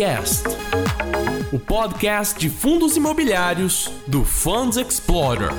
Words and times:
Fundcast, 0.00 0.44
o 1.52 1.58
podcast 1.58 2.38
de 2.38 2.48
fundos 2.48 2.96
imobiliários 2.96 3.88
do 4.06 4.24
Funds 4.24 4.78
Explorer. 4.78 5.50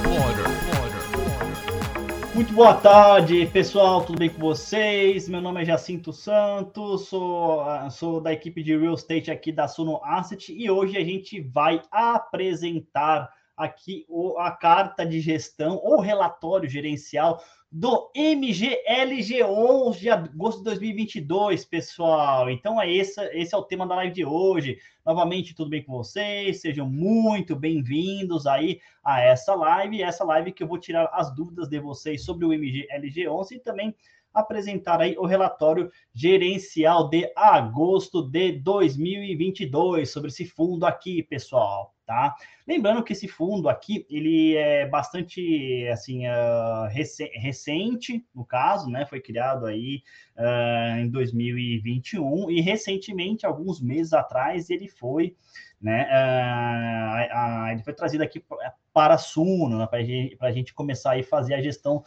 Muito 2.34 2.52
boa 2.52 2.74
tarde, 2.74 3.46
pessoal. 3.54 4.04
Tudo 4.04 4.18
bem 4.18 4.30
com 4.30 4.40
vocês? 4.40 5.30
Meu 5.30 5.42
nome 5.42 5.62
é 5.62 5.66
Jacinto 5.66 6.12
Santos, 6.12 7.08
sou, 7.08 7.62
ah, 7.62 7.88
sou 7.92 8.20
da 8.20 8.34
equipe 8.34 8.64
de 8.64 8.76
Real 8.76 8.96
Estate 8.96 9.30
aqui 9.30 9.52
da 9.52 9.68
Suno 9.68 10.02
Asset 10.04 10.52
e 10.52 10.72
hoje 10.72 10.98
a 10.98 11.04
gente 11.06 11.40
vai 11.40 11.80
apresentar 11.92 13.30
aqui 13.56 14.08
a 14.40 14.50
carta 14.50 15.06
de 15.06 15.20
gestão 15.20 15.80
ou 15.84 16.02
relatório 16.02 16.68
gerencial 16.68 17.44
do 17.72 18.12
MGLG11 18.14 19.98
de 19.98 20.10
agosto 20.10 20.58
de 20.58 20.66
2022, 20.66 21.64
pessoal. 21.64 22.50
Então 22.50 22.82
é 22.82 22.92
esse, 22.92 23.22
esse 23.32 23.56
é 23.56 23.58
o 23.58 23.64
tema 23.64 23.88
da 23.88 23.96
live 23.96 24.14
de 24.14 24.26
hoje. 24.26 24.78
Novamente, 25.06 25.56
tudo 25.56 25.70
bem 25.70 25.82
com 25.82 25.94
vocês? 25.94 26.60
Sejam 26.60 26.86
muito 26.90 27.56
bem-vindos 27.56 28.46
aí 28.46 28.82
a 29.02 29.22
essa 29.22 29.56
live, 29.56 30.04
essa 30.04 30.26
live 30.26 30.52
que 30.52 30.62
eu 30.62 30.68
vou 30.68 30.78
tirar 30.78 31.10
as 31.14 31.34
dúvidas 31.34 31.70
de 31.70 31.80
vocês 31.80 32.26
sobre 32.26 32.46
o 32.46 32.50
MGLG11 32.50 33.52
e 33.52 33.60
também 33.60 33.96
apresentar 34.34 35.00
aí 35.00 35.18
o 35.18 35.26
relatório 35.26 35.90
gerencial 36.14 37.08
de 37.08 37.32
agosto 37.38 38.22
de 38.22 38.52
2022 38.52 40.12
sobre 40.12 40.28
esse 40.28 40.46
fundo 40.46 40.86
aqui, 40.86 41.24
pessoal 41.24 41.94
tá? 42.12 42.36
Lembrando 42.68 43.02
que 43.02 43.14
esse 43.14 43.26
fundo 43.26 43.70
aqui, 43.70 44.06
ele 44.10 44.58
é 44.58 44.86
bastante, 44.86 45.88
assim, 45.88 46.28
uh, 46.28 46.90
recente, 47.36 48.26
no 48.36 48.44
caso, 48.44 48.90
né? 48.90 49.06
Foi 49.06 49.22
criado 49.22 49.66
aí 49.66 50.04
uh, 50.38 51.00
em 51.00 51.10
2021 51.10 52.52
e 52.52 52.60
recentemente, 52.60 53.46
alguns 53.46 53.80
meses 53.80 54.12
atrás, 54.12 54.70
ele 54.70 54.90
foi, 54.90 55.38
né? 55.82 56.06
Uh, 56.12 57.72
ele 57.72 57.84
foi 57.84 57.94
trazido 57.94 58.26
aqui 58.26 58.44
para 58.94 59.14
a 59.14 59.18
Suno, 59.18 59.78
né, 59.78 59.88
para 59.88 60.50
a 60.50 60.52
gente 60.52 60.74
começar 60.74 61.18
a 61.18 61.24
fazer 61.24 61.54
a 61.54 61.62
gestão 61.62 62.04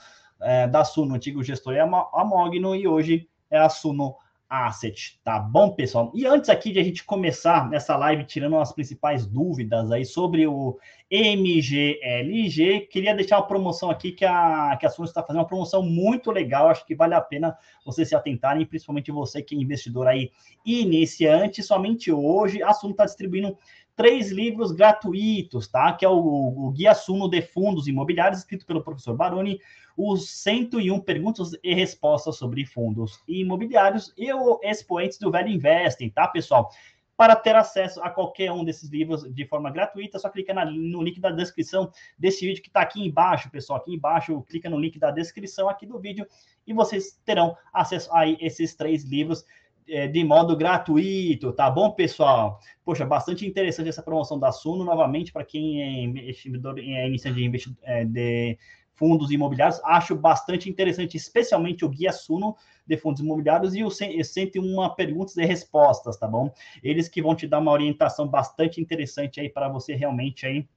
da 0.71 0.85
Suno, 0.85 1.13
o 1.13 1.17
antigo 1.17 1.43
gestor 1.43 1.73
é 1.73 1.81
a 1.81 1.87
Mogno 1.87 2.77
e 2.77 2.87
hoje 2.87 3.27
é 3.51 3.57
a 3.57 3.71
Suno 3.71 4.15
Asset, 4.49 5.19
tá 5.25 5.39
bom, 5.39 5.71
pessoal? 5.71 6.13
E 6.15 6.27
antes 6.27 6.51
aqui 6.51 6.71
de 6.71 6.79
a 6.79 6.83
gente 6.85 7.03
começar 7.05 7.69
nessa 7.69 7.97
live 7.97 8.25
tirando 8.25 8.59
as 8.59 8.73
principais 8.73 9.27
dúvidas 9.27 9.91
aí 9.91 10.05
sobre 10.05 10.47
o 10.47 10.79
MGLG, 11.11 12.89
queria 12.91 13.15
deixar 13.15 13.39
uma 13.39 13.47
promoção 13.47 13.91
aqui 13.91 14.13
que 14.13 14.25
a, 14.25 14.77
que 14.79 14.87
a 14.87 14.91
Suno 14.91 15.09
está 15.09 15.23
fazendo 15.23 15.41
uma 15.41 15.47
promoção 15.47 15.83
muito 15.83 16.31
legal, 16.31 16.69
acho 16.69 16.87
que 16.87 16.95
vale 16.95 17.15
a 17.15 17.21
pena 17.21 17.57
vocês 17.85 18.09
se 18.09 18.15
atentarem, 18.15 18.67
principalmente 18.67 19.11
você 19.11 19.43
que 19.43 19.55
é 19.55 19.59
investidor 19.59 20.07
aí 20.07 20.31
iniciante, 20.65 21.63
somente 21.63 22.13
hoje 22.13 22.63
a 22.63 22.73
Suno 22.73 22.93
está 22.93 23.05
distribuindo 23.05 23.57
três 23.97 24.31
livros 24.31 24.73
gratuitos, 24.73 25.69
tá? 25.69 25.93
Que 25.93 26.05
é 26.05 26.09
o, 26.09 26.15
o 26.17 26.71
Guia 26.73 26.95
Suno 26.95 27.29
de 27.29 27.41
Fundos 27.43 27.87
Imobiliários, 27.87 28.41
escrito 28.41 28.67
pelo 28.67 28.83
professor 28.83 29.17
Baroni, 29.17 29.61
os 29.97 30.29
101 30.31 31.01
perguntas 31.01 31.53
e 31.63 31.75
respostas 31.75 32.37
sobre 32.37 32.65
fundos 32.65 33.23
imobiliários 33.29 34.13
e 34.17 34.33
o 34.33 34.59
expoentes 34.63 35.19
do 35.19 35.31
Velho 35.31 35.49
Investing, 35.49 36.11
tá, 36.11 36.27
pessoal? 36.29 36.71
Para 37.17 37.37
ter 37.37 37.55
acesso 37.55 38.03
a 38.03 38.11
qualquer 38.11 38.51
um 38.51 38.65
desses 38.65 38.91
livros 38.91 39.23
de 39.23 39.47
forma 39.47 39.71
gratuita, 39.71 40.19
só 40.19 40.29
clica 40.29 40.53
na, 40.53 40.65
no 40.65 41.01
link 41.01 41.21
da 41.21 41.31
descrição 41.31 41.91
desse 42.19 42.45
vídeo 42.45 42.61
que 42.61 42.69
está 42.69 42.81
aqui 42.81 43.07
embaixo, 43.07 43.51
pessoal. 43.51 43.79
Aqui 43.79 43.95
embaixo, 43.95 44.43
clica 44.43 44.69
no 44.69 44.81
link 44.81 44.99
da 44.99 45.13
descrição 45.13 45.69
aqui 45.69 45.87
do 45.87 45.99
vídeo 45.99 46.27
e 46.67 46.73
vocês 46.73 47.21
terão 47.25 47.57
acesso 47.73 48.13
a 48.13 48.29
esses 48.29 48.75
três 48.75 49.05
livros 49.05 49.45
é, 49.89 50.09
de 50.09 50.25
modo 50.25 50.57
gratuito, 50.57 51.53
tá 51.53 51.71
bom, 51.71 51.91
pessoal? 51.91 52.59
Poxa, 52.85 53.05
bastante 53.05 53.47
interessante 53.47 53.89
essa 53.89 54.03
promoção 54.03 54.39
da 54.39 54.51
Suno, 54.51 54.85
novamente, 54.85 55.33
para 55.33 55.45
quem 55.45 55.83
é 55.83 56.03
investidor, 56.03 56.79
é 56.79 57.07
iniciante 57.07 57.49
de, 57.49 57.77
é, 57.83 58.57
fundos 58.95 59.31
imobiliários, 59.31 59.81
acho 59.85 60.15
bastante 60.15 60.71
interessante, 60.71 61.17
especialmente 61.17 61.85
o 61.85 61.89
Guia 61.89 62.13
Suno 62.13 62.57
de 62.87 62.97
fundos 62.97 63.21
imobiliários 63.21 63.75
e 63.75 63.83
o 63.83 63.91
101 63.91 64.95
perguntas 64.95 65.37
e 65.37 65.45
respostas, 65.45 66.17
tá 66.17 66.27
bom? 66.27 66.53
Eles 66.83 67.09
que 67.09 67.23
vão 67.23 67.35
te 67.35 67.47
dar 67.47 67.59
uma 67.59 67.73
orientação 67.73 68.29
bastante 68.29 68.81
interessante 68.81 69.41
aí 69.41 69.49
para 69.49 69.69
você 69.69 69.95
realmente 69.95 70.47
aí 70.47 70.69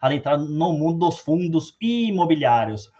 adentrar 0.00 0.38
no 0.38 0.72
mundo 0.72 0.98
dos 0.98 1.18
fundos 1.18 1.76
imobiliários. 1.80 2.90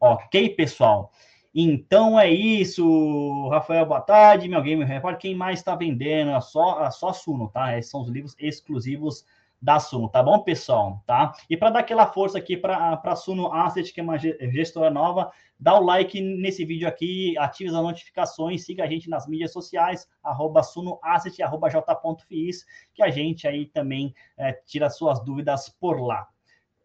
Ok, 0.00 0.50
pessoal? 0.50 1.10
Então 1.54 2.18
é 2.18 2.28
isso, 2.28 3.48
Rafael, 3.48 3.86
boa 3.86 4.00
tarde, 4.00 4.48
meu 4.48 4.60
game 4.60 4.84
report. 4.84 5.18
Quem 5.18 5.36
mais 5.36 5.60
está 5.60 5.76
vendendo? 5.76 6.32
É 6.32 6.40
só, 6.40 6.84
é 6.84 6.90
só 6.90 7.12
Suno, 7.12 7.48
tá? 7.48 7.78
Esses 7.78 7.92
são 7.92 8.02
os 8.02 8.08
livros 8.08 8.34
exclusivos 8.40 9.24
da 9.60 9.80
Suno, 9.80 10.08
tá 10.08 10.22
bom, 10.22 10.40
pessoal? 10.40 11.02
Tá? 11.06 11.32
E 11.48 11.56
para 11.56 11.70
dar 11.70 11.80
aquela 11.80 12.06
força 12.06 12.36
aqui 12.38 12.56
para 12.56 13.00
a 13.02 13.16
Suno 13.16 13.52
Asset, 13.52 13.92
que 13.92 14.00
é 14.00 14.02
uma 14.02 14.18
gestora 14.18 14.90
nova, 14.90 15.32
dá 15.58 15.78
o 15.78 15.84
like 15.84 16.20
nesse 16.20 16.64
vídeo 16.64 16.86
aqui, 16.86 17.36
ative 17.38 17.70
as 17.70 17.74
notificações, 17.74 18.64
siga 18.64 18.84
a 18.84 18.86
gente 18.86 19.08
nas 19.08 19.26
mídias 19.26 19.52
sociais, 19.52 20.06
arroba 20.22 20.62
sunoasset, 20.62 21.42
arroba 21.42 21.70
j.fiz, 21.70 22.66
que 22.92 23.02
a 23.02 23.10
gente 23.10 23.48
aí 23.48 23.66
também 23.66 24.14
é, 24.36 24.52
tira 24.52 24.90
suas 24.90 25.24
dúvidas 25.24 25.68
por 25.68 26.00
lá. 26.00 26.28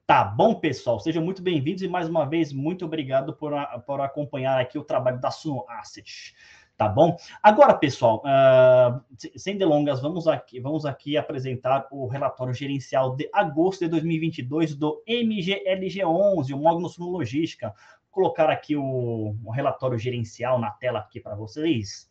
Tá 0.07 0.23
bom, 0.23 0.55
pessoal? 0.55 0.99
Sejam 0.99 1.23
muito 1.23 1.43
bem-vindos 1.43 1.83
e 1.83 1.87
mais 1.87 2.09
uma 2.09 2.25
vez, 2.25 2.51
muito 2.51 2.85
obrigado 2.85 3.33
por, 3.33 3.53
por 3.85 4.01
acompanhar 4.01 4.59
aqui 4.59 4.79
o 4.79 4.83
trabalho 4.83 5.19
da 5.19 5.29
Suno 5.29 5.65
Asset. 5.69 6.33
Tá 6.79 6.87
bom? 6.87 7.17
Agora, 7.43 7.73
pessoal, 7.73 8.23
uh, 8.23 9.03
sem 9.35 9.57
delongas, 9.57 9.99
vamos 9.99 10.29
aqui, 10.29 10.61
vamos 10.61 10.85
aqui 10.85 11.17
apresentar 11.17 11.85
o 11.91 12.07
relatório 12.07 12.53
gerencial 12.53 13.17
de 13.17 13.29
agosto 13.33 13.81
de 13.81 13.89
2022 13.89 14.75
do 14.75 15.03
MGLG11, 15.05 16.55
o 16.55 16.87
Suno 16.87 17.09
Logística. 17.09 17.73
Vou 18.05 18.23
colocar 18.23 18.49
aqui 18.49 18.77
o, 18.77 19.35
o 19.43 19.51
relatório 19.51 19.97
gerencial 19.97 20.57
na 20.57 20.71
tela 20.71 20.99
aqui 20.99 21.19
para 21.19 21.35
vocês 21.35 22.09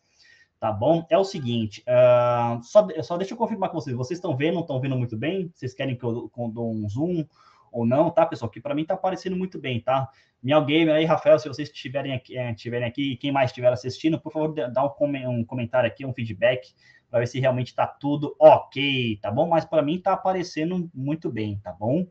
tá 0.59 0.71
bom? 0.71 1.05
É 1.09 1.17
o 1.17 1.23
seguinte, 1.23 1.83
uh, 1.87 2.61
só, 2.61 2.85
só 3.01 3.17
deixa 3.17 3.33
eu 3.33 3.37
confirmar 3.37 3.69
com 3.69 3.79
vocês, 3.79 3.95
vocês 3.95 4.17
estão 4.17 4.35
vendo, 4.35 4.55
não 4.55 4.61
estão 4.61 4.79
vendo 4.79 4.97
muito 4.97 5.17
bem? 5.17 5.49
Vocês 5.55 5.73
querem 5.73 5.97
que 5.97 6.03
eu, 6.03 6.29
que 6.29 6.39
eu 6.39 6.47
dou 6.49 6.69
um 6.69 6.87
zoom? 6.87 7.25
Ou 7.71 7.85
não, 7.85 8.09
tá, 8.09 8.25
pessoal? 8.25 8.49
Que 8.49 8.61
para 8.61 8.75
mim 8.75 8.85
tá 8.85 8.93
aparecendo 8.93 9.35
muito 9.35 9.59
bem, 9.59 9.81
tá? 9.81 10.09
Minha 10.41 10.59
Game 10.61 10.89
aí, 10.89 11.05
Rafael, 11.05 11.37
se 11.37 11.47
vocês 11.47 11.69
estiverem 11.69 12.13
aqui, 12.13 12.37
estiverem 12.37 12.87
aqui, 12.87 13.17
quem 13.17 13.31
mais 13.31 13.49
estiver 13.49 13.71
assistindo, 13.71 14.19
por 14.19 14.31
favor, 14.31 14.53
dá 14.53 14.85
um, 14.85 15.29
um 15.29 15.43
comentário 15.43 15.87
aqui, 15.87 16.05
um 16.05 16.13
feedback, 16.13 16.73
para 17.09 17.19
ver 17.19 17.27
se 17.27 17.39
realmente 17.39 17.75
tá 17.75 17.85
tudo 17.85 18.35
ok, 18.39 19.19
tá 19.21 19.31
bom? 19.31 19.47
Mas 19.47 19.65
para 19.65 19.81
mim 19.81 19.99
tá 19.99 20.13
aparecendo 20.13 20.89
muito 20.93 21.29
bem, 21.29 21.59
tá 21.59 21.71
bom? 21.71 22.07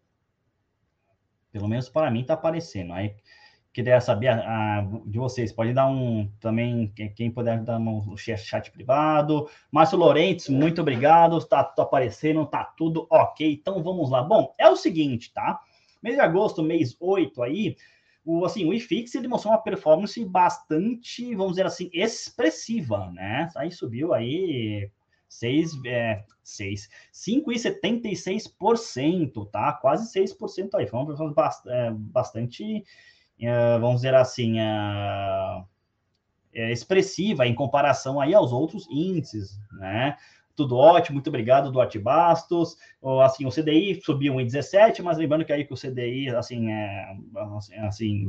Pelo 1.51 1.69
menos 1.69 1.89
para 1.89 2.11
mim 2.11 2.25
tá 2.25 2.35
aparecendo. 2.35 2.93
Aí 2.93 3.15
queria 3.79 4.01
saber 4.01 4.29
a, 4.29 4.39
a, 4.39 4.81
de 5.07 5.19
vocês. 5.19 5.53
Pode 5.53 5.73
dar 5.73 5.87
um 5.87 6.29
também, 6.41 6.93
quem 7.15 7.31
puder 7.31 7.63
dar 7.63 7.79
um 7.79 8.17
chat 8.17 8.73
privado. 8.73 9.49
Márcio 9.71 9.97
Lorentes, 9.97 10.49
muito 10.49 10.81
obrigado. 10.81 11.39
Tá 11.45 11.73
aparecendo, 11.79 12.45
tá 12.45 12.65
tudo 12.65 13.07
ok. 13.09 13.53
Então 13.53 13.81
vamos 13.81 14.11
lá. 14.11 14.21
Bom, 14.23 14.53
é 14.59 14.69
o 14.69 14.75
seguinte, 14.75 15.33
tá? 15.33 15.61
Mês 16.03 16.17
de 16.17 16.21
agosto, 16.21 16.61
mês 16.61 16.97
8 16.99 17.41
aí, 17.41 17.77
o, 18.25 18.45
assim, 18.45 18.65
o 18.65 18.75
IFIX 18.75 19.15
ele 19.15 19.29
mostrou 19.29 19.53
uma 19.53 19.63
performance 19.63 20.25
bastante, 20.25 21.33
vamos 21.37 21.53
dizer 21.53 21.67
assim, 21.67 21.89
expressiva, 21.93 23.13
né? 23.13 23.49
Aí 23.57 23.71
subiu 23.71 24.13
aí 24.13 24.91
6, 25.29 25.85
é, 25.87 26.25
6, 26.43 26.89
5,76%, 27.13 29.49
tá? 29.51 29.73
Quase 29.75 30.13
6% 30.13 30.71
aí. 30.75 30.89
Foi 30.89 30.99
uma 30.99 31.07
performance 31.07 31.61
é, 31.69 31.93
bastante 31.93 32.85
vamos 33.81 33.97
dizer 33.97 34.15
assim, 34.15 34.59
uh, 34.59 35.65
é 36.53 36.73
expressiva 36.73 37.47
em 37.47 37.55
comparação 37.55 38.21
aí 38.21 38.35
aos 38.35 38.53
outros 38.53 38.87
índices, 38.91 39.59
né? 39.73 40.17
Tudo 40.57 40.77
ótimo, 40.77 41.15
muito 41.15 41.29
obrigado, 41.29 41.71
Duarte 41.71 42.01
Bastos. 42.01 42.77
Assim, 43.23 43.47
o 43.47 43.51
CDI 43.51 44.01
subiu 44.03 44.35
1,17, 44.35 45.03
mas 45.03 45.17
lembrando 45.17 45.45
que 45.45 45.53
aí 45.53 45.65
que 45.65 45.73
o 45.73 45.77
CDI, 45.77 46.31
assim, 46.31 46.73
é, 46.73 47.17
assim, 47.87 48.29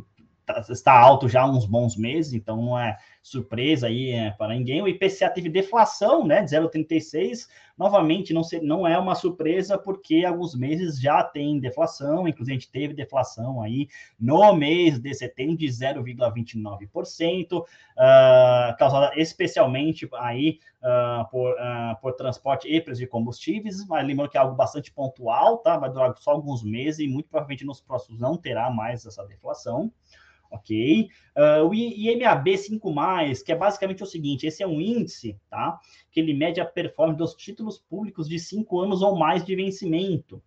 tá, 0.53 0.65
está 0.69 0.97
alto 0.97 1.29
já 1.29 1.41
há 1.41 1.49
uns 1.49 1.65
bons 1.65 1.95
meses, 1.95 2.33
então 2.33 2.57
não 2.57 2.79
é 2.79 2.97
surpresa 3.21 3.87
aí 3.87 4.11
é, 4.11 4.31
para 4.31 4.53
ninguém. 4.53 4.81
O 4.81 4.87
IPCA 4.87 5.29
teve 5.29 5.49
deflação, 5.49 6.25
né, 6.25 6.41
de 6.41 6.55
0,36. 6.55 7.47
Novamente, 7.77 8.33
não, 8.33 8.43
se, 8.43 8.59
não 8.59 8.85
é 8.85 8.97
uma 8.97 9.15
surpresa, 9.15 9.77
porque 9.77 10.25
alguns 10.25 10.53
meses 10.53 10.99
já 10.99 11.23
tem 11.23 11.59
deflação, 11.59 12.27
inclusive 12.27 12.51
a 12.51 12.59
gente 12.59 12.71
teve 12.71 12.93
deflação 12.93 13.61
aí 13.61 13.87
no 14.19 14.53
mês 14.53 14.99
de 14.99 15.13
setembro 15.13 15.55
de 15.55 15.67
0,29%, 15.67 17.53
uh, 17.53 17.65
ah, 17.97 18.75
causada 18.77 19.11
especialmente 19.15 20.09
aí 20.15 20.59
uh, 20.83 21.29
por, 21.29 21.53
uh, 21.53 21.95
por 22.01 22.13
transporte 22.13 22.67
e 22.67 22.81
preço 22.81 22.99
de 22.99 23.07
combustíveis, 23.07 23.85
mas 23.87 24.05
lembrando 24.05 24.29
que 24.29 24.37
é 24.37 24.41
algo 24.41 24.55
bastante 24.55 24.91
pontual, 24.91 25.59
tá? 25.59 25.77
Vai 25.77 25.89
durar 25.89 26.13
só 26.17 26.31
alguns 26.31 26.61
meses 26.61 26.99
e 26.99 27.07
muito 27.07 27.29
provavelmente 27.29 27.65
nos 27.65 27.79
próximos 27.79 28.19
não 28.19 28.35
terá 28.35 28.69
mais 28.69 29.05
essa 29.05 29.25
deflação 29.25 29.89
ok? 30.49 31.09
Uh, 31.35 31.67
o 31.67 31.73
IMAB 31.73 32.47
5+, 32.47 33.43
que 33.43 33.51
é 33.51 33.55
basicamente 33.55 34.03
o 34.03 34.05
seguinte, 34.05 34.47
esse 34.47 34.63
é 34.63 34.67
um 34.67 34.81
índice, 34.81 35.37
tá? 35.49 35.79
Que 36.11 36.19
ele 36.19 36.33
mede 36.33 36.59
a 36.59 36.65
performance 36.65 37.17
dos 37.17 37.35
títulos 37.35 37.77
públicos 37.77 38.27
de 38.27 38.39
5 38.39 38.79
anos 38.79 39.01
ou 39.01 39.17
mais 39.17 39.45
de 39.45 39.55
vencimento, 39.55 40.41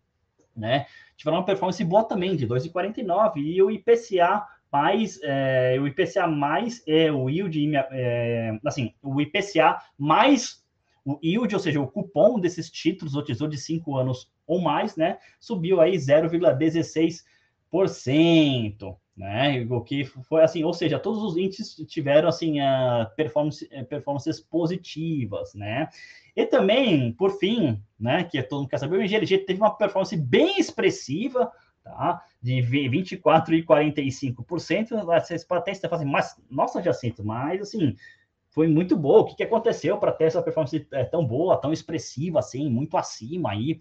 né? 0.56 0.86
Tiveram 1.16 1.38
uma 1.38 1.44
performance 1.44 1.82
boa 1.84 2.04
também, 2.04 2.36
de 2.36 2.46
2,49, 2.46 3.36
e 3.36 3.62
o 3.62 3.70
IPCA 3.70 4.46
mais, 4.72 5.20
é, 5.22 5.78
o 5.78 5.86
IPCA 5.86 6.26
mais 6.26 6.82
é 6.86 7.12
o 7.12 7.28
yield, 7.28 7.76
é, 7.76 8.58
assim, 8.64 8.94
o 9.02 9.20
IPCA 9.20 9.78
mais 9.98 10.62
o 11.04 11.18
yield, 11.22 11.54
ou 11.54 11.60
seja, 11.60 11.80
o 11.80 11.88
cupom 11.88 12.38
desses 12.38 12.70
títulos, 12.70 13.14
o 13.14 13.22
tesouro 13.22 13.52
de 13.52 13.58
5 13.58 13.96
anos 13.96 14.30
ou 14.46 14.60
mais, 14.60 14.96
né, 14.96 15.18
subiu 15.40 15.80
aí 15.80 15.96
0,16%, 15.96 18.96
né? 19.16 19.66
O 19.70 19.80
que 19.82 20.04
foi 20.04 20.42
assim, 20.42 20.64
ou 20.64 20.72
seja, 20.72 20.98
todos 20.98 21.22
os 21.22 21.36
índices 21.36 21.74
tiveram 21.86 22.28
assim 22.28 22.60
uh, 22.60 23.06
performance, 23.14 23.68
eh, 23.70 23.84
performances 23.84 24.40
positivas, 24.40 25.54
né? 25.54 25.88
E 26.34 26.46
também, 26.46 27.12
por 27.12 27.38
fim, 27.38 27.82
né, 28.00 28.24
que 28.24 28.42
todo 28.42 28.60
mundo 28.60 28.70
quer 28.70 28.78
saber, 28.78 28.96
o 28.96 29.02
IGLG 29.02 29.38
teve 29.38 29.60
uma 29.60 29.76
performance 29.76 30.16
bem 30.16 30.58
expressiva, 30.58 31.52
tá? 31.84 32.22
De 32.40 32.62
24 32.62 33.54
e 33.54 33.64
45%. 33.64 35.04
Vocês 35.04 35.44
podem 35.44 35.72
estar 35.72 35.90
fazendo, 35.90 36.10
mas 36.10 36.34
nossa, 36.50 36.82
Jacinto, 36.82 37.22
mas 37.22 37.60
assim, 37.60 37.94
foi 38.52 38.66
muito 38.66 38.96
boa. 38.96 39.20
O 39.20 39.24
que, 39.26 39.36
que 39.36 39.42
aconteceu 39.42 39.98
para 39.98 40.12
ter 40.12 40.24
essa 40.24 40.42
performance 40.42 40.86
eh, 40.90 41.04
tão 41.04 41.24
boa, 41.26 41.60
tão 41.60 41.72
expressiva, 41.72 42.38
assim, 42.38 42.70
muito 42.70 42.96
acima 42.96 43.50
aí 43.50 43.78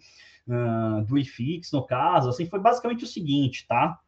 uh, 0.48 1.06
do 1.06 1.18
IFIX, 1.18 1.72
no 1.72 1.86
caso, 1.86 2.30
assim, 2.30 2.46
foi 2.46 2.60
basicamente 2.60 3.04
o 3.04 3.08
seguinte, 3.08 3.66
tá? 3.68 4.00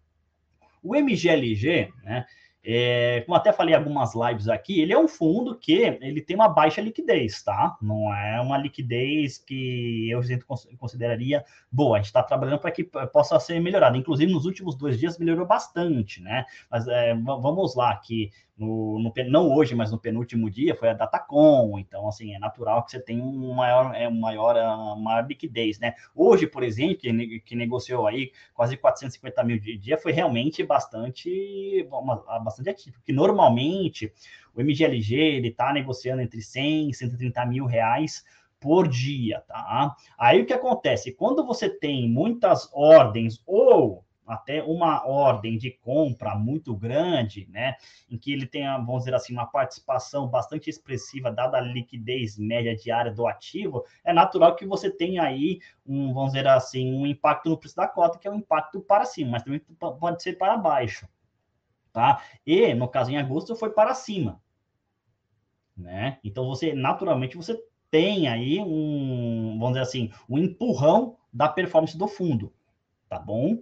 O 0.84 0.96
MGLG, 0.96 1.92
né? 2.04 2.26
É, 2.66 3.22
como 3.26 3.36
até 3.36 3.52
falei 3.52 3.76
algumas 3.76 4.14
lives 4.16 4.48
aqui, 4.48 4.80
ele 4.80 4.94
é 4.94 4.98
um 4.98 5.08
fundo 5.08 5.54
que 5.56 5.74
ele 5.74 6.22
tem 6.22 6.34
uma 6.36 6.48
baixa 6.48 6.80
liquidez, 6.80 7.44
tá? 7.44 7.78
Não 7.82 8.14
é 8.16 8.40
uma 8.40 8.58
liquidez 8.58 9.38
que 9.38 10.10
eu 10.10 10.22
consideraria 10.78 11.44
boa. 11.70 11.98
A 11.98 12.00
gente 12.00 12.06
está 12.06 12.24
trabalhando 12.24 12.60
para 12.60 12.72
que 12.72 12.86
possa 12.86 13.38
ser 13.40 13.60
melhorada. 13.60 13.98
Inclusive, 13.98 14.32
nos 14.32 14.46
últimos 14.46 14.76
dois 14.76 14.98
dias 14.98 15.18
melhorou 15.18 15.46
bastante, 15.46 16.22
né? 16.22 16.46
Mas 16.72 16.88
é, 16.88 17.14
vamos 17.14 17.76
lá, 17.76 17.94
que 17.98 18.32
no, 18.58 19.00
no, 19.00 19.14
não 19.30 19.52
hoje, 19.52 19.76
mas 19.76 19.92
no 19.92 19.98
penúltimo 19.98 20.50
dia, 20.50 20.76
foi 20.76 20.90
a 20.90 20.94
Datacom, 20.94 21.78
então, 21.80 22.08
assim, 22.08 22.36
é 22.36 22.40
natural 22.40 22.84
que 22.84 22.92
você 22.92 23.00
tenha 23.00 23.24
um 23.24 23.54
maior, 23.54 23.94
é, 23.96 24.10
maior, 24.10 24.56
uma 24.56 24.96
maior 24.96 25.28
liquidez, 25.28 25.80
né? 25.80 25.96
Hoje, 26.16 26.46
por 26.46 26.64
exemplo, 26.64 26.98
que, 26.98 27.40
que 27.42 27.56
negociou 27.56 28.08
aí 28.08 28.32
quase 28.54 28.78
450 28.78 29.44
mil 29.44 29.60
de 29.60 29.78
dia, 29.78 29.98
foi 29.98 30.12
realmente 30.12 30.64
bastante, 30.64 31.88
bastante 32.54 32.70
ativo, 32.70 32.98
porque 32.98 33.12
normalmente 33.12 34.14
o 34.54 34.62
MGLG, 34.62 35.16
ele 35.16 35.52
tá 35.52 35.74
negociando 35.74 36.22
entre 36.22 36.42
100 36.42 36.90
e 36.90 36.94
130 36.94 37.46
mil 37.46 37.66
reais 37.66 38.24
por 38.60 38.88
dia, 38.88 39.42
tá? 39.42 39.96
Aí 40.18 40.42
o 40.42 40.46
que 40.46 40.54
acontece? 40.54 41.12
Quando 41.12 41.46
você 41.46 41.68
tem 41.68 42.08
muitas 42.08 42.70
ordens 42.74 43.42
ou 43.46 44.06
até 44.26 44.64
uma 44.64 45.06
ordem 45.06 45.58
de 45.58 45.72
compra 45.72 46.36
muito 46.36 46.76
grande, 46.76 47.48
né, 47.50 47.76
em 48.10 48.18
que 48.18 48.32
ele 48.32 48.46
tenha, 48.46 48.78
vamos 48.78 49.00
dizer 49.00 49.14
assim, 49.14 49.34
uma 49.34 49.46
participação 49.46 50.28
bastante 50.28 50.70
expressiva, 50.70 51.32
dada 51.32 51.58
a 51.58 51.62
liquidez 51.62 52.38
média 52.38 52.76
diária 52.76 53.12
do 53.12 53.28
ativo, 53.28 53.84
é 54.04 54.14
natural 54.14 54.56
que 54.56 54.66
você 54.66 54.90
tenha 54.90 55.24
aí 55.24 55.60
um, 55.86 56.14
vamos 56.14 56.32
dizer 56.32 56.48
assim, 56.48 56.94
um 56.94 57.06
impacto 57.06 57.50
no 57.50 57.58
preço 57.58 57.76
da 57.76 57.88
cota, 57.88 58.18
que 58.18 58.28
é 58.28 58.32
um 58.32 58.38
impacto 58.38 58.80
para 58.80 59.06
cima, 59.06 59.32
mas 59.32 59.44
também 59.44 59.60
pode 59.60 60.24
ser 60.24 60.38
para 60.38 60.58
baixo, 60.58 61.08
tá? 61.94 62.24
E, 62.46 62.74
no 62.74 62.88
caso 62.88 63.12
em 63.12 63.18
agosto, 63.18 63.56
foi 63.56 63.70
para 63.70 63.94
cima, 63.94 64.42
né? 65.78 66.18
Então, 66.24 66.48
você, 66.48 66.74
naturalmente, 66.74 67.38
você 67.38 67.58
tem 67.90 68.28
aí 68.28 68.60
um, 68.60 69.58
vamos 69.60 69.74
dizer 69.74 69.82
assim, 69.82 70.12
um 70.28 70.40
empurrão 70.40 71.16
da 71.32 71.48
performance 71.48 71.96
do 71.96 72.08
fundo, 72.08 72.52
tá 73.08 73.20
bom? 73.20 73.60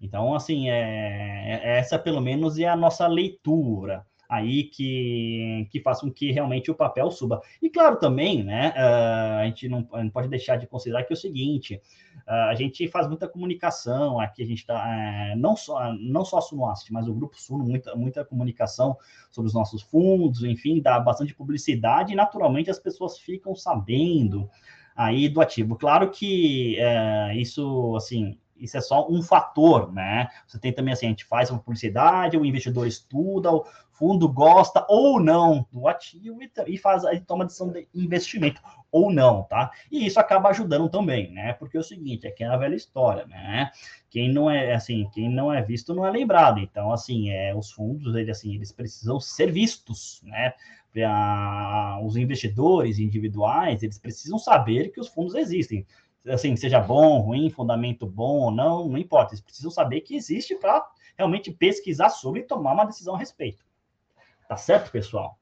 Então, 0.00 0.34
assim, 0.34 0.70
é, 0.70 1.60
é, 1.62 1.78
essa 1.78 1.98
pelo 1.98 2.20
menos 2.20 2.58
é 2.58 2.66
a 2.66 2.76
nossa 2.76 3.06
leitura 3.08 4.06
aí 4.32 4.64
que, 4.64 5.68
que 5.70 5.78
faz 5.78 6.00
com 6.00 6.10
que 6.10 6.32
realmente 6.32 6.70
o 6.70 6.74
papel 6.74 7.10
suba. 7.10 7.42
E 7.60 7.68
claro 7.68 7.96
também, 7.96 8.42
né, 8.42 8.72
uh, 8.74 9.40
a, 9.40 9.44
gente 9.44 9.68
não, 9.68 9.86
não, 9.92 10.08
pode 10.08 10.26
deixar 10.26 10.56
de 10.56 10.66
considerar 10.66 11.04
que 11.04 11.12
é 11.12 11.14
o 11.14 11.18
seguinte, 11.18 11.82
uh, 12.26 12.48
a 12.48 12.54
gente 12.54 12.88
faz 12.88 13.06
muita 13.06 13.28
comunicação, 13.28 14.18
aqui 14.18 14.42
a 14.42 14.46
gente 14.46 14.60
está, 14.60 14.82
uh, 14.82 15.38
não 15.38 15.54
só, 15.54 15.92
não 15.92 16.24
só 16.24 16.38
a 16.38 16.40
Sunoast, 16.40 16.90
mas 16.90 17.06
o 17.06 17.12
Grupo 17.12 17.38
Suno, 17.38 17.62
muita, 17.62 17.94
muita 17.94 18.24
comunicação 18.24 18.96
sobre 19.30 19.48
os 19.48 19.54
nossos 19.54 19.82
fundos, 19.82 20.42
enfim, 20.44 20.80
dá 20.80 20.98
bastante 20.98 21.34
publicidade 21.34 22.14
e 22.14 22.16
naturalmente 22.16 22.70
as 22.70 22.78
pessoas 22.78 23.18
ficam 23.18 23.54
sabendo 23.54 24.48
aí 24.96 25.28
do 25.28 25.42
ativo. 25.42 25.76
Claro 25.76 26.10
que 26.10 26.76
eh, 26.78 27.34
isso, 27.36 27.94
assim, 27.96 28.38
isso 28.62 28.76
é 28.76 28.80
só 28.80 29.08
um 29.10 29.20
fator, 29.20 29.92
né? 29.92 30.28
Você 30.46 30.56
tem 30.58 30.72
também 30.72 30.92
assim, 30.92 31.06
a 31.06 31.08
gente 31.08 31.24
faz 31.24 31.50
uma 31.50 31.58
publicidade, 31.58 32.36
o 32.36 32.44
investidor 32.44 32.86
estuda, 32.86 33.52
o 33.52 33.64
fundo 34.02 34.28
gosta 34.28 34.84
ou 34.88 35.20
não 35.20 35.64
do 35.70 35.86
ativo 35.86 36.42
e, 36.42 36.50
e 36.66 36.76
faz 36.76 37.04
a 37.04 37.16
toma 37.20 37.44
decisão 37.44 37.70
de 37.70 37.86
investimento 37.94 38.60
ou 38.90 39.12
não, 39.12 39.44
tá? 39.44 39.70
E 39.92 40.04
isso 40.04 40.18
acaba 40.18 40.48
ajudando 40.48 40.88
também, 40.88 41.30
né? 41.30 41.52
Porque 41.52 41.76
é 41.76 41.80
o 41.80 41.84
seguinte, 41.84 42.26
é 42.26 42.30
que 42.32 42.42
é 42.42 42.48
a 42.48 42.56
velha 42.56 42.74
história, 42.74 43.24
né? 43.26 43.70
Quem 44.10 44.28
não 44.28 44.50
é 44.50 44.74
assim, 44.74 45.08
quem 45.14 45.30
não 45.30 45.52
é 45.52 45.62
visto 45.62 45.94
não 45.94 46.04
é 46.04 46.10
lembrado. 46.10 46.58
Então, 46.58 46.90
assim, 46.90 47.30
é, 47.30 47.54
os 47.54 47.70
fundos, 47.70 48.16
ele, 48.16 48.32
assim, 48.32 48.56
eles 48.56 48.72
precisam 48.72 49.20
ser 49.20 49.52
vistos, 49.52 50.20
né? 50.24 50.52
Pra, 50.92 52.00
os 52.02 52.16
investidores 52.16 52.98
individuais, 52.98 53.84
eles 53.84 53.98
precisam 53.98 54.36
saber 54.36 54.88
que 54.90 54.98
os 54.98 55.06
fundos 55.06 55.36
existem 55.36 55.86
assim, 56.26 56.54
seja 56.56 56.80
bom, 56.80 57.18
ruim, 57.20 57.50
fundamento 57.50 58.06
bom 58.06 58.40
ou 58.40 58.50
não, 58.50 58.88
não 58.88 58.98
importa. 58.98 59.32
Eles 59.32 59.40
precisam 59.40 59.70
saber 59.70 60.00
que 60.00 60.16
existe 60.16 60.56
para 60.56 60.84
realmente 61.16 61.52
pesquisar 61.52 62.10
sobre 62.10 62.40
e 62.40 62.44
tomar 62.44 62.72
uma 62.72 62.84
decisão 62.84 63.14
a 63.14 63.18
respeito. 63.18 63.64
Tá 64.52 64.56
certo, 64.58 64.92
pessoal? 64.92 65.38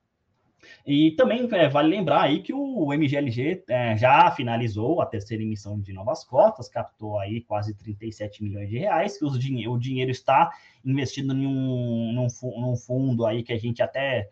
E 0.87 1.11
também 1.17 1.49
é, 1.51 1.69
vale 1.69 1.89
lembrar 1.89 2.23
aí 2.23 2.45
que 2.45 2.55
o 2.55 2.93
MGLG 2.93 3.65
é, 3.69 3.97
já 3.97 4.31
finalizou 4.31 5.01
a 5.01 5.07
terceira 5.07 5.43
emissão 5.43 5.81
de 5.81 5.93
novas 5.93 6.23
cotas, 6.23 6.69
captou 6.69 7.19
aí 7.19 7.41
quase 7.41 7.75
37 7.75 8.45
milhões 8.45 8.71
de 8.71 8.79
reais, 8.79 9.19
que 9.19 9.25
o 9.25 9.77
dinheiro 9.77 10.13
está 10.13 10.53
investido 10.85 11.35
em 11.35 11.45
um, 11.45 12.13
num, 12.13 12.29
num 12.61 12.77
fundo 12.77 13.27
aí 13.27 13.43
que 13.43 13.53
a 13.53 13.59
gente 13.59 13.83
até 13.83 14.29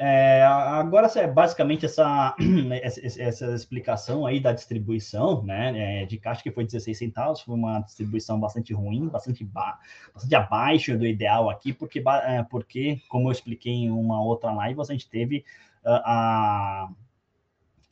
É, 0.00 0.44
agora, 0.44 1.08
basicamente 1.26 1.84
essa, 1.84 2.36
essa, 3.18 3.52
explicação 3.52 4.24
aí 4.24 4.38
da 4.38 4.52
distribuição 4.52 5.42
né, 5.42 6.02
é, 6.02 6.06
de 6.06 6.16
caixa, 6.18 6.40
que 6.40 6.52
foi 6.52 6.64
16 6.64 6.96
centavos, 6.96 7.40
foi 7.40 7.56
uma 7.56 7.80
distribuição 7.80 8.38
bastante 8.38 8.72
ruim, 8.72 9.08
bastante, 9.08 9.44
ba 9.44 9.76
bastante 10.14 10.36
abaixo 10.36 10.96
do 10.96 11.04
ideal 11.04 11.50
aqui, 11.50 11.72
porque, 11.72 12.00
é, 12.24 12.44
porque, 12.44 13.02
como 13.08 13.26
eu 13.26 13.32
expliquei 13.32 13.72
em 13.72 13.90
uma 13.90 14.22
outra 14.22 14.52
live, 14.52 14.80
a 14.80 14.84
gente 14.84 15.10
teve 15.10 15.38
uh, 15.84 16.00
a, 16.04 16.90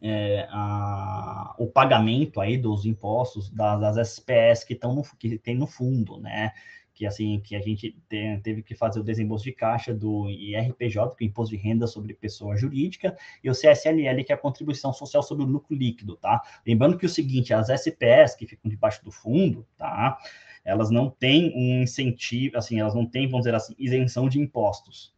é, 0.01 0.47
a, 0.49 1.57
o 1.59 1.67
pagamento 1.67 2.41
aí 2.41 2.57
dos 2.57 2.87
impostos 2.87 3.51
das, 3.51 3.81
das 3.81 3.97
SPS 3.97 4.63
que 4.63 4.75
estão 4.75 4.95
no, 4.95 5.03
que 5.19 5.39
tem 5.39 5.57
no 5.57 5.67
fundo, 5.67 6.21
né? 6.21 6.53
Que 6.97 7.05
assim 7.05 7.39
que 7.41 7.55
a 7.55 7.61
gente 7.61 7.95
te, 8.09 8.41
teve 8.43 8.63
que 8.63 8.75
fazer 8.75 8.99
o 8.99 9.05
desembolso 9.05 9.45
de 9.45 9.53
caixa 9.53 9.93
do 9.93 10.31
IRPJ, 10.31 11.15
que 11.15 11.25
é 11.25 11.27
o 11.27 11.29
Imposto 11.29 11.55
de 11.55 11.63
Renda 11.63 11.87
sobre 11.87 12.15
Pessoa 12.15 12.57
Jurídica, 12.57 13.15
e 13.45 13.51
o 13.51 13.53
CSLL, 13.53 14.25
que 14.25 14.33
é 14.33 14.35
a 14.35 14.39
Contribuição 14.39 14.95
Social 14.95 15.23
sobre 15.23 15.45
o 15.45 15.47
Lucro 15.47 15.77
Líquido, 15.77 16.17
tá? 16.17 16.41
Lembrando 16.67 16.97
que 16.97 17.05
o 17.05 17.09
seguinte, 17.09 17.53
as 17.53 17.69
SPS 17.69 18.35
que 18.35 18.47
ficam 18.47 18.71
debaixo 18.71 19.05
do 19.05 19.13
fundo, 19.13 19.67
tá? 19.77 20.17
Elas 20.65 20.91
não 20.91 21.11
têm 21.11 21.53
um 21.55 21.83
incentivo, 21.83 22.57
assim, 22.57 22.81
elas 22.81 22.95
não 22.95 23.05
têm, 23.05 23.29
vamos 23.29 23.45
dizer 23.45 23.55
assim, 23.55 23.75
isenção 23.79 24.27
de 24.27 24.41
impostos. 24.41 25.15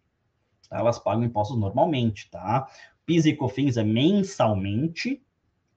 Tá? 0.69 0.79
Elas 0.79 0.99
pagam 0.99 1.23
impostos 1.23 1.57
normalmente, 1.57 2.29
tá? 2.29 2.69
PIS 3.07 3.25
e 3.25 3.35
COFINS 3.35 3.77
é 3.77 3.85
mensalmente, 3.85 5.23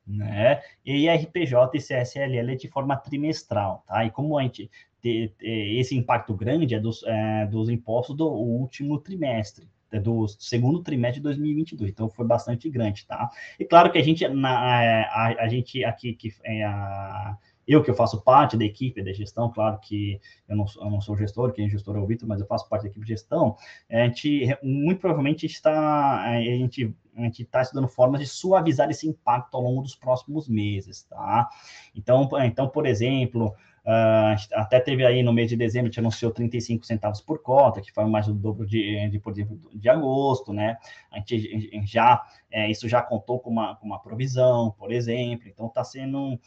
né? 0.06 0.64
E 0.84 1.06
IRPJ 1.06 1.78
e 1.78 1.80
CSLL 1.80 2.54
é 2.54 2.56
de 2.56 2.68
forma 2.68 2.98
trimestral, 2.98 3.84
tá? 3.86 4.04
E 4.04 4.10
como 4.10 4.38
a 4.40 4.42
gente 4.42 4.70
ter, 5.02 5.34
ter 5.38 5.80
esse 5.80 5.98
impacto 5.98 6.34
grande 6.34 6.76
é 6.76 6.80
dos, 6.80 7.04
é, 7.04 7.46
dos 7.48 7.70
impostos 7.70 8.16
do 8.16 8.28
último 8.28 9.00
trimestre, 9.00 9.68
é 9.92 10.00
do 10.00 10.28
segundo 10.28 10.82
trimestre 10.82 11.20
de 11.20 11.24
2022, 11.24 11.92
então 11.92 12.10
foi 12.10 12.26
bastante 12.26 12.70
grande, 12.70 13.06
tá? 13.06 13.30
E 13.60 13.66
claro 13.66 13.92
que 13.92 13.98
a 13.98 14.04
gente, 14.04 14.28
na, 14.28 14.50
a, 14.50 15.44
a 15.44 15.48
gente 15.48 15.84
aqui, 15.84 16.14
que 16.14 16.34
é 16.44 16.64
a, 16.64 17.38
eu 17.68 17.84
que 17.84 17.90
eu 17.90 17.96
faço 17.96 18.22
parte 18.22 18.58
da 18.58 18.66
equipe 18.66 19.02
de 19.02 19.14
gestão, 19.14 19.52
claro 19.52 19.80
que 19.80 20.20
eu 20.48 20.56
não, 20.56 20.66
eu 20.78 20.90
não 20.90 21.02
sou 21.02 21.18
gestor, 21.18 21.52
quem 21.52 21.66
é 21.66 21.70
gestor 21.70 21.96
é 21.96 22.00
o 22.00 22.06
Vitor, 22.06 22.28
mas 22.28 22.40
eu 22.40 22.48
faço 22.48 22.68
parte 22.68 22.84
da 22.84 22.90
equipe 22.90 23.06
de 23.06 23.12
gestão, 23.12 23.56
a 23.90 24.06
gente, 24.06 24.58
muito 24.64 25.00
provavelmente, 25.00 25.46
está, 25.46 26.22
a 26.22 26.42
gente 26.42 26.94
a 27.14 27.24
gente 27.24 27.44
está 27.44 27.62
estudando 27.62 27.90
formas 27.90 28.22
de 28.22 28.28
suavizar 28.28 28.90
esse 28.90 29.06
impacto 29.08 29.56
ao 29.56 29.62
longo 29.62 29.82
dos 29.82 29.96
próximos 29.96 30.48
meses, 30.48 31.04
tá? 31.04 31.50
Então, 31.94 32.30
então 32.46 32.70
por 32.70 32.86
exemplo, 32.86 33.54
Uh, 33.84 34.38
até 34.54 34.80
teve 34.80 35.04
aí 35.04 35.24
no 35.24 35.34
mês 35.34 35.50
de 35.50 35.58
dezembro, 35.58 35.88
a 35.88 35.90
gente 35.90 36.00
anunciou 36.00 36.32
35 36.32 36.86
centavos 36.86 37.20
por 37.20 37.42
cota, 37.42 37.82
que 37.82 37.92
foi 37.92 38.06
mais 38.06 38.28
do 38.28 38.34
dobro 38.34 38.66
de, 38.66 39.10
de 39.10 39.20
por 39.20 39.34
exemplo, 39.34 39.60
de 39.74 39.90
agosto, 39.90 40.54
né? 40.54 40.78
A 41.12 41.18
gente 41.18 41.72
já, 41.86 42.24
é, 42.52 42.70
isso 42.70 42.88
já 42.88 43.02
contou 43.02 43.40
com 43.40 43.50
uma, 43.50 43.76
com 43.76 43.88
uma 43.88 44.00
provisão, 44.00 44.72
por 44.78 44.92
exemplo, 44.92 45.48
então 45.48 45.66
está 45.66 45.84
sendo, 45.84 46.40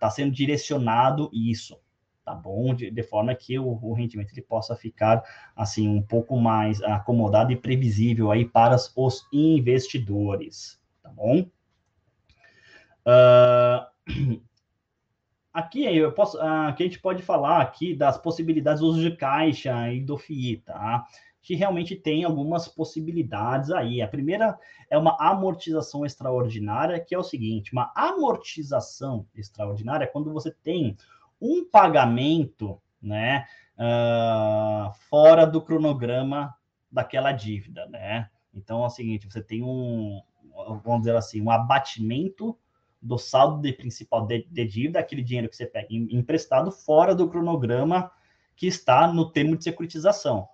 tá 0.00 0.10
sendo 0.10 0.32
direcionado 0.32 1.30
isso, 1.32 1.78
tá 2.24 2.34
bom? 2.34 2.74
De, 2.74 2.90
de 2.90 3.02
forma 3.04 3.32
que 3.32 3.56
o, 3.60 3.78
o, 3.80 3.92
rendimento 3.92 4.32
ele 4.32 4.42
possa 4.42 4.74
ficar, 4.74 5.22
assim, 5.54 5.88
um 5.88 6.02
pouco 6.02 6.36
mais 6.36 6.82
acomodado 6.82 7.52
e 7.52 7.56
previsível 7.56 8.32
aí 8.32 8.44
para 8.44 8.74
os 8.74 9.28
investidores, 9.32 10.80
tá 11.00 11.10
bom? 11.10 11.46
Uh, 13.06 14.42
Aqui 15.52 15.84
eu 15.84 16.10
posso, 16.12 16.40
aqui 16.40 16.82
a 16.82 16.86
gente 16.86 16.98
pode 16.98 17.22
falar 17.22 17.60
aqui 17.60 17.94
das 17.94 18.16
possibilidades 18.16 18.80
do 18.80 18.86
uso 18.86 19.02
de 19.02 19.14
caixa 19.14 19.92
e 19.92 20.00
do 20.00 20.16
FII, 20.16 20.56
tá? 20.58 21.06
Que 21.42 21.54
realmente 21.54 21.94
tem 21.94 22.24
algumas 22.24 22.68
possibilidades 22.68 23.70
aí. 23.70 24.00
A 24.00 24.08
primeira 24.08 24.58
é 24.88 24.96
uma 24.96 25.14
amortização 25.20 26.06
extraordinária, 26.06 26.98
que 26.98 27.14
é 27.14 27.18
o 27.18 27.22
seguinte: 27.22 27.72
uma 27.72 27.92
amortização 27.94 29.26
extraordinária 29.34 30.04
é 30.04 30.08
quando 30.08 30.32
você 30.32 30.50
tem 30.50 30.96
um 31.38 31.68
pagamento, 31.68 32.80
né, 33.02 33.44
uh, 33.76 34.92
fora 35.10 35.44
do 35.44 35.60
cronograma 35.60 36.54
daquela 36.90 37.32
dívida, 37.32 37.86
né? 37.88 38.30
Então 38.54 38.82
é 38.82 38.86
o 38.86 38.90
seguinte: 38.90 39.28
você 39.30 39.42
tem 39.42 39.62
um, 39.62 40.22
vamos 40.82 41.00
dizer 41.00 41.16
assim, 41.16 41.42
um 41.42 41.50
abatimento 41.50 42.56
do 43.02 43.18
saldo 43.18 43.60
de 43.60 43.72
principal 43.72 44.26
de, 44.26 44.46
de 44.48 44.64
dívida, 44.64 45.00
aquele 45.00 45.22
dinheiro 45.22 45.48
que 45.48 45.56
você 45.56 45.66
pega 45.66 45.88
emprestado 45.90 46.70
fora 46.70 47.14
do 47.14 47.28
cronograma 47.28 48.10
que 48.54 48.66
está 48.66 49.12
no 49.12 49.30
termo 49.30 49.56
de 49.56 49.64
securitização. 49.64 50.48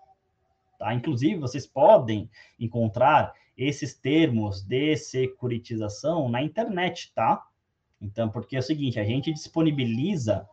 Tá? 0.78 0.94
Inclusive, 0.94 1.36
vocês 1.36 1.66
podem 1.66 2.30
encontrar 2.58 3.34
esses 3.56 3.94
termos 3.94 4.62
de 4.62 4.96
securitização 4.96 6.28
na 6.28 6.42
internet, 6.42 7.12
tá? 7.14 7.44
Então, 8.00 8.30
porque 8.30 8.54
é 8.56 8.60
o 8.60 8.62
seguinte, 8.62 9.00
a 9.00 9.04
gente 9.04 9.32
disponibiliza, 9.32 10.48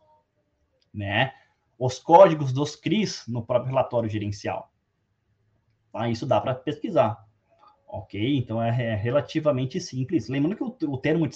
né, 0.91 1.33
os 1.77 1.99
códigos 1.99 2.51
dos 2.51 2.75
CRIs 2.75 3.25
no 3.27 3.45
próprio 3.45 3.69
relatório 3.69 4.09
gerencial. 4.09 4.71
Tá? 5.91 6.09
Isso 6.09 6.25
dá 6.25 6.41
para 6.41 6.55
pesquisar. 6.55 7.24
Ok? 7.87 8.37
Então 8.37 8.61
é, 8.61 8.69
é 8.69 8.95
relativamente 8.95 9.79
simples. 9.79 10.27
Lembrando 10.27 10.55
que 10.55 10.85
o, 10.85 10.91
o 10.91 10.97
termo 10.97 11.27
de, 11.27 11.35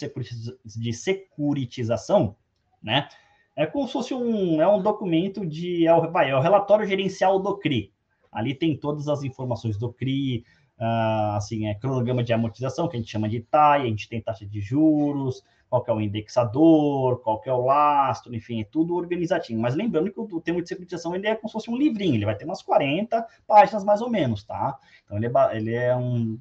de, 0.65 0.93
securitização, 0.93 2.35
né? 2.81 3.07
É 3.55 3.65
como 3.65 3.87
se 3.87 3.93
fosse 3.93 4.13
um, 4.13 4.61
é 4.61 4.67
um 4.67 4.81
documento 4.81 5.45
de. 5.45 5.85
É 5.85 5.93
o, 5.93 6.11
vai, 6.11 6.29
é 6.29 6.35
o 6.35 6.39
relatório 6.39 6.87
gerencial 6.87 7.39
do 7.39 7.57
CRI. 7.57 7.93
Ali 8.31 8.53
tem 8.53 8.77
todas 8.77 9.07
as 9.07 9.23
informações 9.23 9.77
do 9.77 9.91
CRI, 9.91 10.45
uh, 10.79 11.35
assim, 11.35 11.67
é 11.67 11.75
cronograma 11.75 12.23
de 12.23 12.31
amortização, 12.31 12.87
que 12.87 12.95
a 12.95 12.99
gente 12.99 13.11
chama 13.11 13.27
de 13.27 13.41
TAI, 13.41 13.81
a 13.81 13.85
gente 13.85 14.07
tem 14.07 14.21
taxa 14.21 14.45
de 14.45 14.61
juros, 14.61 15.43
qual 15.69 15.85
é 15.87 15.93
o 15.93 16.01
indexador, 16.01 17.19
qual 17.21 17.41
é 17.45 17.53
o 17.53 17.65
lastro, 17.65 18.33
enfim, 18.35 18.61
é 18.61 18.63
tudo 18.63 18.95
organizadinho. 18.95 19.59
Mas 19.59 19.75
lembrando 19.75 20.11
que 20.11 20.19
o, 20.19 20.23
o 20.23 20.41
termo 20.41 20.61
de 20.61 20.67
securitização 20.67 21.15
ele 21.15 21.27
é 21.27 21.35
como 21.35 21.47
se 21.47 21.53
fosse 21.53 21.69
um 21.69 21.77
livrinho, 21.77 22.15
ele 22.15 22.25
vai 22.25 22.35
ter 22.35 22.45
umas 22.45 22.61
40 22.61 23.25
páginas 23.45 23.83
mais 23.83 24.01
ou 24.01 24.09
menos, 24.09 24.43
tá? 24.43 24.77
Então 25.05 25.17
ele 25.17 25.27
é, 25.27 25.57
ele 25.57 25.73
é 25.73 25.95
um 25.95 26.39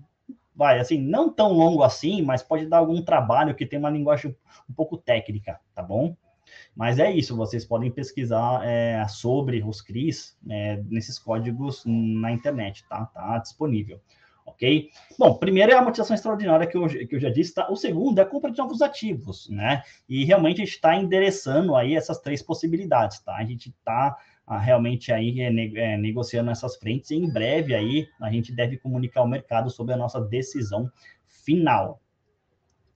vai, 0.59 0.81
assim, 0.81 1.01
não 1.01 1.33
tão 1.33 1.53
longo 1.53 1.85
assim, 1.85 2.21
mas 2.21 2.43
pode 2.43 2.67
dar 2.67 2.79
algum 2.79 3.01
trabalho 3.01 3.55
que 3.55 3.65
tem 3.65 3.79
uma 3.79 3.91
linguagem 3.91 4.35
um 4.69 4.73
pouco 4.73 4.97
técnica, 4.97 5.61
tá 5.73 5.83
bom? 5.83 6.17
Mas 6.75 6.99
é 6.99 7.11
isso, 7.13 7.37
vocês 7.37 7.65
podem 7.65 7.93
pesquisar 7.93 8.63
é, 8.65 9.07
sobre 9.07 9.63
os 9.63 9.81
CRIs 9.81 10.37
é, 10.49 10.83
nesses 10.89 11.17
códigos 11.17 11.85
na 11.87 12.33
internet, 12.33 12.85
tá? 12.89 13.07
Tá 13.07 13.39
disponível, 13.39 14.01
ok? 14.51 14.91
Bom, 15.19 15.35
primeiro 15.35 15.73
é 15.73 15.75
a 15.75 15.81
amortização 15.81 16.15
extraordinária 16.15 16.67
que 16.67 16.77
eu, 16.77 16.87
que 16.87 17.15
eu 17.15 17.21
já 17.21 17.31
disse, 17.31 17.55
tá? 17.55 17.71
O 17.71 17.77
segundo 17.77 18.19
é 18.19 18.23
a 18.23 18.27
compra 18.27 18.51
de 18.51 18.59
novos 18.59 18.83
ativos, 18.83 19.49
né? 19.49 19.83
E 20.09 20.25
realmente 20.25 20.63
a 20.63 20.65
gente 20.65 20.75
está 20.75 20.97
endereçando 20.97 21.75
aí 21.75 21.95
essas 21.95 22.21
três 22.21 22.43
possibilidades, 22.43 23.21
tá? 23.21 23.37
A 23.37 23.45
gente 23.45 23.71
está 23.71 24.17
realmente 24.57 25.13
aí 25.13 25.41
é, 25.41 25.97
negociando 25.99 26.51
essas 26.51 26.77
frentes 26.77 27.11
e 27.11 27.17
em 27.17 27.31
breve 27.31 27.75
aí 27.75 28.09
a 28.19 28.31
gente 28.31 28.55
deve 28.55 28.79
comunicar 28.79 29.21
ao 29.21 29.29
mercado 29.29 29.71
sobre 29.71 29.93
a 29.93 29.97
nossa 29.97 30.21
decisão 30.21 30.91
final. 31.27 32.01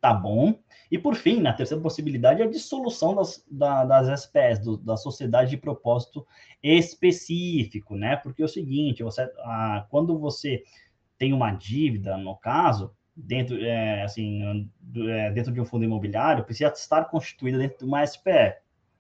Tá 0.00 0.12
bom? 0.12 0.58
E 0.90 0.98
por 0.98 1.14
fim, 1.14 1.40
na 1.40 1.52
terceira 1.52 1.80
possibilidade 1.80 2.42
é 2.42 2.44
a 2.44 2.50
dissolução 2.50 3.14
das, 3.14 3.44
da, 3.48 3.84
das 3.84 4.08
SPS, 4.08 4.58
do, 4.58 4.76
da 4.76 4.96
sociedade 4.96 5.50
de 5.50 5.56
propósito 5.56 6.26
específico, 6.60 7.94
né? 7.94 8.16
Porque 8.16 8.42
é 8.42 8.44
o 8.44 8.48
seguinte, 8.48 9.04
você, 9.04 9.22
ah, 9.44 9.86
quando 9.90 10.18
você 10.18 10.64
tem 11.22 11.32
uma 11.32 11.52
dívida, 11.52 12.16
no 12.16 12.34
caso, 12.34 12.92
dentro, 13.14 13.56
é, 13.64 14.02
assim, 14.02 14.68
é, 15.08 15.30
dentro 15.30 15.52
de 15.52 15.60
um 15.60 15.64
fundo 15.64 15.84
imobiliário, 15.84 16.42
precisa 16.42 16.68
estar 16.72 17.04
constituída 17.04 17.58
dentro 17.58 17.78
de 17.78 17.84
uma 17.84 18.04
SPE. 18.04 18.56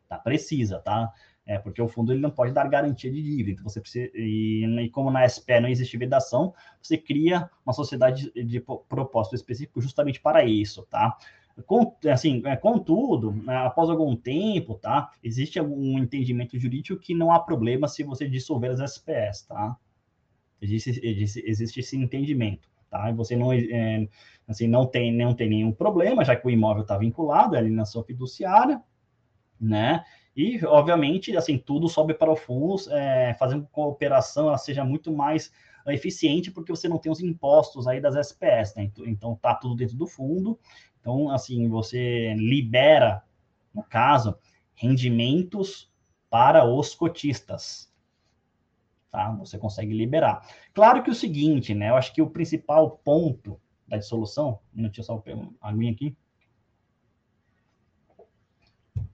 Tá? 0.08 0.18
Precisa, 0.18 0.78
tá? 0.78 1.12
É, 1.44 1.58
porque 1.58 1.82
o 1.82 1.88
fundo 1.88 2.12
ele 2.12 2.20
não 2.20 2.30
pode 2.30 2.52
dar 2.52 2.68
garantia 2.68 3.10
de 3.10 3.20
dívida. 3.20 3.50
Então, 3.50 3.68
você 3.68 3.80
precisa, 3.80 4.08
e, 4.14 4.64
e 4.84 4.88
como 4.90 5.10
na 5.10 5.28
SPE 5.28 5.58
não 5.62 5.68
existe 5.68 5.98
vedação, 5.98 6.54
você 6.80 6.96
cria 6.96 7.50
uma 7.66 7.72
sociedade 7.72 8.32
de, 8.32 8.44
de 8.44 8.60
propósito 8.60 9.34
específico 9.34 9.80
justamente 9.80 10.20
para 10.20 10.44
isso, 10.44 10.86
tá? 10.88 11.18
Com, 11.66 11.96
assim, 12.08 12.40
é, 12.46 12.54
contudo, 12.54 13.32
né, 13.32 13.56
após 13.66 13.90
algum 13.90 14.14
tempo, 14.14 14.76
tá? 14.76 15.10
Existe 15.24 15.58
algum 15.58 15.98
entendimento 15.98 16.56
jurídico 16.56 17.00
que 17.00 17.16
não 17.16 17.32
há 17.32 17.40
problema 17.40 17.88
se 17.88 18.04
você 18.04 18.28
dissolver 18.28 18.70
as 18.70 18.78
SPS, 18.78 19.42
tá? 19.48 19.76
Existe, 20.62 21.00
existe, 21.02 21.80
esse 21.80 21.96
entendimento, 21.96 22.68
tá? 22.88 23.10
E 23.10 23.12
você 23.12 23.34
não, 23.34 23.52
é, 23.52 24.08
assim, 24.46 24.68
não 24.68 24.86
tem, 24.86 25.12
não 25.12 25.34
tem 25.34 25.50
nenhum 25.50 25.72
problema, 25.72 26.24
já 26.24 26.36
que 26.36 26.46
o 26.46 26.50
imóvel 26.50 26.82
está 26.82 26.96
vinculado 26.96 27.56
à 27.56 27.58
alienação 27.58 28.04
fiduciária, 28.04 28.80
né? 29.60 30.04
E, 30.36 30.64
obviamente, 30.64 31.36
assim, 31.36 31.58
tudo 31.58 31.88
sobe 31.88 32.14
para 32.14 32.30
o 32.30 32.36
fundo, 32.36 32.76
é, 32.90 33.34
fazendo 33.34 33.64
com 33.64 33.68
que 33.68 33.80
a 33.80 33.86
operação 33.86 34.48
ela 34.48 34.56
seja 34.56 34.84
muito 34.84 35.12
mais 35.12 35.52
eficiente, 35.88 36.50
porque 36.50 36.70
você 36.70 36.88
não 36.88 36.98
tem 36.98 37.10
os 37.10 37.20
impostos 37.20 37.86
aí 37.86 38.00
das 38.00 38.14
SPS, 38.14 38.74
né? 38.76 38.90
Então, 39.04 39.34
tá 39.34 39.54
tudo 39.54 39.74
dentro 39.74 39.96
do 39.96 40.06
fundo. 40.06 40.58
Então, 41.00 41.28
assim, 41.28 41.68
você 41.68 42.34
libera, 42.34 43.22
no 43.74 43.82
caso, 43.82 44.38
rendimentos 44.74 45.90
para 46.30 46.64
os 46.64 46.94
cotistas. 46.94 47.91
Tá? 49.12 49.30
Você 49.32 49.58
consegue 49.58 49.94
liberar. 49.94 50.40
Claro 50.74 51.02
que 51.02 51.10
o 51.10 51.14
seguinte, 51.14 51.74
né? 51.74 51.90
Eu 51.90 51.96
acho 51.96 52.12
que 52.12 52.22
o 52.22 52.30
principal 52.30 52.98
ponto 53.04 53.60
da 53.86 53.98
dissolução, 53.98 54.58
um 54.72 54.78
minutinho 54.78 55.04
só 55.04 55.22
a 55.60 55.68
aguinha 55.68 55.92
aqui, 55.92 56.16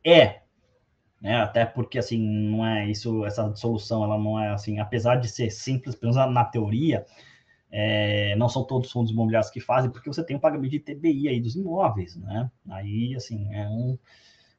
é 0.05 0.43
né? 1.21 1.37
Até 1.41 1.65
porque 1.67 1.99
assim 1.99 2.19
não 2.19 2.65
é 2.65 2.89
isso, 2.89 3.25
essa 3.25 3.55
solução 3.57 4.05
ela 4.05 4.19
não 4.19 4.39
é 4.41 4.51
assim, 4.51 4.79
apesar 4.79 5.17
de 5.17 5.29
ser 5.29 5.51
simples, 5.51 5.95
pelo 5.95 6.13
menos 6.15 6.33
na 6.33 6.45
teoria, 6.45 7.05
é, 7.71 8.35
não 8.37 8.49
são 8.49 8.65
todos 8.65 8.89
os 8.89 8.93
fundos 8.93 9.13
imobiliários 9.13 9.51
que 9.51 9.61
fazem, 9.61 9.91
porque 9.91 10.09
você 10.09 10.25
tem 10.25 10.37
o 10.37 10.41
pagamento 10.41 10.71
de 10.71 10.81
TBI 10.81 11.29
aí 11.29 11.41
dos 11.41 11.57
imóveis, 11.57 12.17
né? 12.17 12.51
Aí 12.71 13.15
assim 13.17 13.53
é 13.55 13.69
um 13.69 13.99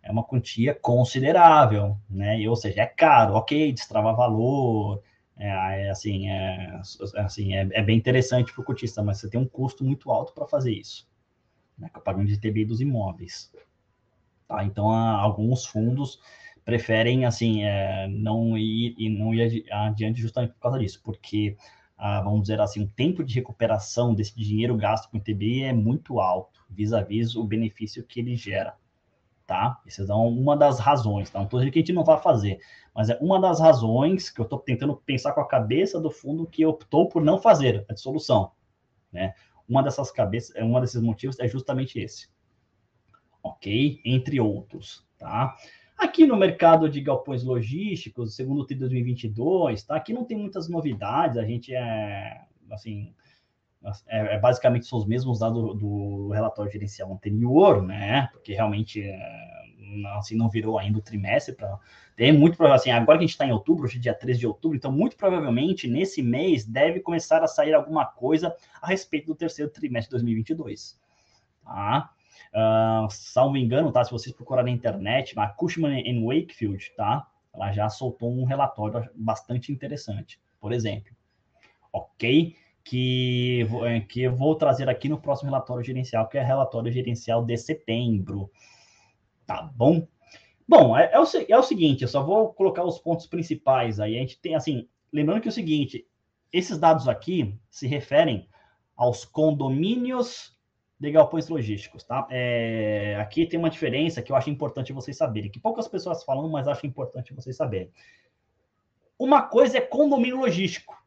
é 0.01 0.11
uma 0.11 0.23
quantia 0.23 0.73
considerável, 0.73 1.97
né? 2.09 2.39
E, 2.39 2.47
ou 2.47 2.55
seja, 2.55 2.81
é 2.81 2.85
caro, 2.85 3.35
ok, 3.35 3.71
destrava 3.73 4.13
valor, 4.13 5.01
é, 5.39 5.47
é 5.85 5.89
assim, 5.89 6.29
é, 6.29 6.81
assim 7.15 7.55
é, 7.55 7.67
é 7.71 7.81
bem 7.81 7.97
interessante 7.97 8.53
para 8.53 8.61
o 8.61 8.65
cotista, 8.65 9.01
mas 9.01 9.19
você 9.19 9.29
tem 9.29 9.39
um 9.39 9.47
custo 9.47 9.85
muito 9.85 10.11
alto 10.11 10.33
para 10.33 10.45
fazer 10.45 10.73
isso, 10.73 11.09
né? 11.77 11.89
Com 11.89 11.99
o 11.99 12.03
pagamento 12.03 12.29
de 12.29 12.39
TBI 12.39 12.65
dos 12.65 12.81
imóveis. 12.81 13.51
Tá? 14.47 14.63
Então, 14.65 14.91
alguns 14.91 15.65
fundos 15.65 16.19
preferem 16.65 17.25
assim 17.25 17.63
é, 17.63 18.07
não 18.09 18.57
ir 18.57 18.93
e 18.97 19.09
não 19.09 19.33
ir 19.33 19.65
adiante 19.71 20.21
justamente 20.21 20.53
por 20.53 20.59
causa 20.59 20.79
disso, 20.79 21.01
porque 21.03 21.55
ah, 21.97 22.21
vamos 22.21 22.43
dizer 22.43 22.59
assim, 22.61 22.83
o 22.83 22.87
tempo 22.87 23.23
de 23.23 23.35
recuperação 23.35 24.13
desse 24.13 24.35
dinheiro 24.35 24.77
gasto 24.77 25.09
com 25.09 25.17
o 25.17 25.21
TBI 25.21 25.63
é 25.63 25.73
muito 25.73 26.19
alto, 26.19 26.65
vis-à-vis 26.69 27.33
-vis 27.33 27.39
o 27.39 27.43
benefício 27.43 28.03
que 28.03 28.19
ele 28.19 28.35
gera, 28.35 28.75
tá? 29.49 29.81
Essas 29.87 30.05
são 30.05 30.27
uma 30.27 30.55
das 30.55 30.79
razões, 30.79 31.31
tá? 31.31 31.39
Não 31.39 31.45
estou 31.45 31.59
dizendo 31.59 31.73
que 31.73 31.79
a 31.79 31.81
gente 31.81 31.91
não 31.91 32.03
vai 32.03 32.21
fazer, 32.21 32.59
mas 32.93 33.09
é 33.09 33.17
uma 33.19 33.41
das 33.41 33.59
razões 33.59 34.29
que 34.29 34.39
eu 34.39 34.43
estou 34.43 34.59
tentando 34.59 34.95
pensar 34.95 35.33
com 35.33 35.41
a 35.41 35.47
cabeça 35.47 35.99
do 35.99 36.11
fundo 36.11 36.45
que 36.45 36.63
optou 36.63 37.09
por 37.09 37.23
não 37.23 37.39
fazer 37.39 37.83
a 37.89 37.93
dissolução, 37.95 38.51
né? 39.11 39.33
Uma 39.67 39.81
dessas 39.81 40.11
cabeças, 40.11 40.55
é 40.55 40.63
uma 40.63 40.79
desses 40.79 41.01
motivos 41.01 41.39
é 41.39 41.47
justamente 41.47 41.99
esse, 41.99 42.29
ok? 43.41 43.99
Entre 44.05 44.39
outros, 44.39 45.03
tá? 45.17 45.57
Aqui 45.97 46.27
no 46.27 46.37
mercado 46.37 46.87
de 46.87 47.01
galpões 47.01 47.43
logísticos, 47.43 48.35
segundo 48.35 48.61
o 48.61 48.67
TI 48.67 48.75
2022, 48.75 49.81
tá? 49.81 49.95
Aqui 49.95 50.13
não 50.13 50.25
tem 50.25 50.37
muitas 50.37 50.69
novidades, 50.69 51.37
a 51.37 51.43
gente 51.43 51.73
é, 51.73 52.43
assim, 52.69 53.15
é, 54.07 54.35
é 54.35 54.39
basicamente 54.39 54.85
são 54.85 54.99
os 54.99 55.05
mesmos 55.05 55.39
dados 55.39 55.61
do, 55.61 55.73
do, 55.73 56.29
relatório 56.29 56.71
gerencial 56.71 57.11
anterior, 57.11 57.81
né? 57.81 58.29
Porque 58.31 58.53
realmente 58.53 59.01
é, 59.01 59.19
assim, 60.17 60.35
não 60.35 60.49
virou 60.49 60.77
ainda 60.77 60.99
o 60.99 61.01
trimestre 61.01 61.55
para 61.55 61.79
tem 62.19 62.33
muito 62.33 62.57
provavelmente 62.57 62.81
assim, 62.81 62.91
agora 62.91 63.17
que 63.17 63.23
a 63.23 63.27
gente 63.27 63.33
está 63.35 63.45
em 63.45 63.53
outubro, 63.53 63.85
hoje 63.85 63.97
é 63.97 64.01
dia 64.01 64.13
13 64.13 64.39
de 64.39 64.45
outubro, 64.45 64.75
então 64.75 64.91
muito 64.91 65.15
provavelmente 65.15 65.87
nesse 65.87 66.21
mês 66.21 66.65
deve 66.65 66.99
começar 66.99 67.41
a 67.41 67.47
sair 67.47 67.73
alguma 67.73 68.05
coisa 68.05 68.53
a 68.81 68.87
respeito 68.87 69.27
do 69.27 69.35
terceiro 69.35 69.71
trimestre 69.71 70.09
de 70.09 70.23
2022. 70.23 70.99
Tá? 71.63 72.09
Uh, 72.49 73.09
salvo 73.09 73.55
engano, 73.55 73.89
tá? 73.89 74.03
Se 74.03 74.11
vocês 74.11 74.35
procurarem 74.35 74.73
na 74.73 74.77
internet, 74.77 75.33
a 75.39 75.47
Cushman 75.47 76.03
and 76.05 76.25
Wakefield, 76.25 76.91
tá? 76.97 77.25
Ela 77.53 77.71
já 77.71 77.87
soltou 77.87 78.29
um 78.29 78.43
relatório 78.43 79.09
bastante 79.15 79.71
interessante. 79.71 80.41
Por 80.59 80.73
exemplo, 80.73 81.15
ok? 81.93 82.53
Que, 82.83 83.67
é, 83.83 83.99
que 83.99 84.23
eu 84.23 84.35
vou 84.35 84.55
trazer 84.55 84.89
aqui 84.89 85.07
no 85.07 85.19
próximo 85.19 85.49
relatório 85.49 85.83
gerencial, 85.83 86.27
que 86.27 86.37
é 86.37 86.43
relatório 86.43 86.91
gerencial 86.91 87.45
de 87.45 87.55
setembro. 87.57 88.49
Tá 89.45 89.61
bom? 89.75 90.07
Bom, 90.67 90.95
é, 90.95 91.11
é, 91.11 91.19
o, 91.19 91.25
é 91.49 91.57
o 91.57 91.63
seguinte, 91.63 92.03
eu 92.03 92.07
só 92.07 92.23
vou 92.23 92.53
colocar 92.53 92.83
os 92.83 92.99
pontos 92.99 93.25
principais 93.25 93.99
aí. 93.99 94.15
A 94.15 94.19
gente 94.19 94.39
tem, 94.39 94.55
assim, 94.55 94.87
lembrando 95.11 95.41
que 95.41 95.47
é 95.47 95.51
o 95.51 95.53
seguinte, 95.53 96.07
esses 96.53 96.77
dados 96.77 97.07
aqui 97.07 97.59
se 97.69 97.87
referem 97.87 98.47
aos 98.95 99.25
condomínios 99.25 100.55
de 100.99 101.09
galpões 101.09 101.47
logísticos, 101.47 102.03
tá? 102.03 102.27
É, 102.29 103.15
aqui 103.19 103.45
tem 103.45 103.57
uma 103.57 103.69
diferença 103.69 104.21
que 104.21 104.31
eu 104.31 104.35
acho 104.35 104.49
importante 104.49 104.91
vocês 104.91 105.15
saberem, 105.15 105.49
que 105.49 105.59
poucas 105.59 105.87
pessoas 105.87 106.23
falam, 106.23 106.49
mas 106.49 106.67
acho 106.67 106.85
importante 106.85 107.33
vocês 107.33 107.55
saberem. 107.55 107.91
Uma 109.17 109.41
coisa 109.41 109.77
é 109.77 109.81
condomínio 109.81 110.37
logístico, 110.37 110.98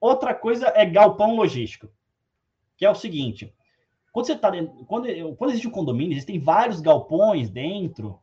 outra 0.00 0.34
coisa 0.34 0.72
é 0.74 0.86
galpão 0.86 1.36
logístico, 1.36 1.88
que 2.76 2.84
é 2.84 2.90
o 2.90 2.94
seguinte: 2.94 3.54
quando 4.12 4.26
você 4.26 4.36
tá 4.36 4.50
quando, 4.86 5.36
quando 5.36 5.50
existe 5.50 5.68
um 5.68 5.72
condomínio, 5.72 6.14
existem 6.14 6.38
vários 6.38 6.80
galpões 6.80 7.50
dentro 7.50 8.20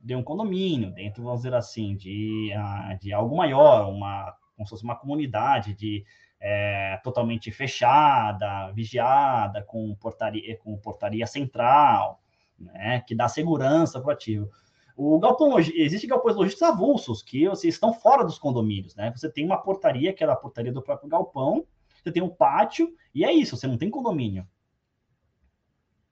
de 0.00 0.14
um 0.14 0.22
condomínio, 0.22 0.92
dentro, 0.92 1.24
vamos 1.24 1.40
dizer 1.40 1.54
assim, 1.54 1.96
de, 1.96 2.52
uh, 2.54 2.98
de 3.00 3.12
algo 3.12 3.36
maior, 3.36 3.90
uma, 3.90 4.36
como 4.54 4.66
se 4.66 4.70
fosse 4.70 4.84
uma 4.84 4.94
comunidade 4.94 5.74
de 5.74 6.04
é, 6.40 7.00
totalmente 7.02 7.50
fechada, 7.50 8.70
vigiada, 8.72 9.62
com 9.62 9.94
portaria, 9.96 10.56
com 10.58 10.76
portaria 10.76 11.26
central, 11.26 12.20
né, 12.58 13.02
que 13.06 13.14
dá 13.14 13.28
segurança 13.28 14.00
para 14.00 14.08
o 14.08 14.12
ativo. 14.12 14.50
O 14.96 15.18
galpão, 15.18 15.58
existe 15.58 16.06
galpões 16.06 16.34
logísticos 16.34 16.66
avulsos, 16.66 17.22
que 17.22 17.46
vocês 17.46 17.74
estão 17.74 17.92
fora 17.92 18.24
dos 18.24 18.38
condomínios, 18.38 18.96
né? 18.96 19.12
Você 19.14 19.30
tem 19.30 19.44
uma 19.44 19.58
portaria, 19.58 20.12
que 20.12 20.24
é 20.24 20.26
a 20.26 20.34
portaria 20.34 20.72
do 20.72 20.80
próprio 20.80 21.08
galpão, 21.08 21.66
você 22.02 22.10
tem 22.10 22.22
um 22.22 22.30
pátio, 22.30 22.94
e 23.14 23.22
é 23.22 23.30
isso, 23.30 23.56
você 23.56 23.66
não 23.66 23.76
tem 23.76 23.90
condomínio. 23.90 24.48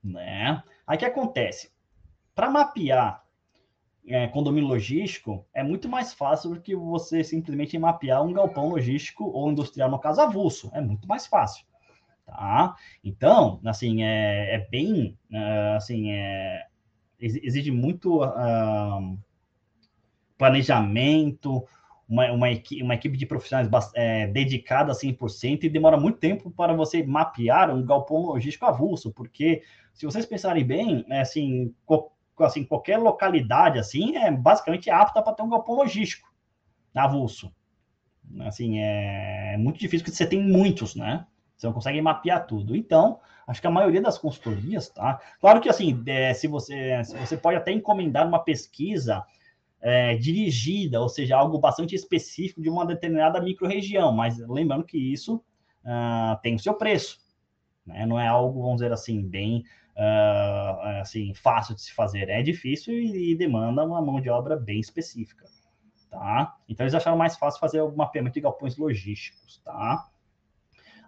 Né? 0.02 0.62
Aí 0.86 0.98
que 0.98 1.04
acontece? 1.06 1.72
Para 2.34 2.50
mapear 2.50 3.24
é, 4.06 4.26
condomínio 4.28 4.68
logístico, 4.68 5.46
é 5.54 5.62
muito 5.62 5.88
mais 5.88 6.12
fácil 6.12 6.50
do 6.50 6.60
que 6.60 6.76
você 6.76 7.24
simplesmente 7.24 7.78
mapear 7.78 8.22
um 8.22 8.34
galpão 8.34 8.68
logístico 8.68 9.24
ou 9.24 9.50
industrial, 9.50 9.90
no 9.90 9.98
caso 9.98 10.20
avulso. 10.20 10.70
É 10.74 10.80
muito 10.80 11.08
mais 11.08 11.26
fácil. 11.26 11.64
Tá? 12.26 12.74
Então, 13.02 13.60
assim, 13.64 14.02
é, 14.02 14.56
é 14.56 14.58
bem, 14.58 15.18
é, 15.32 15.74
assim, 15.76 16.10
é, 16.10 16.66
exige 17.24 17.70
muito 17.70 18.22
uh, 18.22 19.18
planejamento, 20.36 21.64
uma, 22.08 22.30
uma, 22.32 22.50
equipe, 22.50 22.82
uma 22.82 22.94
equipe 22.94 23.16
de 23.16 23.26
profissionais 23.26 23.68
é, 23.94 24.26
dedicada 24.26 24.92
a 24.92 24.94
100% 24.94 25.64
e 25.64 25.68
demora 25.68 25.98
muito 25.98 26.18
tempo 26.18 26.50
para 26.50 26.74
você 26.74 27.02
mapear 27.02 27.74
um 27.74 27.84
galpão 27.84 28.26
logístico 28.26 28.66
avulso, 28.66 29.12
porque 29.12 29.62
se 29.92 30.04
vocês 30.04 30.26
pensarem 30.26 30.64
bem, 30.64 31.04
é, 31.08 31.20
assim, 31.20 31.74
assim, 32.40 32.64
qualquer 32.64 32.98
localidade 32.98 33.78
assim 33.78 34.16
é 34.16 34.30
basicamente 34.30 34.90
apta 34.90 35.22
para 35.22 35.32
ter 35.32 35.42
um 35.42 35.50
galpão 35.50 35.76
logístico 35.76 36.32
avulso. 36.94 37.52
Assim, 38.40 38.78
é 38.78 39.56
muito 39.58 39.78
difícil 39.78 40.04
porque 40.04 40.16
você 40.16 40.26
tem 40.26 40.42
muitos, 40.42 40.94
né? 40.94 41.26
Você 41.64 41.68
não 41.68 41.72
consegue 41.72 42.02
mapear 42.02 42.46
tudo. 42.46 42.76
Então, 42.76 43.20
acho 43.46 43.60
que 43.60 43.66
a 43.66 43.70
maioria 43.70 44.02
das 44.02 44.18
consultorias, 44.18 44.90
tá? 44.90 45.18
Claro 45.40 45.60
que 45.60 45.68
assim, 45.68 46.02
é, 46.06 46.34
se 46.34 46.46
você 46.46 47.02
se 47.04 47.16
você 47.16 47.36
pode 47.36 47.56
até 47.56 47.72
encomendar 47.72 48.26
uma 48.26 48.38
pesquisa 48.38 49.24
é, 49.80 50.14
dirigida, 50.16 51.00
ou 51.00 51.08
seja, 51.08 51.36
algo 51.36 51.58
bastante 51.58 51.94
específico 51.94 52.60
de 52.60 52.68
uma 52.68 52.86
determinada 52.86 53.40
microrregião, 53.40 54.12
mas 54.12 54.38
lembrando 54.38 54.84
que 54.84 54.98
isso 54.98 55.36
uh, 55.84 56.40
tem 56.42 56.54
o 56.54 56.58
seu 56.58 56.74
preço, 56.74 57.18
né? 57.86 58.04
Não 58.06 58.20
é 58.20 58.26
algo, 58.26 58.62
vamos 58.62 58.76
dizer 58.76 58.92
assim, 58.92 59.22
bem 59.22 59.64
uh, 59.96 61.00
assim, 61.00 61.32
fácil 61.34 61.74
de 61.74 61.82
se 61.82 61.92
fazer. 61.92 62.28
É 62.28 62.42
difícil 62.42 62.94
e, 62.94 63.32
e, 63.32 63.36
demanda 63.36 63.84
uma 63.84 64.02
mão 64.02 64.20
de 64.20 64.28
obra 64.28 64.56
bem 64.56 64.80
específica, 64.80 65.46
tá? 66.10 66.56
Então, 66.68 66.84
eles 66.84 66.94
acharam 66.94 67.16
mais 67.16 67.36
fácil 67.36 67.60
fazer 67.60 67.80
o 67.80 67.94
mapeamento 67.94 68.34
de 68.34 68.40
galpões 68.40 68.76
logísticos, 68.76 69.62
tá? 69.64 70.08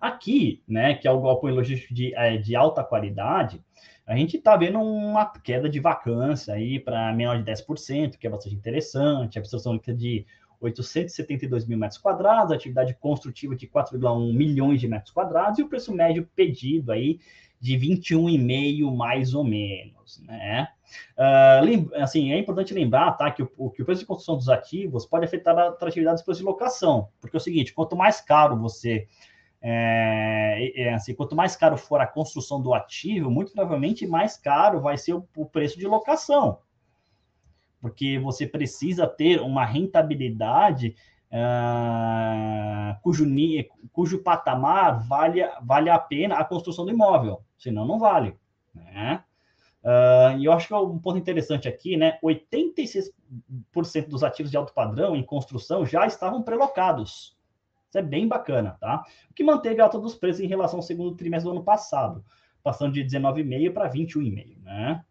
Aqui, 0.07 0.63
né, 0.69 0.95
que 0.95 1.09
é 1.09 1.11
o 1.11 1.21
galpão 1.21 1.51
logístico 1.51 1.93
de, 1.93 2.15
é, 2.15 2.37
de 2.37 2.55
alta 2.55 2.85
qualidade, 2.85 3.61
a 4.07 4.17
gente 4.17 4.37
está 4.37 4.57
vendo 4.57 4.81
uma 4.81 5.27
queda 5.27 5.69
de 5.69 5.81
vacância 5.81 6.55
aí 6.55 6.79
para 6.79 7.13
menor 7.13 7.43
de 7.43 7.51
10%, 7.51 8.17
que 8.17 8.27
é 8.27 8.31
bastante 8.31 8.55
interessante, 8.55 9.37
a 9.37 9.41
absorção 9.41 9.73
líquida 9.73 9.97
de 9.97 10.25
872 10.61 11.67
mil 11.67 11.77
metros 11.77 11.99
quadrados, 11.99 12.53
atividade 12.53 12.95
construtiva 12.95 13.57
de 13.57 13.67
4,1 13.67 14.33
milhões 14.33 14.81
de 14.81 14.89
metros 14.89 15.13
quadrados 15.13 15.59
e 15.59 15.63
o 15.63 15.69
preço 15.69 15.93
médio 15.93 16.29
pedido 16.35 16.93
aí 16.93 17.19
de 17.61 17.77
21,5 17.77 18.95
mais 18.95 19.35
ou 19.35 19.43
menos, 19.43 20.23
né? 20.23 20.69
Uh, 21.19 21.95
assim, 21.97 22.33
é 22.33 22.39
importante 22.39 22.73
lembrar, 22.73 23.13
tá, 23.13 23.31
que 23.31 23.43
o, 23.43 23.71
que 23.71 23.83
o 23.83 23.85
preço 23.85 24.03
de 24.03 24.07
construção 24.07 24.37
dos 24.37 24.49
ativos 24.49 25.05
pode 25.05 25.25
afetar 25.25 25.59
a 25.59 25.69
atratividade 25.69 26.17
dos 26.17 26.25
preços 26.25 26.39
de 26.41 26.45
locação, 26.45 27.09
porque 27.21 27.37
é 27.37 27.39
o 27.39 27.43
seguinte, 27.43 27.73
quanto 27.73 27.97
mais 27.97 28.21
caro 28.21 28.57
você 28.57 29.09
é, 29.69 30.81
é, 30.81 30.95
assim, 30.95 31.13
quanto 31.13 31.35
mais 31.35 31.57
caro 31.57 31.77
for 31.77 32.01
a 32.01 32.07
construção 32.07 32.63
do 32.63 32.73
ativo, 32.73 33.29
muito 33.29 33.53
provavelmente 33.53 34.07
mais 34.07 34.37
caro 34.37 34.81
vai 34.81 34.97
ser 34.97 35.15
o, 35.15 35.29
o 35.37 35.45
preço 35.45 35.77
de 35.77 35.89
locação, 35.89 36.61
porque 37.81 38.17
você 38.21 38.47
precisa 38.47 39.09
ter 39.09 39.41
uma 39.41 39.65
rentabilidade 39.65 40.95
uh, 41.33 43.01
cujo, 43.03 43.27
cujo 43.91 44.23
patamar 44.23 45.05
vale, 45.05 45.43
vale 45.65 45.91
a 45.91 45.99
pena 45.99 46.37
a 46.37 46.45
construção 46.45 46.85
do 46.85 46.93
imóvel, 46.93 47.43
senão 47.59 47.85
não 47.85 47.99
vale. 47.99 48.37
Né? 48.73 49.25
Uh, 49.83 50.39
e 50.39 50.45
eu 50.45 50.53
acho 50.53 50.69
que 50.69 50.75
é 50.75 50.79
um 50.79 50.99
ponto 50.99 51.19
interessante 51.19 51.67
aqui, 51.67 51.97
né? 51.97 52.21
86% 52.23 53.11
dos 54.09 54.23
ativos 54.23 54.51
de 54.51 54.57
alto 54.57 54.73
padrão 54.73 55.17
em 55.17 55.25
construção 55.25 55.85
já 55.85 56.07
estavam 56.07 56.41
prelocados. 56.43 57.36
Isso 57.89 57.99
é 57.99 58.03
bem 58.03 58.27
bacana, 58.27 58.77
tá? 58.81 59.05
O 59.31 59.35
que 59.35 59.45
manteve 59.45 59.81
a 59.81 59.85
alta 59.85 59.99
dos 59.99 60.15
preços 60.15 60.41
em 60.41 60.47
relação 60.47 60.79
ao 60.79 60.83
segundo 60.83 61.17
trimestre 61.17 61.51
do 61.51 61.57
ano 61.57 61.65
passado, 61.65 62.25
passando 62.63 62.93
de 62.93 63.05
19,5 63.05 63.73
para 63.73 63.91
21,5, 63.91 64.63
né? 64.63 65.05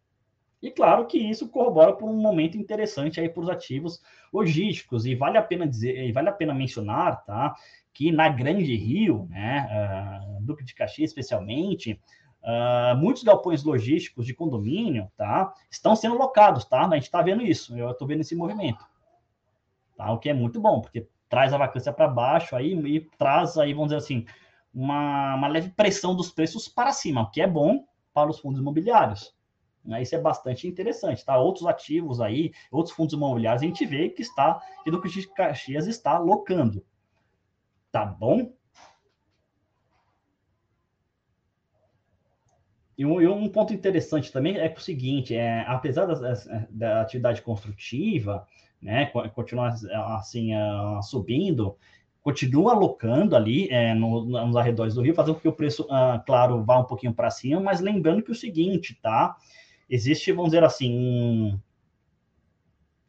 E 0.62 0.72
claro 0.72 1.06
que 1.06 1.18
isso 1.18 1.50
corrobora 1.50 1.94
por 1.94 2.10
um 2.10 2.20
momento 2.20 2.58
interessante 2.58 3.20
aí 3.20 3.30
para 3.30 3.44
os 3.44 3.50
ativos 3.50 4.02
logísticos. 4.34 5.06
E 5.06 5.14
vale 5.14 5.38
a 5.38 5.42
pena 5.42 5.68
dizer, 5.68 6.12
vale 6.12 6.30
a 6.30 6.34
pena 6.34 6.54
mencionar, 6.54 7.24
tá? 7.24 7.56
Que 7.94 8.12
na 8.12 8.28
Grande 8.30 8.76
Rio, 8.76 9.28
né, 9.30 9.68
uh, 9.70 10.42
Duque 10.42 10.64
de 10.64 10.74
Caxias 10.74 11.12
especialmente, 11.12 12.02
uh, 12.42 12.98
muitos 12.98 13.24
galpões 13.24 13.64
logísticos 13.64 14.26
de 14.26 14.34
condomínio, 14.34 15.12
tá? 15.16 15.54
Estão 15.70 15.96
sendo 15.96 16.16
locados, 16.16 16.66
tá? 16.66 16.86
A 16.86 16.96
gente 16.96 17.04
está 17.04 17.22
vendo 17.22 17.44
isso, 17.44 17.78
eu 17.78 17.92
estou 17.92 18.08
vendo 18.08 18.22
esse 18.22 18.36
movimento. 18.36 18.84
Tá? 19.96 20.12
O 20.12 20.20
que 20.20 20.30
é 20.30 20.34
muito 20.34 20.60
bom, 20.60 20.82
porque 20.82 21.08
traz 21.36 21.52
a 21.52 21.58
vacância 21.58 21.92
para 21.92 22.08
baixo 22.08 22.56
aí 22.56 22.72
e 22.88 23.02
traz 23.18 23.58
aí, 23.58 23.74
vamos 23.74 23.90
dizer 23.90 23.98
assim, 23.98 24.26
uma, 24.74 25.36
uma 25.36 25.50
leve 25.50 25.70
pressão 25.70 26.16
dos 26.16 26.32
preços 26.32 26.70
para 26.70 26.94
cima, 26.94 27.24
o 27.24 27.30
que 27.30 27.42
é 27.42 27.48
bom 27.48 27.84
para 28.14 28.30
os 28.30 28.40
fundos 28.40 28.62
imobiliários. 28.62 29.36
Né? 29.84 30.02
Isso 30.02 30.16
é 30.16 30.18
bastante 30.18 30.66
interessante, 30.66 31.26
tá? 31.26 31.38
Outros 31.38 31.68
ativos 31.68 32.22
aí, 32.22 32.54
outros 32.72 32.96
fundos 32.96 33.14
imobiliários, 33.14 33.62
a 33.62 33.66
gente 33.66 33.86
vê 33.86 34.08
que 34.08 34.22
está, 34.22 34.62
que 34.82 34.90
do 34.90 35.02
de 35.02 35.28
Caxias 35.28 35.88
está 35.88 36.18
locando. 36.18 36.86
Tá 37.92 38.06
bom? 38.06 38.54
E 42.98 43.06
um, 43.06 43.44
um, 43.44 43.50
ponto 43.50 43.74
interessante 43.74 44.32
também 44.32 44.58
é 44.58 44.70
que 44.70 44.80
o 44.80 44.82
seguinte, 44.82 45.36
é, 45.36 45.66
apesar 45.68 46.06
da, 46.06 46.16
da 46.70 47.02
atividade 47.02 47.42
construtiva, 47.42 48.48
né, 48.82 49.06
continuar 49.34 49.76
assim 50.18 50.56
uh, 50.56 51.02
subindo, 51.02 51.76
continua 52.22 52.74
alocando 52.74 53.36
ali 53.36 53.68
é, 53.70 53.94
no, 53.94 54.26
nos 54.26 54.56
arredores 54.56 54.96
do 54.96 55.02
Rio, 55.02 55.16
fazendo 55.16 55.36
com 55.36 55.42
que 55.42 55.48
o 55.48 55.54
preço, 55.54 55.84
uh, 55.84 56.24
claro, 56.26 56.64
vá 56.64 56.80
um 56.80 56.86
pouquinho 56.86 57.14
para 57.14 57.30
cima, 57.30 57.60
mas 57.60 57.80
lembrando 57.80 58.24
que 58.24 58.32
o 58.32 58.36
seguinte, 58.36 58.98
tá? 59.02 59.36
existe, 59.90 60.32
vamos 60.32 60.52
dizer 60.52 60.64
assim, 60.64 60.94
um, 60.94 61.60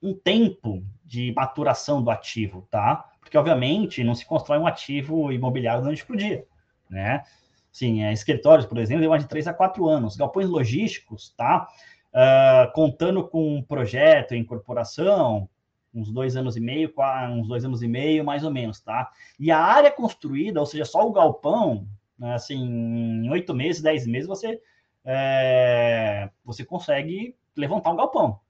um 0.02 0.14
tempo 0.14 0.84
de 1.04 1.32
maturação 1.34 2.02
do 2.02 2.10
ativo, 2.10 2.66
tá? 2.70 3.10
Porque, 3.20 3.36
obviamente, 3.36 4.04
não 4.04 4.14
se 4.14 4.24
constrói 4.24 4.58
um 4.58 4.66
ativo 4.66 5.32
imobiliário 5.32 5.80
da 5.80 5.86
noite 5.86 6.04
para 6.04 6.14
o 6.14 6.18
dia, 6.18 6.46
né? 6.88 7.24
Sim, 7.72 8.02
é, 8.02 8.12
escritórios, 8.12 8.66
por 8.66 8.78
exemplo, 8.78 9.02
leva 9.02 9.18
de 9.18 9.28
3 9.28 9.48
a 9.48 9.54
4 9.54 9.86
anos. 9.86 10.16
Galpões 10.16 10.48
logísticos, 10.48 11.34
tá? 11.36 11.68
Uh, 12.12 12.72
contando 12.72 13.26
com 13.28 13.56
um 13.56 13.62
projeto 13.62 14.34
incorporação, 14.34 15.48
uns 15.96 16.12
dois 16.12 16.36
anos 16.36 16.56
e 16.56 16.60
meio, 16.60 16.92
uns 17.30 17.48
dois 17.48 17.64
anos 17.64 17.82
e 17.82 17.88
meio, 17.88 18.24
mais 18.24 18.44
ou 18.44 18.50
menos, 18.50 18.80
tá? 18.80 19.10
E 19.40 19.50
a 19.50 19.58
área 19.58 19.90
construída, 19.90 20.60
ou 20.60 20.66
seja, 20.66 20.84
só 20.84 21.08
o 21.08 21.12
galpão, 21.12 21.88
né, 22.18 22.34
assim, 22.34 22.56
em 22.56 23.30
oito 23.30 23.54
meses, 23.54 23.82
dez 23.82 24.06
meses, 24.06 24.28
você, 24.28 24.60
é, 25.04 26.28
você 26.44 26.64
consegue 26.64 27.34
levantar 27.56 27.92
um 27.92 27.96
galpão. 27.96 28.40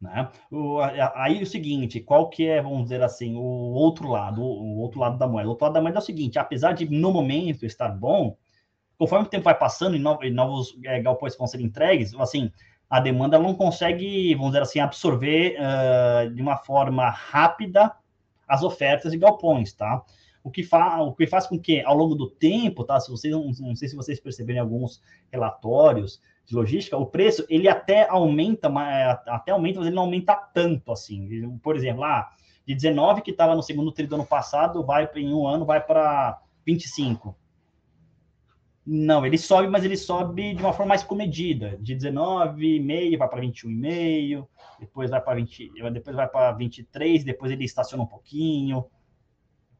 Né? 0.00 0.30
O, 0.50 0.78
aí 1.14 1.42
o 1.42 1.46
seguinte, 1.46 2.00
qual 2.00 2.28
que 2.28 2.46
é, 2.46 2.62
vamos 2.62 2.84
dizer 2.84 3.02
assim, 3.02 3.36
o 3.36 3.42
outro 3.42 4.08
lado, 4.08 4.42
o, 4.42 4.78
outro 4.78 5.00
lado 5.00 5.16
da 5.16 5.26
moeda? 5.26 5.48
O 5.48 5.50
outro 5.50 5.64
lado 5.64 5.74
da 5.74 5.80
moeda 5.80 5.98
é 5.98 6.02
o 6.02 6.04
seguinte, 6.04 6.38
apesar 6.38 6.72
de 6.72 6.88
no 6.88 7.12
momento 7.12 7.64
estar 7.64 7.88
bom, 7.88 8.36
conforme 8.96 9.26
o 9.26 9.30
tempo 9.30 9.44
vai 9.44 9.56
passando 9.56 9.96
e 9.96 10.30
novos, 10.30 10.76
é, 10.84 11.00
galpões 11.00 11.36
vão 11.36 11.46
ser 11.46 11.60
entregues, 11.60 12.14
assim, 12.14 12.52
a 12.88 13.00
demanda 13.00 13.38
não 13.38 13.54
consegue, 13.54 14.34
vamos 14.34 14.52
dizer 14.52 14.62
assim, 14.62 14.80
absorver 14.80 15.56
uh, 15.58 16.34
de 16.34 16.40
uma 16.40 16.56
forma 16.56 17.10
rápida 17.10 17.94
as 18.46 18.62
ofertas 18.62 19.12
de 19.12 19.18
galpões, 19.18 19.74
tá? 19.74 20.02
O 20.42 20.50
que, 20.50 20.62
fa 20.62 21.02
o 21.02 21.12
que 21.14 21.26
faz 21.26 21.46
com 21.46 21.58
que, 21.58 21.82
ao 21.82 21.94
longo 21.94 22.14
do 22.14 22.30
tempo, 22.30 22.84
tá? 22.84 22.98
Se 22.98 23.10
vocês, 23.10 23.32
não, 23.32 23.76
sei 23.76 23.88
se 23.88 23.94
vocês 23.94 24.18
perceberem 24.18 24.60
alguns 24.60 25.02
relatórios 25.30 26.22
de 26.46 26.54
logística, 26.54 26.96
o 26.96 27.04
preço, 27.04 27.44
ele 27.50 27.68
até 27.68 28.08
aumenta, 28.08 28.70
até 29.26 29.52
aumenta, 29.52 29.80
mas 29.80 29.88
ele 29.88 29.96
não 29.96 30.04
aumenta 30.04 30.34
tanto, 30.54 30.90
assim. 30.90 31.58
Por 31.62 31.76
exemplo, 31.76 32.00
lá, 32.00 32.20
ah, 32.20 32.30
de 32.66 32.74
19 32.74 33.20
que 33.20 33.32
estava 33.32 33.54
no 33.54 33.62
segundo 33.62 33.92
tri 33.92 34.06
do 34.06 34.14
ano 34.14 34.24
passado, 34.24 34.82
vai 34.82 35.06
em 35.16 35.34
um 35.34 35.46
ano, 35.46 35.66
vai 35.66 35.84
para 35.84 36.40
25 36.64 37.36
não, 38.90 39.26
ele 39.26 39.36
sobe, 39.36 39.68
mas 39.68 39.84
ele 39.84 39.98
sobe 39.98 40.54
de 40.54 40.62
uma 40.62 40.72
forma 40.72 40.88
mais 40.88 41.04
comedida, 41.04 41.76
de 41.78 41.94
19,5 41.94 43.18
vai 43.18 43.28
para 43.28 43.42
21,5, 43.42 44.48
depois 44.80 45.10
vai 45.10 45.20
para 45.20 45.34
20, 45.34 45.72
depois 45.92 46.16
vai 46.16 46.26
para 46.26 46.52
23, 46.52 47.22
depois 47.22 47.52
ele 47.52 47.64
estaciona 47.64 48.02
um 48.02 48.06
pouquinho, 48.06 48.86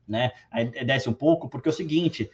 né? 0.07 0.33
Aí 0.51 0.67
desce 0.85 1.09
um 1.09 1.15
pouco, 1.15 1.49
porque 1.49 1.71
é 1.71 1.73
o 1.73 1.75
seguinte, 1.75 2.31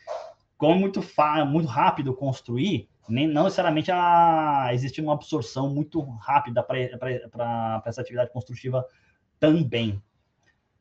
como 0.58 0.74
é 0.74 0.78
muito 0.78 1.00
muito 1.46 1.68
rápido 1.68 2.12
construir, 2.12 2.88
nem 3.08 3.28
não 3.28 3.44
necessariamente 3.44 3.92
a, 3.92 4.70
existe 4.72 5.00
uma 5.00 5.12
absorção 5.12 5.72
muito 5.72 6.00
rápida 6.00 6.60
para 6.60 7.82
essa 7.86 8.00
atividade 8.00 8.32
construtiva 8.32 8.84
também. 9.38 10.02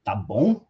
Tá 0.03 0.15
bom? 0.15 0.65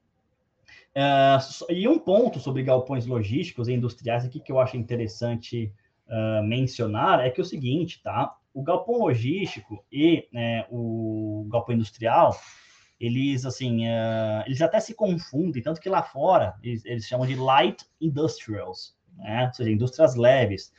Uh, 0.95 1.71
e 1.71 1.87
um 1.87 1.97
ponto 1.97 2.39
sobre 2.39 2.61
galpões 2.61 3.07
logísticos 3.07 3.67
e 3.67 3.73
industriais 3.73 4.25
aqui 4.25 4.39
que 4.39 4.51
eu 4.51 4.59
acho 4.59 4.77
interessante 4.77 5.73
uh, 6.07 6.43
mencionar 6.43 7.19
é 7.19 7.31
que 7.31 7.41
é 7.41 7.43
o 7.43 7.45
seguinte, 7.45 8.01
tá? 8.03 8.35
O 8.53 8.61
galpão 8.61 8.99
logístico 8.99 9.83
e 9.91 10.27
né, 10.31 10.65
o 10.69 11.47
galpão 11.49 11.73
industrial, 11.73 12.39
eles 12.99 13.43
assim, 13.43 13.87
uh, 13.87 14.43
eles 14.45 14.61
até 14.61 14.79
se 14.79 14.93
confundem, 14.93 15.63
tanto 15.63 15.81
que 15.81 15.89
lá 15.89 16.03
fora 16.03 16.53
eles, 16.61 16.85
eles 16.85 17.05
chamam 17.05 17.25
de 17.25 17.35
light 17.35 17.83
industrials, 17.99 18.95
né? 19.17 19.47
Ou 19.47 19.53
seja, 19.53 19.71
indústrias 19.71 20.15
leves. 20.15 20.71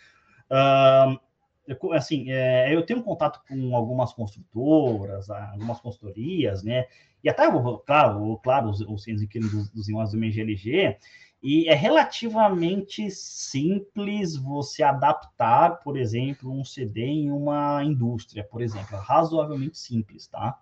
Assim, 1.92 2.31
é, 2.31 2.74
eu 2.74 2.85
tenho 2.85 3.03
contato 3.03 3.40
com 3.48 3.74
algumas 3.74 4.12
construtoras, 4.12 5.31
algumas 5.31 5.81
consultorias, 5.81 6.62
né? 6.62 6.87
e 7.24 7.29
até, 7.29 7.44
claro, 7.87 8.38
claro 8.42 8.68
os, 8.68 8.81
os 8.83 9.09
inquilinos 9.09 9.53
dos, 9.53 9.70
dos 9.70 9.88
imóveis 9.88 10.12
do 10.12 10.18
MGLG, 10.18 10.98
e 11.42 11.68
é 11.68 11.74
relativamente 11.74 13.11
simples 13.11 14.37
você 14.37 14.83
adaptar, 14.83 15.81
por 15.81 15.96
exemplo, 15.96 16.50
um 16.50 16.64
CD 16.64 17.03
em 17.03 17.31
uma 17.31 17.83
indústria, 17.83 18.44
por 18.44 18.62
exemplo, 18.62 18.96
é 18.96 18.98
razoavelmente 18.98 19.79
simples, 19.79 20.27
tá? 20.27 20.59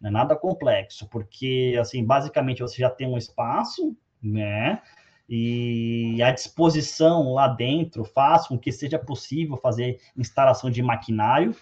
Não 0.00 0.08
é 0.08 0.12
nada 0.12 0.36
complexo, 0.36 1.08
porque, 1.08 1.76
assim, 1.80 2.04
basicamente 2.04 2.62
você 2.62 2.78
já 2.78 2.90
tem 2.90 3.08
um 3.08 3.18
espaço, 3.18 3.96
né? 4.22 4.82
E 5.28 6.22
a 6.22 6.30
disposição 6.30 7.32
lá 7.32 7.48
dentro 7.48 8.04
faz 8.04 8.46
com 8.46 8.56
que 8.56 8.70
seja 8.70 8.98
possível 8.98 9.56
fazer 9.56 10.00
instalação 10.16 10.70
de 10.70 10.82
maquinário, 10.82 11.54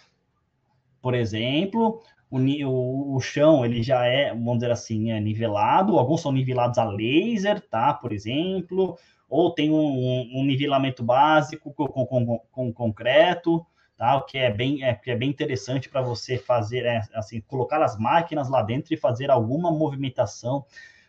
por 1.00 1.14
exemplo, 1.14 2.03
o, 2.31 2.38
o, 2.38 3.16
o, 3.16 3.20
chão 3.20 3.64
ele 3.64 3.83
já 3.83 4.05
é, 4.05 4.31
vamos 4.31 4.55
dizer 4.55 4.70
assim, 4.70 5.12
é 5.12 5.20
nivelado, 5.20 5.98
alguns 5.98 6.20
são 6.20 6.33
nivelados 6.33 6.79
a 6.79 6.85
laser, 6.85 7.61
tá? 7.61 7.94
Por 7.94 8.12
exemplo, 8.12 8.98
ou 9.29 9.50
tem 9.50 9.70
um, 9.70 10.31
um 10.35 10.44
nivelamento 10.44 11.03
básico 11.03 11.72
com, 11.72 11.87
com, 11.87 12.07
com, 12.07 12.38
com, 12.50 12.72
concreto, 12.72 13.64
tá? 13.96 14.16
O 14.16 14.22
que 14.22 14.38
é 14.38 14.50
bem, 14.50 14.83
é, 14.83 14.94
que 14.94 15.11
é 15.11 15.16
bem 15.16 15.31
interessante 15.31 15.88
para 15.88 16.03
você 16.03 16.37
fazer, 16.37 16.85
é, 16.85 17.03
assim, 17.14 17.40
colocar 17.40 17.83
as 17.83 17.98
máquinas 17.98 18.48
lá 18.48 18.62
dentro 18.62 18.92
e 18.92 18.96
fazer 18.96 19.31
alguma 19.31 19.70
movimentação 19.70 20.64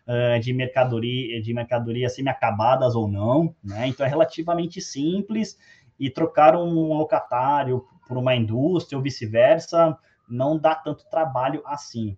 uh, 0.07 0.39
de 0.39 0.53
mercadoria, 0.53 1.41
de 1.41 1.53
mercadoria 1.53 2.09
semi-acabadas 2.09 2.95
ou 2.95 3.07
não, 3.07 3.55
né? 3.63 3.87
Então 3.87 4.05
é 4.05 4.09
relativamente 4.09 4.81
simples 4.81 5.57
e 5.99 6.09
trocar 6.09 6.55
um 6.55 6.93
locatário 6.93 7.85
por 8.07 8.17
uma 8.17 8.35
indústria 8.35 8.97
ou 8.97 9.03
vice-versa 9.03 9.97
não 10.27 10.57
dá 10.57 10.75
tanto 10.75 11.09
trabalho 11.09 11.61
assim, 11.65 12.17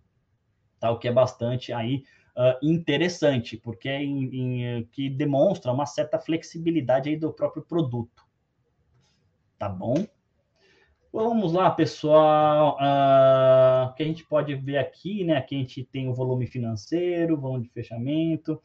tá? 0.80 0.92
O 0.92 0.98
que 0.98 1.08
é 1.08 1.12
bastante 1.12 1.74
aí 1.74 2.04
uh, 2.38 2.58
interessante, 2.62 3.58
porque 3.58 3.90
é 3.90 4.02
em, 4.02 4.80
em, 4.80 4.86
que 4.86 5.10
demonstra 5.10 5.72
uma 5.72 5.86
certa 5.86 6.20
flexibilidade 6.20 7.10
aí 7.10 7.18
do 7.18 7.34
próprio 7.34 7.64
produto, 7.64 8.26
tá 9.58 9.68
bom? 9.68 10.06
Vamos 11.12 11.54
lá, 11.54 11.72
pessoal. 11.72 12.76
Uh, 12.76 13.94
que 13.96 14.04
a 14.04 14.06
gente 14.06 14.26
pode 14.26 14.54
ver 14.56 14.78
aqui, 14.78 15.24
né? 15.24 15.38
Aqui 15.38 15.56
a 15.56 15.60
gente 15.60 15.84
tem 15.84 16.10
o 16.10 16.14
volume 16.14 16.46
financeiro, 16.46 17.40
volume 17.40 17.64
de 17.64 17.74
fechamento. 17.74 18.62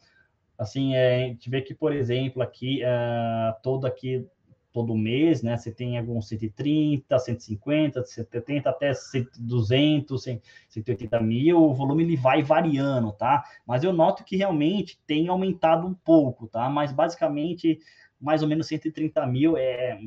Assim, 0.57 0.93
é, 0.93 1.25
a 1.25 1.27
gente 1.27 1.49
vê 1.49 1.61
que, 1.61 1.73
por 1.73 1.93
exemplo, 1.93 2.41
aqui, 2.43 2.81
uh, 2.83 3.55
todo 3.63 3.87
aqui 3.87 4.27
todo 4.73 4.97
mês, 4.97 5.41
né? 5.41 5.55
Você 5.55 5.71
tem 5.71 5.97
alguns 5.97 6.27
130, 6.27 7.17
150, 7.17 8.03
170, 8.03 8.69
até 8.69 8.91
200, 9.39 10.23
180 10.67 11.21
mil, 11.21 11.61
o 11.61 11.73
volume 11.73 12.03
ele 12.03 12.17
vai 12.17 12.41
variando, 12.41 13.13
tá? 13.13 13.43
Mas 13.65 13.83
eu 13.83 13.93
noto 13.93 14.23
que 14.23 14.35
realmente 14.35 14.99
tem 15.05 15.27
aumentado 15.27 15.87
um 15.87 15.93
pouco, 15.93 16.47
tá? 16.47 16.67
Mas 16.69 16.91
basicamente, 16.91 17.79
mais 18.19 18.41
ou 18.41 18.49
menos 18.49 18.67
130 18.67 19.25
mil 19.27 19.55
é, 19.55 19.99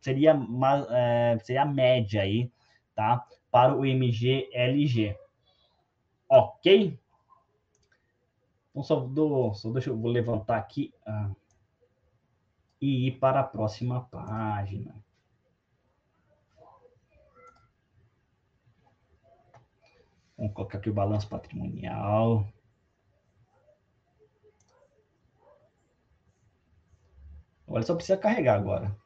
seria, 0.00 0.34
uma, 0.34 0.86
é, 0.90 1.38
seria 1.40 1.62
a 1.62 1.66
média 1.66 2.22
aí, 2.22 2.50
tá? 2.94 3.26
Para 3.50 3.74
o 3.74 3.84
MGLG. 3.84 5.16
Ok? 6.28 6.98
Então, 8.70 8.82
só, 8.82 9.00
do, 9.00 9.52
só 9.54 9.70
deixa 9.70 9.90
eu 9.90 9.98
vou 9.98 10.10
levantar 10.10 10.56
aqui. 10.56 10.92
Ah 11.06 11.30
e 12.80 13.08
ir 13.08 13.18
para 13.18 13.40
a 13.40 13.44
próxima 13.44 14.00
página. 14.06 14.94
Vamos 20.36 20.54
colocar 20.54 20.78
aqui 20.78 20.88
o 20.88 20.94
balanço 20.94 21.28
patrimonial. 21.28 22.48
Olha, 27.66 27.84
só 27.84 27.94
precisa 27.94 28.16
carregar 28.16 28.56
agora. 28.58 28.96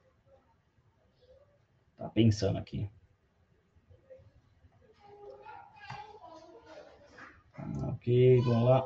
Tá 2.05 2.11
pensando 2.11 2.59
aqui. 2.59 2.87
Ok, 7.89 8.43
vamos 8.43 8.65
lá. 8.65 8.85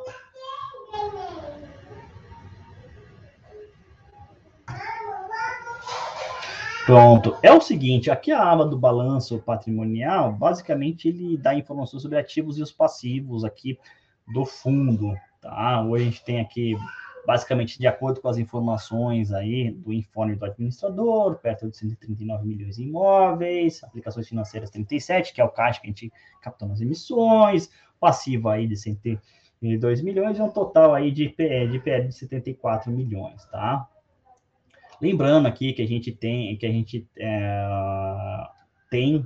Pronto. 6.87 7.37
É 7.43 7.53
o 7.53 7.61
seguinte, 7.61 8.09
aqui 8.09 8.31
a 8.31 8.41
aba 8.41 8.65
do 8.65 8.79
balanço 8.79 9.41
patrimonial, 9.41 10.33
basicamente 10.33 11.09
ele 11.09 11.37
dá 11.37 11.57
informações 11.57 12.05
sobre 12.05 12.19
ativos 12.19 12.57
e 12.57 12.63
os 12.63 12.71
passivos 12.71 13.45
aqui 13.45 13.81
do 14.33 14.47
fundo, 14.47 15.13
tá? 15.41 15.83
Hoje 15.83 16.05
a 16.05 16.07
gente 16.07 16.25
tem 16.25 16.41
aqui, 16.41 16.77
basicamente, 17.29 17.79
de 17.79 17.87
acordo 17.87 18.23
com 18.23 18.29
as 18.31 18.39
informações 18.39 19.35
aí 19.35 19.71
do 19.71 19.93
informe 19.93 20.35
do 20.35 20.47
administrador, 20.47 21.37
perto 21.37 21.69
de 21.69 21.77
139 21.77 22.47
milhões 22.47 22.79
em 22.79 22.85
imóveis, 22.85 23.85
aplicações 23.85 24.27
financeiras 24.27 24.71
37, 24.71 25.35
que 25.35 25.41
é 25.43 25.45
o 25.45 25.51
caixa 25.51 25.79
que 25.79 25.89
a 25.89 25.91
gente 25.91 26.11
captou 26.41 26.67
nas 26.67 26.81
emissões, 26.81 27.69
passivo 28.01 28.49
aí 28.49 28.67
de 28.67 28.79
102 28.79 30.01
milhões, 30.01 30.39
e 30.39 30.41
um 30.41 30.49
total 30.49 30.95
aí 30.95 31.11
de 31.11 31.29
PL, 31.29 31.71
de 31.71 31.79
PL 31.79 32.09
de 32.09 32.15
74 32.15 32.91
milhões, 32.91 33.45
tá? 33.51 33.87
Lembrando 34.99 35.49
aqui 35.49 35.75
que 35.75 35.83
a 35.83 35.87
gente 35.87 36.11
tem, 36.11 36.57
que 36.57 36.65
a 36.65 36.73
gente 36.73 37.07
é, 37.19 37.69
tem, 38.91 39.23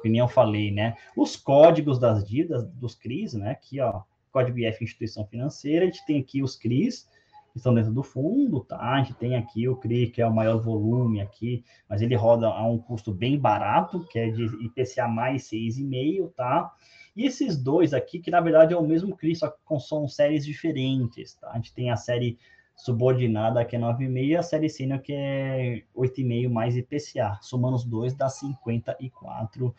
que 0.00 0.08
nem 0.08 0.20
eu 0.20 0.28
falei, 0.28 0.70
né? 0.70 0.96
Os 1.14 1.36
códigos 1.36 1.98
das 1.98 2.26
dívidas 2.26 2.66
dos 2.66 2.94
CRIs, 2.94 3.34
né? 3.34 3.50
Aqui, 3.50 3.78
ó, 3.78 4.00
código 4.32 4.58
IF 4.58 4.82
instituição 4.82 5.26
financeira, 5.26 5.84
a 5.84 5.86
gente 5.88 6.06
tem 6.06 6.18
aqui 6.18 6.42
os 6.42 6.56
CRIs, 6.56 7.11
que 7.52 7.58
estão 7.58 7.74
dentro 7.74 7.92
do 7.92 8.02
fundo, 8.02 8.60
tá? 8.60 8.78
A 8.80 8.98
gente 8.98 9.14
tem 9.14 9.36
aqui 9.36 9.68
o 9.68 9.76
CRI, 9.76 10.08
que 10.08 10.22
é 10.22 10.26
o 10.26 10.34
maior 10.34 10.58
volume 10.58 11.20
aqui, 11.20 11.62
mas 11.88 12.00
ele 12.00 12.14
roda 12.14 12.48
a 12.48 12.66
um 12.66 12.78
custo 12.78 13.12
bem 13.12 13.38
barato, 13.38 14.06
que 14.08 14.18
é 14.18 14.30
de 14.30 14.44
IPCA 14.64 15.06
mais 15.06 15.50
6,5, 15.50 16.32
tá? 16.34 16.72
E 17.14 17.26
esses 17.26 17.62
dois 17.62 17.92
aqui, 17.92 18.18
que 18.18 18.30
na 18.30 18.40
verdade 18.40 18.72
é 18.72 18.76
o 18.76 18.86
mesmo 18.86 19.14
CRI, 19.14 19.36
só 19.36 19.50
que 19.50 19.58
são 19.80 20.08
séries 20.08 20.46
diferentes, 20.46 21.34
tá? 21.34 21.50
A 21.50 21.56
gente 21.56 21.74
tem 21.74 21.90
a 21.90 21.96
série 21.96 22.38
subordinada, 22.74 23.64
que 23.66 23.76
é 23.76 23.78
9,5, 23.78 24.24
e 24.24 24.36
a 24.36 24.42
série 24.42 24.70
sênior, 24.70 25.00
que 25.00 25.12
é 25.12 25.82
8,5 25.94 26.48
mais 26.48 26.74
IPCA. 26.74 27.38
Somando 27.42 27.76
os 27.76 27.84
dois, 27.84 28.14
dá 28.14 28.30
54 28.30 29.74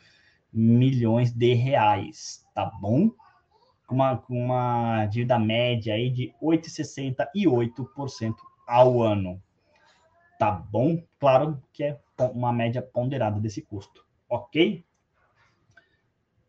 milhões 0.53 1.31
de 1.31 1.53
reais, 1.55 2.45
tá 2.53 2.65
bom? 2.79 3.09
Com 3.93 3.97
uma, 3.97 4.17
com 4.17 4.45
uma 4.45 5.05
dívida 5.05 5.37
média 5.37 5.93
aí 5.93 6.09
de 6.09 6.33
8,68% 6.41 8.33
ao 8.67 9.03
ano. 9.03 9.39
Tá 10.39 10.51
bom? 10.51 11.03
Claro 11.19 11.61
que 11.71 11.83
é 11.83 11.99
uma 12.33 12.51
média 12.51 12.81
ponderada 12.81 13.39
desse 13.39 13.61
custo, 13.61 14.03
ok? 14.27 14.83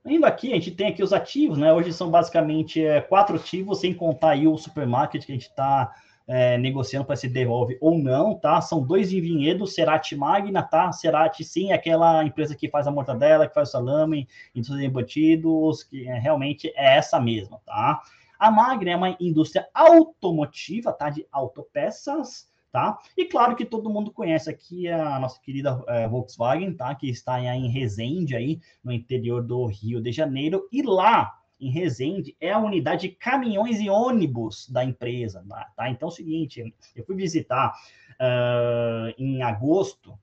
Indo 0.06 0.24
aqui, 0.24 0.52
a 0.52 0.54
gente 0.54 0.70
tem 0.70 0.86
aqui 0.86 1.02
os 1.02 1.12
ativos, 1.12 1.58
né? 1.58 1.70
Hoje 1.70 1.92
são 1.92 2.10
basicamente 2.10 2.82
é, 2.82 3.02
quatro 3.02 3.36
ativos, 3.36 3.80
sem 3.80 3.92
contar 3.92 4.30
aí 4.30 4.48
o 4.48 4.56
supermarket 4.56 5.26
que 5.26 5.32
a 5.32 5.34
gente 5.34 5.48
está 5.48 5.94
é, 6.26 6.56
negociando 6.58 7.04
para 7.04 7.16
se 7.16 7.28
devolve 7.28 7.76
ou 7.80 7.98
não, 7.98 8.34
tá? 8.34 8.60
São 8.60 8.82
dois 8.82 9.12
em 9.12 9.20
Vinhedo, 9.20 9.66
Cerati 9.66 10.16
Magna, 10.16 10.62
tá? 10.62 10.90
Cerati, 10.92 11.44
sim, 11.44 11.70
é 11.70 11.74
aquela 11.74 12.24
empresa 12.24 12.54
que 12.54 12.68
faz 12.68 12.86
a 12.86 12.90
mortadela, 12.90 13.46
que 13.46 13.54
faz 13.54 13.68
o 13.68 13.72
salame, 13.72 14.28
indústria 14.54 14.80
de 14.80 14.86
embutidos, 14.86 15.82
que 15.82 16.08
é, 16.08 16.18
realmente 16.18 16.72
é 16.74 16.96
essa 16.96 17.20
mesma, 17.20 17.60
tá? 17.64 18.00
A 18.38 18.50
Magna 18.50 18.90
é 18.90 18.96
uma 18.96 19.16
indústria 19.20 19.68
automotiva, 19.74 20.92
tá? 20.92 21.10
De 21.10 21.26
autopeças, 21.30 22.48
tá? 22.72 22.98
E 23.16 23.26
claro 23.26 23.54
que 23.54 23.64
todo 23.64 23.90
mundo 23.90 24.10
conhece 24.10 24.50
aqui 24.50 24.88
a 24.88 25.18
nossa 25.18 25.40
querida 25.40 25.82
é, 25.86 26.08
Volkswagen, 26.08 26.74
tá? 26.74 26.94
Que 26.94 27.08
está 27.08 27.40
em 27.40 27.68
Resende, 27.68 28.34
aí, 28.34 28.60
no 28.82 28.92
interior 28.92 29.42
do 29.42 29.66
Rio 29.66 30.00
de 30.00 30.10
Janeiro, 30.10 30.66
e 30.72 30.82
lá 30.82 31.38
em 31.60 31.70
Resende 31.70 32.36
é 32.40 32.50
a 32.50 32.58
unidade 32.58 33.08
de 33.08 33.14
caminhões 33.14 33.80
e 33.80 33.88
ônibus 33.88 34.68
da 34.68 34.84
empresa. 34.84 35.44
Tá? 35.48 35.72
tá? 35.76 35.90
Então 35.90 36.08
é 36.08 36.12
o 36.12 36.14
seguinte, 36.14 36.74
eu 36.94 37.04
fui 37.04 37.16
visitar 37.16 37.74
uh, 38.20 39.14
em 39.16 39.42
agosto 39.42 40.18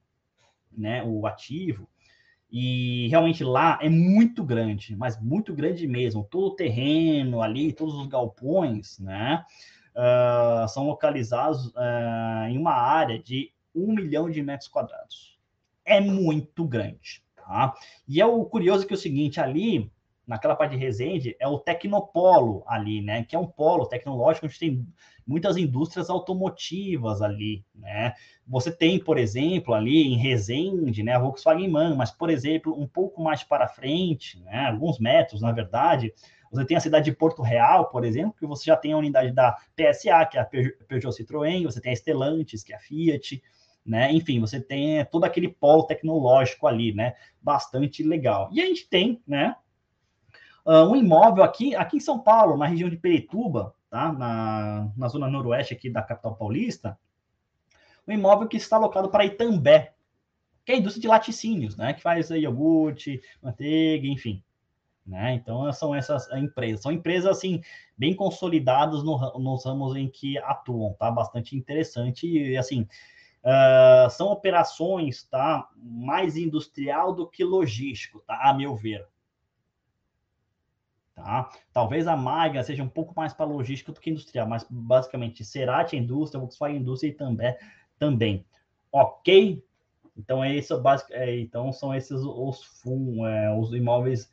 né, 0.76 1.02
o 1.04 1.26
ativo, 1.26 1.88
e 2.52 3.08
realmente 3.08 3.42
lá 3.42 3.78
é 3.80 3.88
muito 3.88 4.44
grande, 4.44 4.94
mas 4.94 5.18
muito 5.18 5.54
grande 5.54 5.88
mesmo. 5.88 6.22
Todo 6.22 6.48
o 6.48 6.54
terreno 6.54 7.40
ali, 7.40 7.72
todos 7.72 7.94
os 7.94 8.06
galpões, 8.06 8.98
né, 8.98 9.42
uh, 9.96 10.68
são 10.68 10.86
localizados 10.86 11.68
uh, 11.68 12.48
em 12.50 12.58
uma 12.58 12.74
área 12.74 13.18
de 13.18 13.50
um 13.74 13.94
milhão 13.94 14.30
de 14.30 14.42
metros 14.42 14.68
quadrados. 14.68 15.38
É 15.82 15.98
muito 15.98 16.66
grande, 16.66 17.24
tá? 17.34 17.72
E 18.06 18.20
é 18.20 18.26
o 18.26 18.44
curioso 18.44 18.86
que 18.86 18.92
é 18.92 18.96
o 18.96 19.00
seguinte, 19.00 19.40
ali 19.40 19.90
naquela 20.26 20.54
parte 20.54 20.72
de 20.72 20.76
Resende, 20.76 21.36
é 21.40 21.48
o 21.48 21.58
Tecnopolo 21.58 22.62
ali, 22.66 23.00
né? 23.00 23.24
Que 23.24 23.34
é 23.34 23.38
um 23.38 23.46
polo 23.46 23.86
tecnológico 23.86 24.46
onde 24.46 24.58
tem 24.58 24.86
muitas 25.26 25.56
indústrias 25.56 26.10
automotivas 26.10 27.22
ali, 27.22 27.64
né? 27.74 28.14
Você 28.46 28.70
tem, 28.70 28.98
por 28.98 29.18
exemplo, 29.18 29.74
ali 29.74 30.02
em 30.02 30.16
Resende, 30.16 31.02
né, 31.02 31.14
a 31.14 31.18
Volkswagen 31.18 31.68
Man, 31.68 31.94
mas, 31.94 32.10
por 32.10 32.30
exemplo, 32.30 32.78
um 32.78 32.86
pouco 32.86 33.22
mais 33.22 33.42
para 33.42 33.68
frente, 33.68 34.40
né, 34.40 34.66
alguns 34.66 34.98
metros, 34.98 35.40
na 35.40 35.52
verdade, 35.52 36.12
você 36.50 36.66
tem 36.66 36.76
a 36.76 36.80
cidade 36.80 37.06
de 37.06 37.16
Porto 37.16 37.40
Real, 37.40 37.88
por 37.88 38.04
exemplo, 38.04 38.34
que 38.38 38.46
você 38.46 38.64
já 38.66 38.76
tem 38.76 38.92
a 38.92 38.98
unidade 38.98 39.32
da 39.32 39.56
PSA, 39.74 40.26
que 40.26 40.36
é 40.36 40.40
a 40.40 40.44
Peugeot 40.44 41.12
Citroën, 41.12 41.64
você 41.64 41.80
tem 41.80 41.92
a 41.92 41.96
Stellantis, 41.96 42.62
que 42.62 42.72
é 42.72 42.76
a 42.76 42.80
Fiat, 42.80 43.42
né? 43.84 44.12
Enfim, 44.12 44.38
você 44.38 44.60
tem 44.60 45.04
todo 45.06 45.24
aquele 45.24 45.48
polo 45.48 45.84
tecnológico 45.84 46.66
ali, 46.66 46.92
né? 46.92 47.14
Bastante 47.40 48.02
legal. 48.02 48.50
E 48.52 48.60
a 48.60 48.66
gente 48.66 48.86
tem, 48.88 49.22
né, 49.26 49.56
Uh, 50.64 50.90
um 50.90 50.96
imóvel 50.96 51.42
aqui, 51.42 51.74
aqui 51.74 51.96
em 51.96 52.00
São 52.00 52.20
Paulo, 52.20 52.56
na 52.56 52.66
região 52.66 52.88
de 52.88 52.96
Perituba, 52.96 53.74
tá? 53.90 54.12
na, 54.12 54.90
na 54.96 55.08
zona 55.08 55.28
noroeste 55.28 55.74
aqui 55.74 55.90
da 55.90 56.02
capital 56.02 56.36
paulista, 56.36 56.98
um 58.06 58.12
imóvel 58.12 58.48
que 58.48 58.56
está 58.56 58.76
alocado 58.76 59.08
para 59.08 59.24
Itambé, 59.24 59.94
que 60.64 60.72
é 60.72 60.74
a 60.76 60.78
indústria 60.78 61.02
de 61.02 61.08
laticínios, 61.08 61.76
né? 61.76 61.92
Que 61.92 62.00
faz 62.00 62.30
iogurte, 62.30 63.20
manteiga, 63.42 64.06
enfim. 64.06 64.42
Né? 65.04 65.34
Então, 65.34 65.72
são 65.72 65.94
essas 65.94 66.30
empresas. 66.32 66.82
São 66.82 66.92
empresas, 66.92 67.36
assim, 67.36 67.60
bem 67.98 68.14
consolidadas 68.14 69.02
no, 69.02 69.38
nos 69.38 69.64
ramos 69.64 69.96
em 69.96 70.08
que 70.08 70.38
atuam, 70.38 70.94
tá? 70.94 71.10
Bastante 71.10 71.56
interessante 71.56 72.26
e, 72.26 72.56
assim, 72.56 72.86
uh, 73.42 74.08
são 74.10 74.28
operações, 74.28 75.24
tá? 75.24 75.68
Mais 75.76 76.36
industrial 76.36 77.12
do 77.12 77.26
que 77.28 77.42
logístico, 77.42 78.20
tá? 78.20 78.38
A 78.42 78.54
meu 78.54 78.76
ver. 78.76 79.06
Tá? 81.14 81.50
Talvez 81.72 82.06
a 82.06 82.16
Magna 82.16 82.62
seja 82.62 82.82
um 82.82 82.88
pouco 82.88 83.12
mais 83.14 83.34
para 83.34 83.44
logística 83.44 83.92
do 83.92 84.00
que 84.00 84.10
industrial, 84.10 84.48
mas 84.48 84.66
basicamente 84.68 85.44
Cerati 85.44 85.94
é 85.94 85.98
indústria, 85.98 86.40
Volkswagen 86.40 86.78
indústria 86.78 87.10
e 87.10 87.12
também, 87.12 87.56
também. 87.98 88.46
Ok? 88.90 89.62
Então, 90.16 90.42
é 90.42 90.54
isso, 90.54 90.78
basic, 90.80 91.12
é, 91.12 91.38
então 91.40 91.72
são 91.72 91.94
esses 91.94 92.20
os, 92.20 92.62
fun, 92.62 93.26
é, 93.26 93.54
os 93.54 93.72
imóveis 93.72 94.30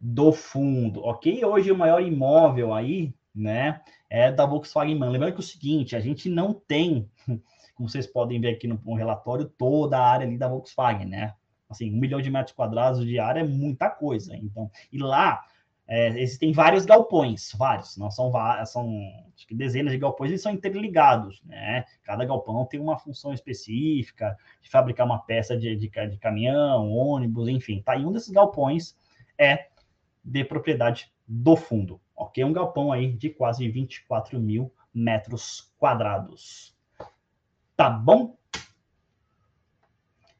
do 0.00 0.32
fundo, 0.32 1.02
ok? 1.02 1.44
Hoje 1.44 1.70
o 1.70 1.76
maior 1.76 2.02
imóvel 2.02 2.72
aí, 2.72 3.14
né, 3.34 3.82
é 4.08 4.32
da 4.32 4.46
Volkswagen 4.46 4.96
Man. 4.96 5.10
Lembrando 5.10 5.32
que 5.32 5.40
é 5.40 5.44
o 5.44 5.46
seguinte, 5.46 5.94
a 5.94 6.00
gente 6.00 6.28
não 6.28 6.54
tem, 6.54 7.10
como 7.74 7.88
vocês 7.88 8.06
podem 8.06 8.40
ver 8.40 8.54
aqui 8.54 8.66
no, 8.66 8.80
no 8.84 8.94
relatório, 8.94 9.46
toda 9.46 9.98
a 9.98 10.06
área 10.06 10.26
ali 10.26 10.38
da 10.38 10.48
Volkswagen, 10.48 11.06
né? 11.06 11.34
Assim, 11.68 11.94
um 11.94 11.98
milhão 11.98 12.20
de 12.20 12.30
metros 12.30 12.54
quadrados 12.54 13.06
de 13.06 13.18
área 13.18 13.40
é 13.40 13.44
muita 13.44 13.88
coisa. 13.88 14.34
Então, 14.36 14.68
e 14.90 14.98
lá 14.98 15.44
é, 15.92 16.06
existem 16.20 16.52
vários 16.52 16.84
galpões, 16.84 17.50
vários, 17.58 17.96
não 17.96 18.12
são 18.12 18.32
são 18.64 18.88
acho 19.34 19.44
que 19.44 19.56
dezenas 19.56 19.92
de 19.92 19.98
galpões, 19.98 20.30
eles 20.30 20.40
são 20.40 20.52
interligados, 20.52 21.42
né? 21.42 21.84
Cada 22.04 22.24
galpão 22.24 22.64
tem 22.64 22.78
uma 22.78 22.96
função 22.96 23.34
específica 23.34 24.36
de 24.62 24.70
fabricar 24.70 25.04
uma 25.04 25.18
peça 25.18 25.56
de, 25.56 25.74
de, 25.74 25.88
de 25.88 26.18
caminhão, 26.18 26.92
ônibus, 26.92 27.48
enfim. 27.48 27.82
Tá? 27.82 27.96
E 27.96 28.06
um 28.06 28.12
desses 28.12 28.30
galpões 28.30 28.96
é 29.36 29.66
de 30.24 30.44
propriedade 30.44 31.12
do 31.26 31.56
fundo, 31.56 32.00
ok? 32.14 32.44
Um 32.44 32.52
galpão 32.52 32.92
aí 32.92 33.12
de 33.12 33.28
quase 33.28 33.68
24 33.68 34.38
mil 34.38 34.72
metros 34.94 35.74
quadrados. 35.76 36.72
Tá 37.76 37.90
bom? 37.90 38.36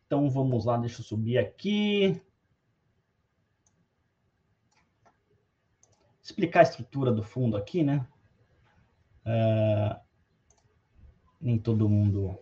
Então 0.07 0.31
vamos 0.31 0.65
lá, 0.65 0.77
deixa 0.77 1.01
eu 1.01 1.05
subir 1.05 1.39
aqui. 1.39 2.23
Explicar 6.31 6.61
a 6.61 6.63
estrutura 6.63 7.13
do 7.13 7.23
fundo 7.23 7.57
aqui, 7.57 7.83
né? 7.83 8.07
É, 9.25 9.97
nem 11.41 11.59
todo 11.59 11.89
mundo 11.89 12.39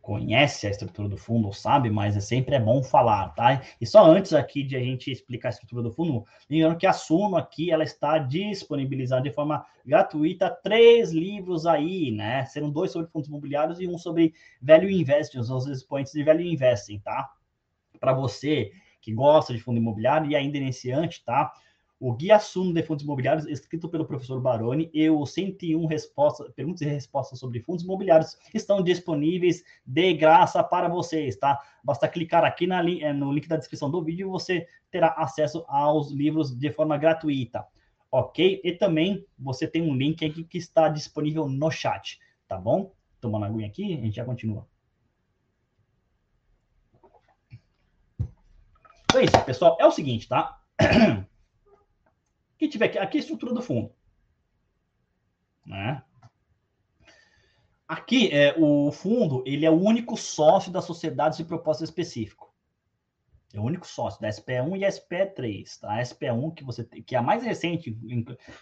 conhece 0.00 0.66
a 0.66 0.70
estrutura 0.70 1.06
do 1.06 1.18
fundo 1.18 1.48
ou 1.48 1.52
sabe, 1.52 1.90
mas 1.90 2.16
é 2.16 2.20
sempre 2.20 2.54
é 2.54 2.60
bom 2.60 2.82
falar, 2.82 3.28
tá? 3.34 3.62
E 3.78 3.86
só 3.86 4.06
antes 4.06 4.32
aqui 4.32 4.62
de 4.62 4.74
a 4.74 4.80
gente 4.80 5.12
explicar 5.12 5.48
a 5.48 5.50
estrutura 5.50 5.82
do 5.82 5.92
fundo, 5.92 6.24
lembrando 6.48 6.78
que 6.78 6.86
a 6.86 6.94
Suno 6.94 7.36
aqui, 7.36 7.70
ela 7.70 7.84
está 7.84 8.16
disponibilizando 8.16 9.24
de 9.24 9.30
forma 9.30 9.66
gratuita 9.84 10.50
três 10.62 11.12
livros 11.12 11.66
aí, 11.66 12.10
né? 12.10 12.46
Serão 12.46 12.70
dois 12.70 12.90
sobre 12.90 13.10
fundos 13.10 13.28
imobiliários 13.28 13.80
e 13.80 13.86
um 13.86 13.98
sobre 13.98 14.32
Value 14.62 14.90
Investing, 14.90 15.40
os 15.40 15.66
expoentes 15.66 16.14
de 16.14 16.24
Value 16.24 16.50
Investing, 16.50 17.00
tá? 17.00 17.30
Para 18.00 18.14
você 18.14 18.72
que 19.08 19.14
gosta 19.14 19.54
de 19.54 19.58
fundo 19.58 19.78
imobiliário 19.78 20.30
e 20.30 20.36
ainda 20.36 20.58
iniciante, 20.58 21.24
tá? 21.24 21.50
O 21.98 22.12
Guia 22.12 22.38
Suno 22.38 22.74
de 22.74 22.82
Fundos 22.82 23.02
Imobiliários, 23.02 23.46
escrito 23.46 23.88
pelo 23.88 24.04
professor 24.04 24.38
Baroni, 24.38 24.90
e 24.92 25.08
os 25.08 25.32
101 25.32 25.86
respostas, 25.86 26.52
perguntas 26.52 26.82
e 26.82 26.84
respostas 26.84 27.38
sobre 27.38 27.60
fundos 27.60 27.82
imobiliários 27.82 28.36
estão 28.52 28.82
disponíveis 28.82 29.64
de 29.86 30.12
graça 30.12 30.62
para 30.62 30.88
vocês, 30.90 31.36
tá? 31.36 31.58
Basta 31.82 32.06
clicar 32.06 32.44
aqui 32.44 32.66
na, 32.66 32.84
eh, 32.86 33.14
no 33.14 33.32
link 33.32 33.48
da 33.48 33.56
descrição 33.56 33.90
do 33.90 34.04
vídeo 34.04 34.28
e 34.28 34.30
você 34.30 34.66
terá 34.90 35.14
acesso 35.16 35.64
aos 35.66 36.10
livros 36.12 36.54
de 36.54 36.70
forma 36.70 36.98
gratuita, 36.98 37.64
ok? 38.12 38.60
E 38.62 38.72
também 38.72 39.24
você 39.38 39.66
tem 39.66 39.80
um 39.80 39.96
link 39.96 40.22
aqui 40.22 40.44
que 40.44 40.58
está 40.58 40.86
disponível 40.90 41.48
no 41.48 41.70
chat, 41.70 42.20
tá 42.46 42.58
bom? 42.58 42.92
Tomando 43.22 43.46
aguinha 43.46 43.68
aqui, 43.68 43.94
a 43.94 44.02
gente 44.02 44.16
já 44.16 44.24
continua. 44.26 44.66
Então 49.08 49.20
é 49.20 49.24
isso, 49.24 49.44
pessoal. 49.44 49.76
É 49.80 49.86
o 49.86 49.90
seguinte, 49.90 50.28
tá? 50.28 50.60
Quem 52.58 52.68
tiver 52.68 52.86
aqui, 52.86 52.98
aqui 52.98 53.18
é 53.18 53.20
a 53.20 53.22
estrutura 53.22 53.54
do 53.54 53.62
fundo. 53.62 53.92
Né? 55.64 56.02
aqui, 57.88 58.30
é, 58.30 58.54
o 58.58 58.92
fundo, 58.92 59.42
ele 59.46 59.64
é 59.64 59.70
o 59.70 59.80
único 59.80 60.16
sócio 60.16 60.70
das 60.70 60.84
sociedades 60.84 61.38
de 61.38 61.44
propósito 61.44 61.84
específico. 61.84 62.46
É 63.54 63.58
o 63.58 63.62
único 63.62 63.86
sócio 63.86 64.20
da 64.20 64.28
SPE1 64.28 64.76
e 64.76 64.86
SPE3, 64.86 65.80
tá? 65.80 65.94
A 65.94 66.02
SPE1, 66.02 66.54
que 66.54 66.62
você 66.62 66.84
tem, 66.84 67.02
que 67.02 67.14
é 67.14 67.18
a 67.18 67.22
mais 67.22 67.42
recente, 67.42 67.98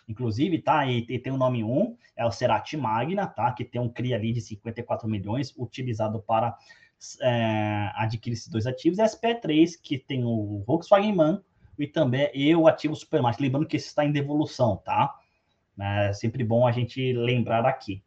inclusive, 0.07 0.63
tá? 0.63 0.87
E, 0.87 1.05
e, 1.09 1.19
tem 1.19 1.33
o 1.33 1.37
nome 1.37 1.65
1, 1.65 1.97
é 2.15 2.25
o 2.25 2.31
Cerati 2.31 2.77
Magna, 2.77 3.27
tá? 3.27 3.51
Que 3.51 3.65
tem 3.65 3.81
um 3.81 3.89
CRI 3.89 4.15
ali 4.15 4.33
de 4.33 4.41
54 4.41 5.09
milhões, 5.09 5.53
utilizado 5.59 6.23
para 6.23 6.57
é, 7.21 7.91
adquirir 7.95 8.35
esses 8.35 8.49
dois 8.49 8.67
ativos. 8.67 8.99
E 8.99 9.03
a 9.03 9.07
SPE3, 9.07 9.73
que 9.83 9.99
tem 9.99 10.25
o 10.25 10.63
Volkswagen 10.67 11.15
Man 11.15 11.43
e 11.79 11.87
também 11.87 12.31
e 12.35 12.55
o 12.55 12.67
ativo 12.67 12.95
Supermarket. 12.95 13.41
Lembrando 13.41 13.67
que 13.67 13.77
esse 13.77 13.89
está 13.89 14.05
em 14.05 14.13
devolução, 14.13 14.77
tá? 14.77 15.15
É 15.79 16.13
sempre 16.13 16.43
bom 16.43 16.67
a 16.67 16.73
gente 16.73 17.13
lembrar 17.13 17.67
aqui. 17.67 18.03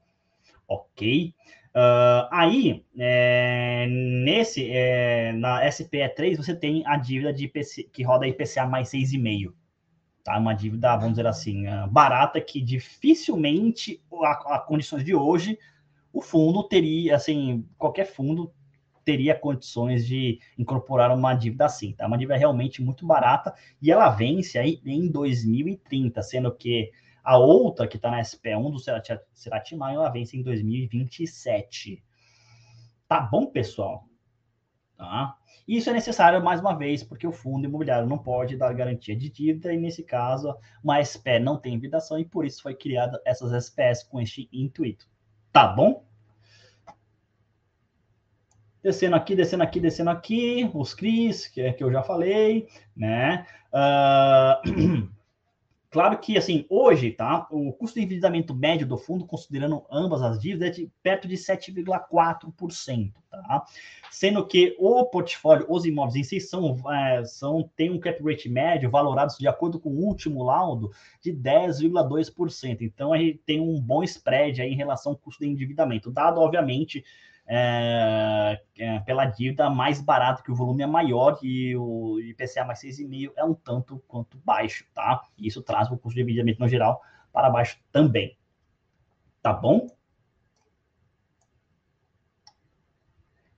Ok? 0.67 1.34
Uh, 1.69 2.25
aí, 2.32 2.84
é, 2.97 3.86
nesse, 3.88 4.69
é, 4.71 5.32
na 5.34 5.63
SPE3, 5.65 6.36
você 6.36 6.56
tem 6.56 6.84
a 6.86 6.97
dívida 6.97 7.32
de 7.32 7.45
IPC, 7.45 7.84
que 7.84 8.04
roda 8.04 8.28
IPCA 8.28 8.65
mais 8.65 8.89
6,5. 8.89 9.54
Tá? 10.23 10.38
Uma 10.38 10.54
dívida, 10.54 10.95
vamos 10.95 11.12
dizer 11.12 11.28
assim, 11.28 11.67
uh, 11.67 11.88
barata, 11.88 12.41
que 12.41 12.60
dificilmente, 12.60 14.02
a, 14.23 14.56
a, 14.56 14.60
condições 14.60 15.04
de 15.04 15.13
hoje, 15.13 15.60
o 16.12 16.21
fundo 16.21 16.63
teria, 16.63 17.15
assim, 17.15 17.65
qualquer 17.78 18.06
fundo 18.06 18.52
teria 19.03 19.33
condições 19.33 20.05
de 20.05 20.39
incorporar 20.57 21.12
uma 21.12 21.33
dívida 21.33 21.65
assim. 21.65 21.93
Tá? 21.93 22.07
Uma 22.07 22.17
dívida 22.17 22.38
realmente 22.38 22.81
muito 22.81 23.05
barata 23.05 23.53
e 23.81 23.91
ela 23.91 24.09
vence 24.09 24.57
aí 24.57 24.81
em 24.85 25.09
2030, 25.09 26.21
sendo 26.21 26.53
que 26.55 26.91
a 27.23 27.38
outra, 27.38 27.88
que 27.88 27.97
está 27.97 28.09
na 28.09 28.21
SPE1 28.21 28.71
do 28.71 28.79
Cerati 29.33 29.75
Maio, 29.75 29.99
ela 29.99 30.09
vence 30.09 30.38
em 30.38 30.41
2027. 30.41 32.03
Tá 33.07 33.19
bom, 33.21 33.45
pessoal? 33.47 34.05
Tá? 34.97 35.35
Isso 35.67 35.89
é 35.89 35.93
necessário, 35.93 36.43
mais 36.43 36.59
uma 36.59 36.75
vez, 36.75 37.03
porque 37.03 37.27
o 37.27 37.31
fundo 37.31 37.65
imobiliário 37.65 38.07
não 38.07 38.17
pode 38.17 38.57
dar 38.57 38.73
garantia 38.73 39.15
de 39.15 39.29
dívida, 39.29 39.71
e 39.71 39.77
nesse 39.77 40.03
caso, 40.03 40.55
uma 40.83 41.03
SPE 41.03 41.39
não 41.39 41.57
tem 41.57 41.77
vidação, 41.77 42.17
e 42.17 42.25
por 42.25 42.45
isso 42.45 42.62
foi 42.63 42.73
criada 42.73 43.21
essas 43.23 43.65
SPEs 43.65 44.03
com 44.03 44.19
este 44.19 44.49
intuito. 44.51 45.07
Tá 45.51 45.67
bom? 45.67 46.09
Descendo 48.81 49.15
aqui, 49.15 49.35
descendo 49.35 49.63
aqui, 49.63 49.79
descendo 49.79 50.09
aqui, 50.09 50.69
os 50.73 50.93
CRIs, 50.93 51.47
que, 51.47 51.61
é, 51.61 51.73
que 51.73 51.83
eu 51.83 51.91
já 51.91 52.01
falei, 52.01 52.67
né? 52.95 53.45
Uh... 53.73 55.09
Claro 55.91 56.19
que, 56.19 56.37
assim, 56.37 56.67
hoje, 56.69 57.09
tá? 57.09 57.47
O 57.49 57.73
custo 57.73 57.97
de 57.97 58.05
endividamento 58.05 58.53
médio 58.53 58.85
do 58.85 58.95
fundo, 58.95 59.25
considerando 59.25 59.83
ambas 59.91 60.21
as 60.21 60.39
dívidas, 60.39 60.69
é 60.69 60.71
de 60.71 60.91
perto 61.01 61.27
de 61.27 61.35
7,4%, 61.35 63.11
tá? 63.27 63.65
Sendo 64.11 64.45
que 64.45 64.75
o 64.77 65.03
portfólio, 65.05 65.65
os 65.67 65.85
imóveis 65.85 66.15
em 66.15 66.23
si, 66.23 66.39
são, 66.39 66.77
é, 66.93 67.25
são, 67.25 67.67
tem 67.75 67.89
um 67.89 67.99
cap 67.99 68.21
rate 68.23 68.47
médio 68.47 68.91
valorados 68.91 69.35
de 69.39 69.47
acordo 69.47 69.79
com 69.79 69.89
o 69.89 70.05
último 70.05 70.43
laudo 70.43 70.91
de 71.23 71.33
10,2%. 71.33 72.81
Então, 72.81 73.11
a 73.11 73.17
gente 73.17 73.39
tem 73.39 73.59
um 73.59 73.81
bom 73.81 74.03
spread 74.03 74.61
aí 74.61 74.71
em 74.71 74.77
relação 74.77 75.13
ao 75.13 75.17
custo 75.17 75.43
de 75.43 75.49
endividamento, 75.49 76.11
dado, 76.11 76.39
obviamente, 76.39 77.03
é, 77.51 78.62
é, 78.77 78.99
pela 78.99 79.25
dívida 79.25 79.71
mais 79.71 79.99
barato, 79.99 80.43
que 80.43 80.51
o 80.51 80.55
volume 80.55 80.83
é 80.83 80.88
maior 80.88 81.39
e 81.41 81.75
o 81.75 82.19
IPCA 82.19 82.63
mais 82.63 82.79
6,5 82.79 83.31
é 83.35 83.43
um 83.43 83.55
tanto 83.55 83.97
quanto 84.07 84.38
baixo, 84.38 84.85
tá? 84.93 85.23
E 85.35 85.47
isso 85.47 85.63
traz 85.63 85.89
o 85.89 85.97
custo 85.97 86.13
de 86.13 86.21
endividamento 86.21 86.59
no 86.59 86.67
geral 86.67 87.01
para 87.33 87.49
baixo 87.49 87.79
também. 87.91 88.38
Tá 89.41 89.51
bom? 89.51 89.88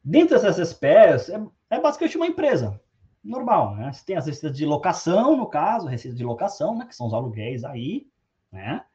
Dentro 0.02 0.40
dessas 0.40 0.70
SPEs, 0.70 1.28
é, 1.28 1.46
é 1.70 1.82
basicamente 1.82 2.16
uma 2.16 2.28
empresa 2.28 2.80
normal, 3.22 3.76
né? 3.76 3.92
Você 3.92 4.06
tem 4.06 4.16
as 4.16 4.26
receitas 4.26 4.58
de 4.58 4.66
locação, 4.66 5.36
no 5.36 5.48
caso, 5.48 5.88
receitas 5.88 6.18
de 6.18 6.24
locação, 6.24 6.78
né? 6.78 6.86
Que 6.86 6.96
são 6.96 7.08
os 7.08 7.14
aluguéis 7.14 7.66
aí, 7.66 8.08
né? 8.50 8.86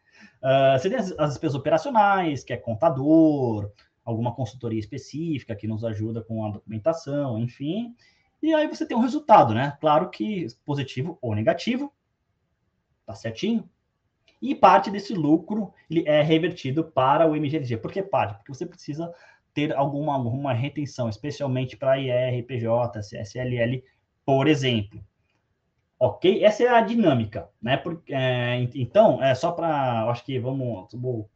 Uh, 0.42 0.78
você 0.78 0.88
tem 0.88 0.98
as, 0.98 1.12
as 1.18 1.30
despesas 1.30 1.54
operacionais, 1.54 2.42
que 2.42 2.54
é 2.54 2.56
contador, 2.56 3.70
alguma 4.06 4.32
consultoria 4.32 4.78
específica 4.78 5.56
que 5.56 5.66
nos 5.66 5.84
ajuda 5.84 6.22
com 6.22 6.46
a 6.46 6.50
documentação, 6.50 7.36
enfim. 7.40 7.94
E 8.40 8.54
aí 8.54 8.68
você 8.68 8.86
tem 8.86 8.96
um 8.96 9.00
resultado, 9.00 9.52
né? 9.52 9.76
Claro 9.80 10.08
que 10.08 10.46
positivo 10.64 11.18
ou 11.20 11.34
negativo, 11.34 11.92
tá 13.04 13.14
certinho? 13.14 13.68
E 14.40 14.54
parte 14.54 14.90
desse 14.92 15.12
lucro 15.12 15.72
ele 15.90 16.06
é 16.06 16.22
revertido 16.22 16.84
para 16.84 17.26
o 17.26 17.34
MGLG. 17.34 17.78
Por 17.78 17.90
que 17.90 18.00
parte? 18.00 18.36
Porque 18.36 18.54
você 18.54 18.64
precisa 18.64 19.12
ter 19.52 19.74
alguma, 19.74 20.14
alguma 20.14 20.52
retenção, 20.52 21.08
especialmente 21.08 21.76
para 21.76 21.98
IR, 21.98 22.44
PJ, 22.44 23.00
CSLL, 23.00 23.82
por 24.24 24.46
exemplo. 24.46 25.04
Ok? 25.98 26.44
Essa 26.44 26.62
é 26.62 26.68
a 26.68 26.80
dinâmica, 26.82 27.48
né? 27.60 27.76
Porque, 27.76 28.14
é, 28.14 28.60
então, 28.74 29.20
é 29.20 29.34
só 29.34 29.50
para. 29.50 30.08
Acho 30.10 30.24
que 30.24 30.38
vamos. 30.38 30.92
Vou 30.92 31.28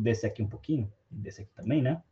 descer 0.00 0.28
aqui 0.28 0.42
um 0.42 0.48
pouquinho 0.48 0.90
desse 1.10 1.42
aqui 1.42 1.50
também, 1.54 1.82
né? 1.82 2.02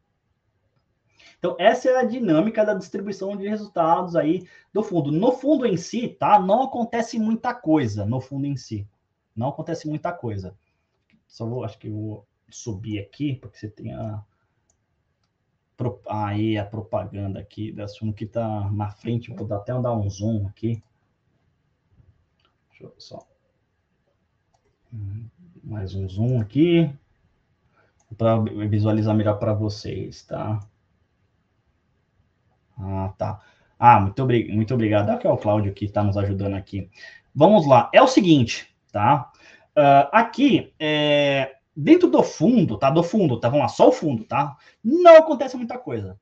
Então, 1.39 1.57
essa 1.59 1.89
é 1.89 1.97
a 1.97 2.05
dinâmica 2.05 2.65
da 2.65 2.75
distribuição 2.75 3.37
de 3.37 3.49
resultados 3.49 4.17
aí 4.17 4.47
do 4.73 4.83
fundo. 4.83 5.13
No 5.13 5.33
fundo 5.33 5.67
em 5.67 5.77
si, 5.77 6.09
tá? 6.09 6.39
Não 6.39 6.63
acontece 6.63 7.19
muita 7.19 7.55
coisa 7.55 8.05
no 8.05 8.21
fundo 8.21 8.47
em 8.47 8.57
si. 8.57 8.87
Não 9.35 9.49
acontece 9.49 9.89
muita 9.89 10.13
coisa. 10.13 10.57
Só 11.27 11.47
vou, 11.47 11.65
acho 11.65 11.79
que 11.79 11.89
eu 11.89 11.93
vou 11.93 12.27
subir 12.49 12.99
aqui, 13.01 13.35
porque 13.35 13.59
você 13.59 13.69
tem 13.69 13.93
a 13.93 14.25
aí 16.09 16.57
a 16.57 16.65
propaganda 16.65 17.39
aqui 17.39 17.71
da 17.71 17.87
fundo 17.87 18.15
que 18.15 18.25
está 18.25 18.71
na 18.71 18.91
frente. 18.91 19.31
Vou 19.35 19.47
dar, 19.47 19.57
até 19.57 19.79
dar 19.79 19.95
um 19.95 20.09
zoom 20.09 20.47
aqui. 20.47 20.83
Deixa 22.71 22.85
eu 22.85 22.95
só. 22.97 23.27
Mais 25.63 25.95
um 25.95 26.09
zoom 26.09 26.41
aqui 26.41 26.91
para 28.16 28.38
visualizar 28.69 29.14
melhor 29.14 29.38
para 29.38 29.53
vocês, 29.53 30.23
tá? 30.23 30.61
Ah, 32.79 33.12
tá. 33.16 33.40
Ah, 33.79 34.01
muito, 34.01 34.27
muito 34.55 34.75
obrigado. 34.75 35.11
Aqui 35.11 35.27
é 35.27 35.31
o 35.31 35.37
Cláudio 35.37 35.75
que 35.75 35.85
está 35.85 36.03
nos 36.03 36.16
ajudando 36.16 36.55
aqui. 36.55 36.90
Vamos 37.35 37.66
lá. 37.66 37.90
É 37.92 38.03
o 38.03 38.09
seguinte, 38.09 38.75
tá? 38.92 39.31
Uh, 39.77 40.09
aqui, 40.12 40.73
é, 40.79 41.57
dentro 41.77 42.09
do 42.09 42.23
fundo, 42.23 42.79
tá? 42.79 42.90
Do 42.90 43.03
fundo, 43.03 43.38
tá? 43.38 43.49
Vamos 43.49 43.64
lá, 43.64 43.69
só 43.69 43.88
o 43.88 43.92
fundo, 43.92 44.25
tá? 44.25 44.57
Não 44.83 45.16
acontece 45.16 45.57
muita 45.57 45.79
coisa. 45.79 46.19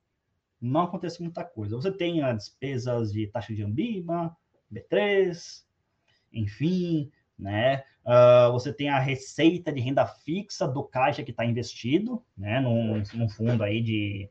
Não 0.60 0.82
acontece 0.82 1.22
muita 1.22 1.44
coisa. 1.44 1.76
Você 1.76 1.92
tem 1.92 2.22
as 2.22 2.36
despesas 2.36 3.12
de 3.12 3.26
taxa 3.28 3.54
de 3.54 3.62
Ambima, 3.62 4.36
B3, 4.72 5.62
enfim, 6.32 7.12
né? 7.38 7.82
Uh, 8.04 8.52
você 8.52 8.72
tem 8.72 8.88
a 8.88 8.98
receita 8.98 9.72
de 9.72 9.80
renda 9.80 10.06
fixa 10.06 10.68
do 10.68 10.84
caixa 10.84 11.22
que 11.22 11.30
está 11.30 11.44
investido, 11.44 12.22
né? 12.36 12.60
Num, 12.60 13.02
num, 13.14 13.28
fundo 13.28 13.62
aí 13.62 13.80
de, 13.82 14.28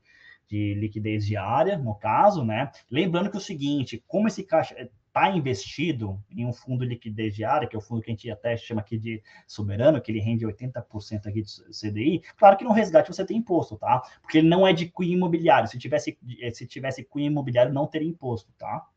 de 0.48 0.76
liquidez 0.76 1.26
diária, 1.26 1.78
no 1.78 1.96
caso, 1.96 2.46
né? 2.46 2.72
Lembrando 2.90 3.30
que 3.30 3.38
é 3.38 3.40
o 3.40 3.42
seguinte, 3.42 4.04
como 4.08 4.28
esse 4.28 4.44
caixa 4.44 4.76
está 5.14 5.30
investido 5.30 6.20
em 6.32 6.44
um 6.44 6.52
fundo 6.52 6.80
de 6.80 6.90
liquidez 6.90 7.36
diária, 7.36 7.68
que 7.68 7.76
é 7.76 7.80
o 7.80 7.82
fundo 7.82 8.02
que 8.02 8.10
a 8.10 8.14
gente 8.14 8.32
até 8.32 8.58
chama 8.58 8.82
aqui 8.82 8.98
de 8.98 9.22
soberano, 9.46 10.02
que 10.02 10.12
ele 10.12 10.20
rende 10.20 10.46
80% 10.46 11.28
aqui 11.28 11.44
de 11.44 11.52
CDI, 11.72 12.24
claro 12.36 12.58
que 12.58 12.64
no 12.64 12.72
resgate 12.72 13.14
você 13.14 13.24
tem 13.24 13.38
imposto, 13.38 13.78
tá? 13.78 14.02
Porque 14.22 14.40
ele 14.40 14.48
não 14.48 14.66
é 14.66 14.74
de 14.74 14.88
cunho 14.88 15.14
imobiliário. 15.14 15.68
Se 15.68 15.78
tivesse, 15.78 16.18
se 16.54 16.66
tivesse 16.66 17.04
cunho 17.04 17.28
imobiliário, 17.28 17.72
não 17.72 17.86
teria 17.86 18.10
imposto, 18.10 18.52
tá? 18.58 18.88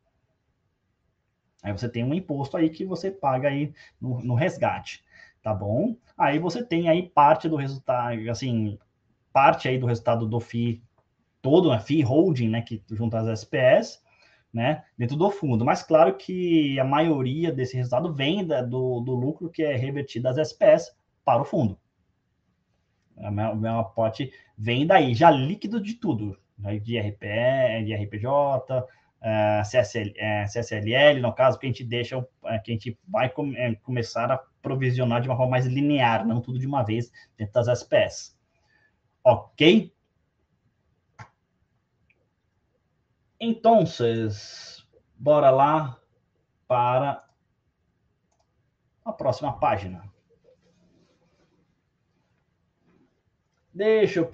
Aí 1.63 1.73
você 1.73 1.89
tem 1.89 2.05
um 2.05 2.15
imposto 2.15 2.57
aí 2.57 2.71
que 2.71 2.85
você 2.85 3.11
paga 3.11 3.49
aí 3.49 3.73
no, 4.01 4.21
no 4.23 4.35
resgate, 4.35 5.05
tá 5.43 5.53
bom? 5.55 5.97
Aí 6.17 6.39
você 6.39 6.65
tem 6.65 6.89
aí 6.89 7.09
parte 7.09 7.49
do 7.49 7.57
resultado, 7.57 8.31
assim, 8.31 8.79
parte 9.33 9.69
aí 9.69 9.79
do 9.79 9.87
resultado 9.87 10.27
do 10.27 10.41
FII 10.41 10.83
todo, 11.43 11.71
né, 11.71 11.79
FII 11.79 12.03
holding, 12.03 12.49
né, 12.49 12.63
que 12.63 12.83
junta 12.91 13.21
as 13.21 13.41
SPS, 13.41 14.03
né, 14.53 14.85
dentro 14.99 15.17
do 15.17 15.31
fundo. 15.31 15.65
Mas 15.65 15.83
claro 15.83 16.17
que 16.17 16.79
a 16.81 16.85
maioria 16.85 17.53
desse 17.53 17.77
resultado 17.77 18.13
vem 18.13 18.45
da, 18.45 18.63
do, 18.63 19.01
do 19.01 19.15
lucro 19.15 19.51
que 19.51 19.63
é 19.63 19.77
revertido 19.77 20.25
das 20.25 20.39
SPS 20.39 20.97
para 21.25 21.43
o 21.43 21.45
fundo. 21.45 21.79
A 23.19 23.31
meu, 23.31 23.55
meu 23.55 23.79
aporte 23.79 24.33
vem 24.57 24.87
daí, 24.87 25.15
já 25.15 25.31
líquido 25.31 25.81
de 25.81 25.95
tudo, 25.95 26.37
né, 26.59 26.79
de 26.79 26.99
RPE, 26.99 27.85
de 27.85 27.95
RPJ, 27.95 28.85
uh, 29.27 29.63
CSL, 29.65 30.11
uh, 30.11 30.47
CSLL, 30.47 31.21
no 31.21 31.33
caso, 31.35 31.59
que 31.59 31.67
a 31.67 31.69
gente 31.69 31.85
deixa, 31.85 32.17
uh, 32.17 32.27
que 32.65 32.71
a 32.71 32.75
gente 32.75 32.99
vai 33.09 33.29
com, 33.29 33.53
começar 33.83 34.31
a 34.31 34.39
provisionar 34.63 35.21
de 35.21 35.29
uma 35.29 35.37
forma 35.37 35.51
mais 35.51 35.67
linear, 35.67 36.27
não 36.27 36.41
tudo 36.41 36.59
de 36.59 36.67
uma 36.67 36.85
vez 36.85 37.11
dentro 37.37 37.55
das 37.55 37.69
SPS. 37.69 38.37
Ok? 39.25 39.93
Então, 43.39 43.85
bora 45.19 45.51
lá 45.51 46.01
para 46.67 47.25
a 49.05 49.13
próxima 49.13 49.59
página. 49.59 50.16
Deixa 53.77 54.21
eu 54.21 54.31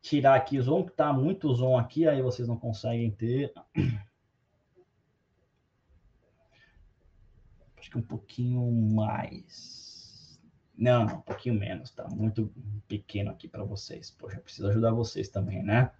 tirar 0.00 0.36
aqui 0.36 0.56
o 0.56 0.62
zoom, 0.62 0.84
que 0.84 0.92
tá 0.92 1.12
muito 1.12 1.52
zoom 1.52 1.76
aqui, 1.76 2.06
aí 2.06 2.22
vocês 2.22 2.46
não 2.46 2.56
conseguem 2.56 3.10
ter. 3.10 3.52
Acho 7.76 7.90
que 7.90 7.98
um 7.98 8.02
pouquinho 8.02 8.70
mais. 8.94 10.40
Não, 10.78 11.04
não, 11.04 11.16
um 11.16 11.22
pouquinho 11.22 11.56
menos, 11.56 11.90
tá 11.90 12.06
muito 12.08 12.52
pequeno 12.86 13.32
aqui 13.32 13.48
para 13.48 13.64
vocês. 13.64 14.12
Poxa, 14.12 14.38
preciso 14.38 14.68
ajudar 14.68 14.92
vocês 14.92 15.28
também, 15.28 15.64
né? 15.64 15.90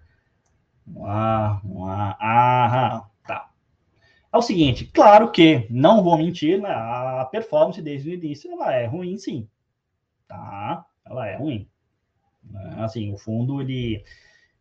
Vamos 0.87 1.03
lá, 1.03 1.61
vamos 1.65 1.85
lá. 1.85 2.17
Ah, 2.21 3.11
tá. 3.27 3.51
É 4.33 4.37
o 4.37 4.43
seguinte, 4.43 4.85
claro 4.85 5.33
que, 5.33 5.67
não 5.69 6.01
vou 6.01 6.17
mentir, 6.17 6.63
né, 6.63 6.71
a 6.71 7.25
performance 7.29 7.83
desde 7.83 8.09
o 8.09 8.15
início 8.15 8.53
ela 8.53 8.73
é 8.73 8.87
ruim, 8.87 9.19
sim. 9.19 9.49
Tá? 10.29 10.87
Ela 11.05 11.27
é 11.27 11.37
ruim. 11.37 11.69
Né? 12.51 12.75
Assim, 12.79 13.13
o 13.13 13.17
fundo, 13.17 13.61
ele 13.61 14.05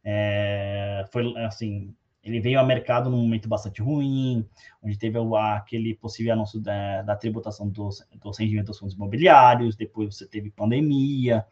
é, 0.03 1.05
foi, 1.11 1.35
assim, 1.45 1.95
ele 2.25 2.39
veio 2.39 2.59
ao 2.59 2.65
mercado 2.65 3.09
num 3.09 3.21
momento 3.21 3.47
bastante 3.47 3.81
ruim, 3.81 4.47
onde 4.81 4.97
teve 4.97 5.17
aquele 5.37 5.93
possível 5.95 6.33
anúncio 6.33 6.59
da, 6.59 7.03
da 7.03 7.15
tributação 7.15 7.69
dos, 7.69 8.03
dos 8.19 8.37
rendimentos 8.37 8.71
dos 8.71 8.79
fundos 8.79 8.95
imobiliários, 8.95 9.75
depois 9.75 10.15
você 10.15 10.27
teve 10.27 10.49
pandemia, 10.49 11.45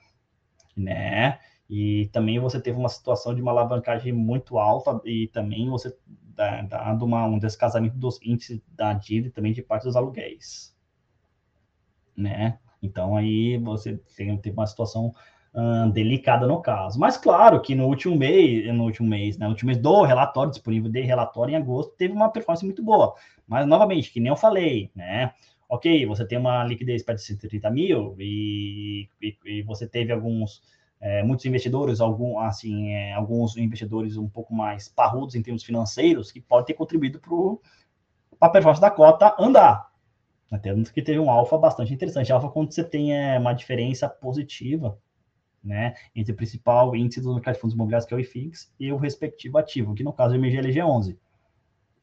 né? 0.76 1.40
E 1.70 2.10
também 2.12 2.40
você 2.40 2.60
teve 2.60 2.78
uma 2.78 2.90
situação 2.90 3.34
de 3.34 3.42
uma 3.42 3.52
alavancagem 3.52 4.12
muito 4.12 4.58
alta 4.58 5.00
e 5.06 5.28
também 5.28 5.70
você 5.70 5.96
dado 6.36 7.06
uma, 7.06 7.26
um 7.26 7.38
descasamento 7.38 7.96
dos 7.96 8.20
índices 8.24 8.60
da 8.68 8.94
dívida 8.94 9.28
e 9.28 9.32
também 9.32 9.54
de 9.54 9.62
parte 9.62 9.84
dos 9.84 9.96
aluguéis, 9.96 10.76
né? 12.18 12.58
Então 12.82 13.16
aí 13.16 13.58
você 13.60 13.98
tem, 14.16 14.36
tem 14.38 14.52
uma 14.52 14.66
situação 14.66 15.14
delicada 15.94 16.48
no 16.48 16.62
caso. 16.62 17.00
Mas 17.00 17.16
claro 17.16 17.62
que 17.62 17.76
no 17.76 17.86
último 17.86 18.16
mês, 18.16 18.74
no 18.74 18.84
último 18.84 19.08
mês, 19.08 19.38
né, 19.38 19.46
no 19.46 19.52
último 19.52 19.68
mês 19.68 19.78
do 19.78 20.02
relatório 20.02 20.52
disponível 20.52 20.90
de 20.90 21.02
relatório 21.02 21.54
em 21.54 21.56
agosto, 21.56 21.94
teve 21.96 22.14
uma 22.14 22.30
performance 22.30 22.66
muito 22.66 22.84
boa. 22.84 23.14
Mas 23.48 23.68
novamente, 23.68 24.12
que 24.12 24.20
nem 24.20 24.30
eu 24.30 24.36
falei, 24.36 24.90
né? 24.96 25.34
Ok, 25.70 26.06
você 26.06 26.26
tem 26.26 26.38
uma 26.38 26.64
liquidez 26.64 27.04
para 27.04 27.18
130 27.18 27.70
mil 27.72 28.16
e, 28.20 29.08
e, 29.22 29.38
e 29.46 29.62
você 29.64 29.88
teve 29.88 30.12
alguns 30.12 30.62
é, 31.00 31.22
muitos 31.22 31.46
investidores, 31.46 32.00
algum, 32.00 32.40
assim, 32.40 32.92
é, 32.94 33.14
alguns 33.14 33.58
investidores 33.58 34.16
um 34.16 34.30
pouco 34.30 34.54
mais 34.54 34.88
parrudos 34.88 35.36
em 35.36 35.42
termos 35.42 35.64
financeiros, 35.64 36.32
que 36.32 36.40
podem 36.40 36.68
ter 36.68 36.74
contribuído 36.76 37.20
para 37.20 38.48
a 38.48 38.50
performance 38.50 38.82
da 38.82 38.90
cota 38.90 39.36
andar. 39.38 39.92
Temos 40.62 40.92
que 40.92 41.02
teve 41.02 41.20
um 41.20 41.32
alfa 41.32 41.58
bastante 41.58 41.94
interessante. 41.94 42.32
Alfa 42.32 42.50
quando 42.50 42.72
você 42.72 42.84
tem 42.84 43.14
é, 43.14 43.38
uma 43.40 43.54
diferença 43.54 44.08
positiva 44.08 44.98
né, 45.64 45.94
entre 46.16 46.34
o 46.34 46.36
principal 46.36 46.96
índice 46.96 47.22
do 47.22 47.34
mercado 47.34 47.56
de 47.56 47.62
fundos 47.62 47.76
imobiliários, 47.76 48.08
que 48.08 48.14
é 48.14 48.18
o 48.18 48.20
IFIX, 48.20 48.74
e 48.80 48.92
o 48.92 48.98
respectivo 48.98 49.58
ativo, 49.58 49.94
que 49.96 50.04
no 50.04 50.12
caso 50.12 50.36
é 50.36 50.38
o 50.38 50.42
MGLG11. 50.42 51.18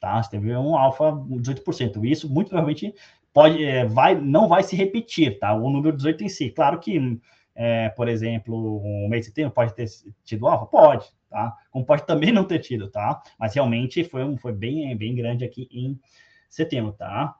Tá? 0.01 0.23
Você 0.23 0.31
teve 0.31 0.57
um 0.57 0.77
alfa 0.77 1.13
18%. 1.13 2.03
Isso 2.05 2.33
muito 2.33 2.49
provavelmente 2.49 2.95
pode, 3.33 3.63
é, 3.63 3.85
vai, 3.85 4.15
não 4.15 4.49
vai 4.49 4.63
se 4.63 4.75
repetir, 4.75 5.39
tá? 5.39 5.55
O 5.55 5.69
número 5.71 5.95
18 5.95 6.25
em 6.25 6.29
si. 6.29 6.51
Claro 6.51 6.81
que 6.81 7.21
é, 7.55 7.91
por 7.91 8.09
exemplo, 8.09 8.81
um 8.83 9.09
mês 9.09 9.23
de 9.23 9.27
setembro 9.29 9.53
pode 9.53 9.75
ter 9.75 9.87
tido 10.25 10.49
alfa? 10.49 10.67
Pode, 10.67 11.07
tá? 11.29 11.55
Como 11.71 11.85
pode 11.85 12.07
também 12.07 12.33
não 12.33 12.45
ter 12.45 12.61
tido, 12.61 12.91
tá? 12.91 13.23
Mas 13.39 13.55
realmente 13.55 14.03
foi, 14.05 14.25
um, 14.25 14.39
foi 14.39 14.53
bem, 14.53 14.97
bem 14.97 15.15
grande 15.15 15.45
aqui 15.45 15.69
em 15.71 16.01
setembro, 16.49 16.93
tá? 16.93 17.37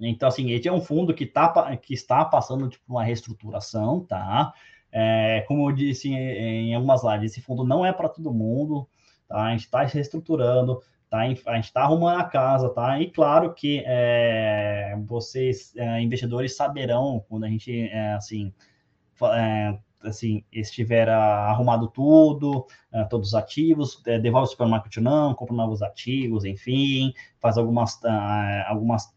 Então, 0.00 0.28
assim, 0.28 0.50
esse 0.50 0.66
é 0.66 0.72
um 0.72 0.80
fundo 0.80 1.14
que, 1.14 1.26
tá, 1.26 1.76
que 1.76 1.94
está 1.94 2.24
passando 2.24 2.68
tipo, 2.68 2.84
uma 2.88 3.04
reestruturação, 3.04 4.00
tá? 4.04 4.52
É, 4.96 5.44
como 5.48 5.68
eu 5.68 5.74
disse 5.74 6.08
em, 6.08 6.70
em 6.70 6.74
algumas 6.74 7.02
lives, 7.02 7.32
esse 7.32 7.40
fundo 7.40 7.64
não 7.64 7.84
é 7.84 7.92
para 7.92 8.08
todo 8.08 8.32
mundo, 8.32 8.88
tá? 9.26 9.42
A 9.42 9.50
gente 9.50 9.62
está 9.64 9.86
se 9.88 9.94
reestruturando, 9.94 10.80
tá? 11.10 11.18
A 11.18 11.26
gente 11.26 11.64
está 11.64 11.82
arrumando 11.82 12.20
a 12.20 12.24
casa, 12.24 12.70
tá? 12.70 13.00
E 13.00 13.10
claro 13.10 13.52
que 13.52 13.82
é, 13.84 14.96
vocês, 15.04 15.74
é, 15.74 16.00
investidores, 16.00 16.56
saberão 16.56 17.24
quando 17.28 17.42
a 17.42 17.48
gente, 17.48 17.88
é, 17.88 18.12
assim, 18.12 18.54
é, 19.34 19.76
assim, 20.04 20.44
estiver 20.52 21.08
arrumado 21.08 21.88
tudo, 21.88 22.66
é, 22.92 23.04
todos 23.04 23.28
os 23.28 23.34
ativos, 23.34 24.00
é, 24.06 24.18
devolve 24.18 24.48
o 24.48 24.50
supermarket 24.50 24.96
não, 24.98 25.34
compra 25.34 25.54
novos 25.54 25.82
ativos, 25.82 26.44
enfim, 26.44 27.12
faz 27.40 27.58
algumas, 27.58 27.94
uh, 27.96 28.66
algumas 28.66 29.14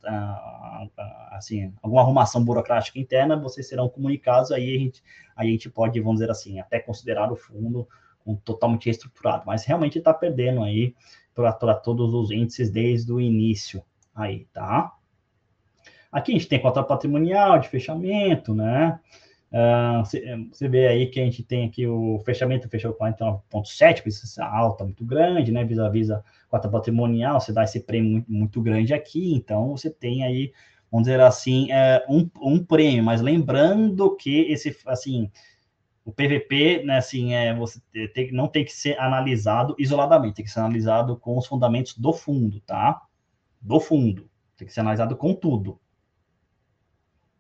assim, 1.32 1.74
alguma 1.82 2.02
arrumação 2.02 2.44
burocrática 2.44 3.00
interna, 3.00 3.36
vocês 3.36 3.68
serão 3.68 3.90
comunicados, 3.90 4.52
aí 4.52 4.76
a 4.76 4.80
gente, 4.80 5.04
aí 5.36 5.50
a 5.50 5.52
gente 5.52 5.70
pode, 5.70 6.00
vamos 6.00 6.20
dizer 6.20 6.32
assim, 6.32 6.60
até 6.60 6.80
considerar 6.80 7.32
o 7.32 7.36
fundo 7.36 7.88
um, 8.26 8.36
totalmente 8.36 8.86
reestruturado, 8.86 9.44
mas 9.46 9.64
realmente 9.66 9.98
está 9.98 10.14
perdendo 10.14 10.64
aí 10.64 10.96
para 11.34 11.76
todos 11.76 12.14
os 12.14 12.32
índices 12.32 12.72
desde 12.72 13.12
o 13.12 13.22
início, 13.22 13.84
aí, 14.16 14.46
tá? 14.52 14.94
Aqui 16.12 16.32
a 16.32 16.36
gente 16.36 16.48
tem 16.48 16.60
cota 16.60 16.82
patrimonial 16.82 17.60
de 17.60 17.70
fechamento, 17.70 18.56
né? 18.56 19.00
Uh, 19.50 20.04
você 20.52 20.68
vê 20.68 20.88
aí 20.88 21.08
que 21.08 21.22
a 21.22 21.24
gente 21.24 21.42
tem 21.42 21.66
aqui 21.66 21.88
o 21.88 22.20
fechamento, 22.26 22.68
fechou 22.68 22.94
49,7, 22.94 24.02
precisa 24.02 24.46
alta 24.46 24.84
muito 24.84 25.06
grande, 25.06 25.52
né? 25.52 25.64
Vis-a-vis 25.64 26.12
a 26.12 26.22
cota 26.50 26.68
patrimonial, 26.68 27.40
você 27.40 27.54
dá 27.54 27.64
esse 27.64 27.80
prêmio 27.80 28.12
muito, 28.12 28.32
muito, 28.32 28.62
grande 28.62 28.94
aqui, 28.94 29.34
então 29.34 29.72
você 29.72 29.90
tem 29.90 30.24
aí, 30.24 30.52
vamos 30.92 31.08
dizer 31.08 31.22
assim, 31.22 31.72
é, 31.72 32.04
um, 32.10 32.30
um 32.42 32.64
prêmio, 32.64 33.04
mas 33.04 33.22
lembrando 33.22 34.16
que 34.18 34.42
esse, 34.52 34.76
assim, 34.86 35.32
o 36.04 36.12
PVP, 36.12 36.84
né, 36.84 36.98
assim, 36.98 37.34
é, 37.34 37.54
você 37.56 37.82
tem, 38.14 38.32
não 38.34 38.50
tem 38.50 38.66
que 38.66 38.74
ser 38.74 39.00
analisado 39.00 39.76
isoladamente, 39.80 40.36
tem 40.36 40.46
que 40.46 40.52
ser 40.52 40.60
analisado 40.60 41.18
com 41.18 41.38
os 41.38 41.48
fundamentos 41.48 41.98
do 41.98 42.12
fundo, 42.12 42.60
tá? 42.62 43.02
Do 43.62 43.80
fundo, 43.80 44.30
tem 44.58 44.68
que 44.68 44.74
ser 44.74 44.82
analisado 44.82 45.16
com 45.16 45.34
tudo. 45.34 45.80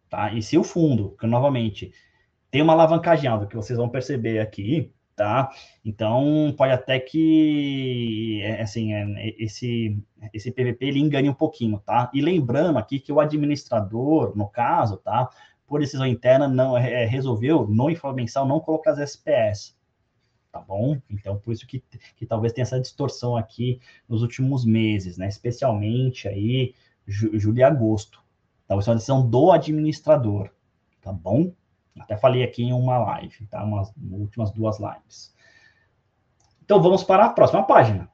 Tá? 0.09 0.33
E 0.33 0.41
se 0.41 0.57
o 0.57 0.63
fundo, 0.63 1.15
que 1.19 1.27
novamente 1.27 1.91
tem 2.49 2.61
uma 2.61 2.73
alavancagem 2.73 3.29
alta, 3.29 3.45
que 3.45 3.55
vocês 3.55 3.77
vão 3.77 3.89
perceber 3.89 4.39
aqui, 4.39 4.91
tá? 5.17 5.49
Então, 5.83 6.53
pode 6.55 6.71
até 6.71 6.99
que, 6.99 8.39
é, 8.43 8.61
assim, 8.61 8.93
é, 8.93 9.35
esse, 9.37 9.97
esse 10.33 10.51
PVP, 10.51 10.85
ele 10.85 10.99
engane 10.99 11.27
um 11.27 11.33
pouquinho, 11.33 11.79
tá? 11.79 12.09
E 12.13 12.21
lembrando 12.21 12.77
aqui 12.77 12.99
que 12.99 13.11
o 13.11 13.19
administrador, 13.19 14.37
no 14.37 14.47
caso, 14.47 14.97
tá? 14.97 15.29
Por 15.65 15.81
decisão 15.81 16.05
interna, 16.05 16.47
não 16.47 16.77
é, 16.77 17.05
resolveu, 17.05 17.67
no 17.67 17.89
informe 17.89 18.21
mensal, 18.21 18.47
não 18.47 18.59
colocar 18.59 18.91
as 18.91 18.99
SPS, 18.99 19.75
tá 20.51 20.59
bom? 20.59 20.97
Então, 21.09 21.37
por 21.39 21.51
isso 21.51 21.65
que, 21.67 21.83
que 22.15 22.25
talvez 22.25 22.53
tenha 22.53 22.63
essa 22.63 22.79
distorção 22.79 23.35
aqui 23.35 23.81
nos 24.07 24.21
últimos 24.21 24.63
meses, 24.65 25.17
né? 25.17 25.27
Especialmente 25.27 26.27
aí, 26.27 26.73
julho 27.07 27.57
e 27.57 27.63
agosto, 27.63 28.21
então, 28.67 28.79
isso 28.79 28.89
é 28.89 28.91
uma 28.91 28.97
decisão 28.97 29.25
do 29.25 29.49
administrador, 29.49 30.49
tá 31.01 31.13
bom? 31.13 31.53
Até 31.97 32.17
falei 32.17 32.43
aqui 32.43 32.63
em 32.63 32.73
uma 32.73 32.97
live, 32.97 33.47
tá? 33.47 33.63
Umas 33.63 33.93
últimas 34.11 34.51
duas 34.51 34.77
lives. 34.77 35.33
Então, 36.61 36.81
vamos 36.81 37.01
para 37.01 37.25
a 37.25 37.29
próxima 37.29 37.63
página. 37.63 38.11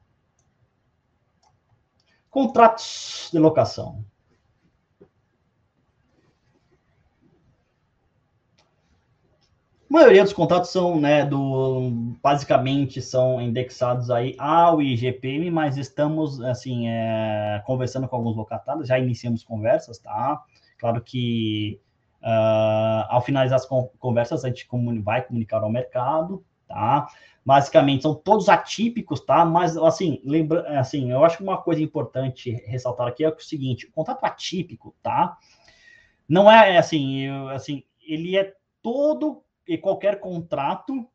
Contratos 2.29 3.29
de 3.33 3.39
locação. 3.39 4.05
A 9.93 9.95
maioria 9.95 10.23
dos 10.23 10.33
contratos 10.33 10.71
são, 10.71 10.99
né, 10.99 11.23
do, 11.23 11.91
basicamente 12.19 12.99
são 12.99 13.39
indexados 13.39 14.09
aí 14.09 14.35
ao 14.39 14.81
IGPM, 14.81 15.51
mas 15.51 15.77
estamos, 15.77 16.41
assim, 16.41 16.87
é, 16.87 17.61
conversando 17.63 18.07
com 18.07 18.15
alguns 18.15 18.35
locatários, 18.35 18.87
já 18.87 18.97
iniciamos 18.97 19.43
conversas, 19.43 19.99
tá? 19.99 20.41
Claro 20.79 20.99
que 20.99 21.79
uh, 22.23 23.05
ao 23.07 23.21
finalizar 23.21 23.57
as 23.57 23.67
conversas 23.99 24.43
a 24.43 24.47
gente 24.47 24.67
vai 25.03 25.21
comunicar 25.21 25.61
ao 25.61 25.69
mercado, 25.69 26.43
tá? 26.67 27.07
Basicamente 27.45 28.01
são 28.01 28.15
todos 28.15 28.49
atípicos, 28.49 29.21
tá? 29.21 29.45
Mas, 29.45 29.77
assim, 29.77 30.19
lembra, 30.25 30.79
assim, 30.79 31.11
eu 31.11 31.23
acho 31.23 31.37
que 31.37 31.43
uma 31.43 31.61
coisa 31.61 31.83
importante 31.83 32.49
ressaltar 32.65 33.05
aqui 33.09 33.23
é 33.23 33.29
o 33.29 33.39
seguinte, 33.39 33.85
o 33.85 33.91
contrato 33.91 34.23
atípico, 34.23 34.95
tá? 35.03 35.37
Não 36.27 36.49
é, 36.49 36.79
assim, 36.79 37.19
eu, 37.27 37.49
assim, 37.49 37.83
ele 38.01 38.35
é 38.35 38.55
todo 38.81 39.43
e 39.67 39.77
qualquer 39.77 40.19
contrato, 40.19 41.07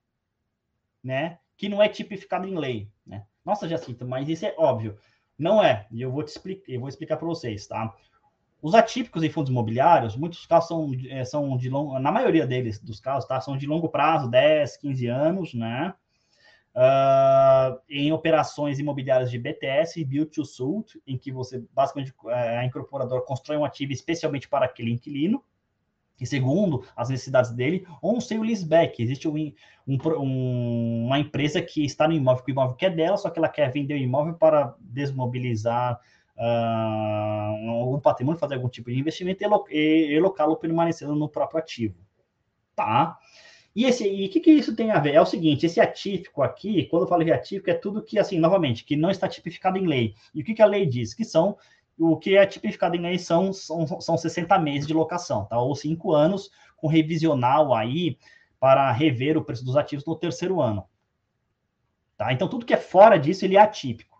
né, 1.02 1.38
que 1.56 1.68
não 1.68 1.82
é 1.82 1.88
tipificado 1.88 2.46
em 2.46 2.56
lei, 2.56 2.90
né? 3.06 3.24
Nossa, 3.44 3.68
Jacinta, 3.68 4.04
mas 4.04 4.28
isso 4.28 4.46
é 4.46 4.54
óbvio. 4.56 4.98
Não 5.38 5.62
é, 5.62 5.86
e 5.90 6.02
eu 6.02 6.10
vou 6.10 6.22
te 6.22 6.28
explicar, 6.28 6.70
eu 6.70 6.80
vou 6.80 6.88
explicar 6.88 7.16
para 7.16 7.26
vocês, 7.26 7.66
tá? 7.66 7.94
Os 8.60 8.74
atípicos 8.74 9.22
em 9.22 9.30
fundos 9.30 9.50
imobiliários, 9.50 10.16
muitos 10.16 10.44
casos 10.44 10.68
são, 10.68 10.90
é, 11.08 11.24
são 11.24 11.56
de 11.56 11.70
longo, 11.70 11.98
na 11.98 12.10
maioria 12.10 12.46
deles, 12.46 12.80
dos 12.80 12.98
casos, 12.98 13.28
tá? 13.28 13.40
São 13.40 13.56
de 13.56 13.66
longo 13.66 13.88
prazo, 13.88 14.28
10, 14.28 14.76
15 14.78 15.06
anos, 15.06 15.54
né? 15.54 15.94
Uh, 16.74 17.80
em 17.88 18.12
operações 18.12 18.78
imobiliárias 18.78 19.30
de 19.30 19.38
BTS 19.38 20.00
e 20.00 20.04
Build 20.04 20.30
to 20.30 20.44
Suit, 20.44 21.00
em 21.06 21.16
que 21.16 21.32
você, 21.32 21.64
basicamente, 21.72 22.12
é, 22.26 22.58
a 22.58 22.64
incorporadora 22.64 23.22
constrói 23.22 23.56
um 23.56 23.64
ativo 23.64 23.92
especialmente 23.92 24.48
para 24.48 24.66
aquele 24.66 24.92
inquilino, 24.92 25.42
segundo 26.26 26.84
as 26.96 27.08
necessidades 27.08 27.50
dele, 27.52 27.86
ou 28.02 28.16
um 28.16 28.20
sale 28.20 28.40
leaseback. 28.40 29.02
Existe 29.02 29.28
um, 29.28 29.52
um, 29.86 31.06
uma 31.06 31.18
empresa 31.18 31.62
que 31.62 31.84
está 31.84 32.08
no 32.08 32.14
imóvel, 32.14 32.44
que 32.44 32.50
o 32.50 32.52
imóvel 32.52 32.76
é 32.80 32.90
dela, 32.90 33.16
só 33.16 33.30
que 33.30 33.38
ela 33.38 33.48
quer 33.48 33.72
vender 33.72 33.94
o 33.94 33.98
imóvel 33.98 34.34
para 34.34 34.74
desmobilizar 34.80 36.00
uh, 36.38 37.70
algum 37.70 38.00
patrimônio, 38.00 38.38
fazer 38.38 38.54
algum 38.54 38.68
tipo 38.68 38.90
de 38.90 38.98
investimento 38.98 39.42
e, 39.70 40.12
e, 40.12 40.20
lo 40.20 40.56
permanecendo 40.56 41.14
no 41.14 41.28
próprio 41.28 41.58
ativo. 41.58 41.96
Tá? 42.74 43.18
E 43.74 43.84
esse 43.84 44.08
e 44.08 44.26
o 44.26 44.30
que, 44.30 44.40
que 44.40 44.50
isso 44.50 44.74
tem 44.74 44.90
a 44.90 44.98
ver? 44.98 45.14
É 45.14 45.20
o 45.20 45.26
seguinte, 45.26 45.66
esse 45.66 45.80
atípico 45.80 46.42
aqui, 46.42 46.86
quando 46.86 47.02
eu 47.02 47.08
falo 47.08 47.24
de 47.24 47.32
atípico, 47.32 47.70
é 47.70 47.74
tudo 47.74 48.02
que, 48.02 48.18
assim, 48.18 48.38
novamente, 48.38 48.84
que 48.84 48.96
não 48.96 49.10
está 49.10 49.28
tipificado 49.28 49.78
em 49.78 49.86
lei. 49.86 50.14
E 50.34 50.40
o 50.40 50.44
que, 50.44 50.54
que 50.54 50.62
a 50.62 50.66
lei 50.66 50.86
diz? 50.86 51.14
Que 51.14 51.24
são 51.24 51.56
o 51.98 52.16
que 52.16 52.36
é 52.36 52.46
tipificado 52.46 52.96
em 52.96 53.00
lei 53.00 53.18
são, 53.18 53.52
são, 53.52 54.00
são 54.00 54.16
60 54.16 54.58
meses 54.58 54.86
de 54.86 54.94
locação, 54.94 55.44
tá? 55.46 55.58
Ou 55.58 55.74
5 55.74 56.12
anos 56.12 56.50
com 56.76 56.86
revisional 56.86 57.74
aí 57.74 58.16
para 58.60 58.90
rever 58.92 59.36
o 59.36 59.44
preço 59.44 59.64
dos 59.64 59.76
ativos 59.76 60.04
no 60.04 60.16
terceiro 60.16 60.60
ano. 60.60 60.88
Tá? 62.16 62.32
Então, 62.32 62.48
tudo 62.48 62.66
que 62.66 62.74
é 62.74 62.78
fora 62.78 63.18
disso, 63.18 63.44
ele 63.44 63.56
é 63.56 63.60
atípico. 63.60 64.17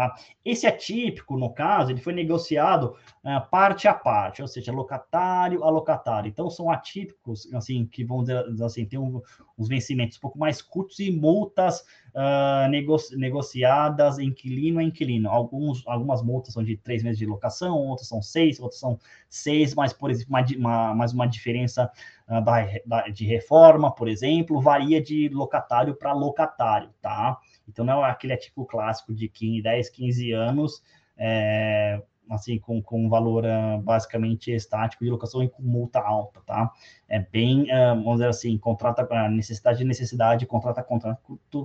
Tá? 0.00 0.14
Esse 0.42 0.66
atípico, 0.66 1.36
no 1.36 1.52
caso, 1.52 1.90
ele 1.90 2.00
foi 2.00 2.14
negociado 2.14 2.96
uh, 3.22 3.50
parte 3.50 3.86
a 3.86 3.92
parte, 3.92 4.40
ou 4.40 4.48
seja, 4.48 4.72
locatário 4.72 5.62
a 5.62 5.68
locatário. 5.68 6.26
Então, 6.26 6.48
são 6.48 6.70
atípicos, 6.70 7.52
assim, 7.52 7.84
que 7.84 8.02
vão 8.02 8.24
dizer 8.24 8.64
assim, 8.64 8.86
tem 8.86 8.98
um, 8.98 9.20
uns 9.58 9.68
vencimentos 9.68 10.16
um 10.16 10.20
pouco 10.22 10.38
mais 10.38 10.62
curtos 10.62 11.00
e 11.00 11.10
multas 11.10 11.84
uh, 12.14 12.66
negoci 12.70 13.14
negociadas 13.14 14.18
inquilino 14.18 14.80
a 14.80 14.82
inquilino. 14.82 15.28
Alguns, 15.28 15.86
algumas 15.86 16.22
multas 16.22 16.54
são 16.54 16.64
de 16.64 16.78
três 16.78 17.02
meses 17.02 17.18
de 17.18 17.26
locação, 17.26 17.76
outras 17.76 18.08
são 18.08 18.22
seis, 18.22 18.58
outras 18.58 18.80
são 18.80 18.98
seis, 19.28 19.74
mas, 19.74 19.92
por 19.92 20.10
exemplo, 20.10 20.34
uma, 20.34 20.46
uma, 20.56 20.94
mais 20.94 21.12
uma 21.12 21.26
diferença 21.26 21.92
uh, 22.26 22.42
da, 22.42 22.66
da, 22.86 23.08
de 23.08 23.26
reforma, 23.26 23.94
por 23.94 24.08
exemplo, 24.08 24.62
varia 24.62 24.98
de 25.02 25.28
locatário 25.28 25.94
para 25.94 26.14
locatário, 26.14 26.88
tá? 27.02 27.38
Então, 27.70 27.84
não 27.84 28.04
é 28.04 28.10
aquele 28.10 28.36
tipo 28.36 28.64
clássico 28.66 29.14
de 29.14 29.28
15, 29.28 29.62
10, 29.62 29.90
15 29.90 30.32
anos, 30.32 30.82
é, 31.16 32.02
assim, 32.30 32.58
com, 32.58 32.80
com 32.80 33.08
valor 33.08 33.44
uh, 33.44 33.80
basicamente 33.82 34.52
estático 34.52 35.04
de 35.04 35.10
locação 35.10 35.42
e 35.42 35.48
com 35.48 35.62
multa 35.62 35.98
alta, 35.98 36.40
tá? 36.46 36.70
É 37.08 37.18
bem, 37.18 37.64
uh, 37.64 37.96
vamos 37.96 38.14
dizer 38.14 38.28
assim, 38.28 38.56
contrata 38.56 39.06
a 39.10 39.28
necessidade 39.28 39.78
de 39.78 39.84
necessidade, 39.84 40.46
contrata 40.46 40.82
contrato 40.82 41.18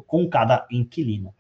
com 0.08 0.28
cada 0.28 0.66
inquilino. 0.72 1.34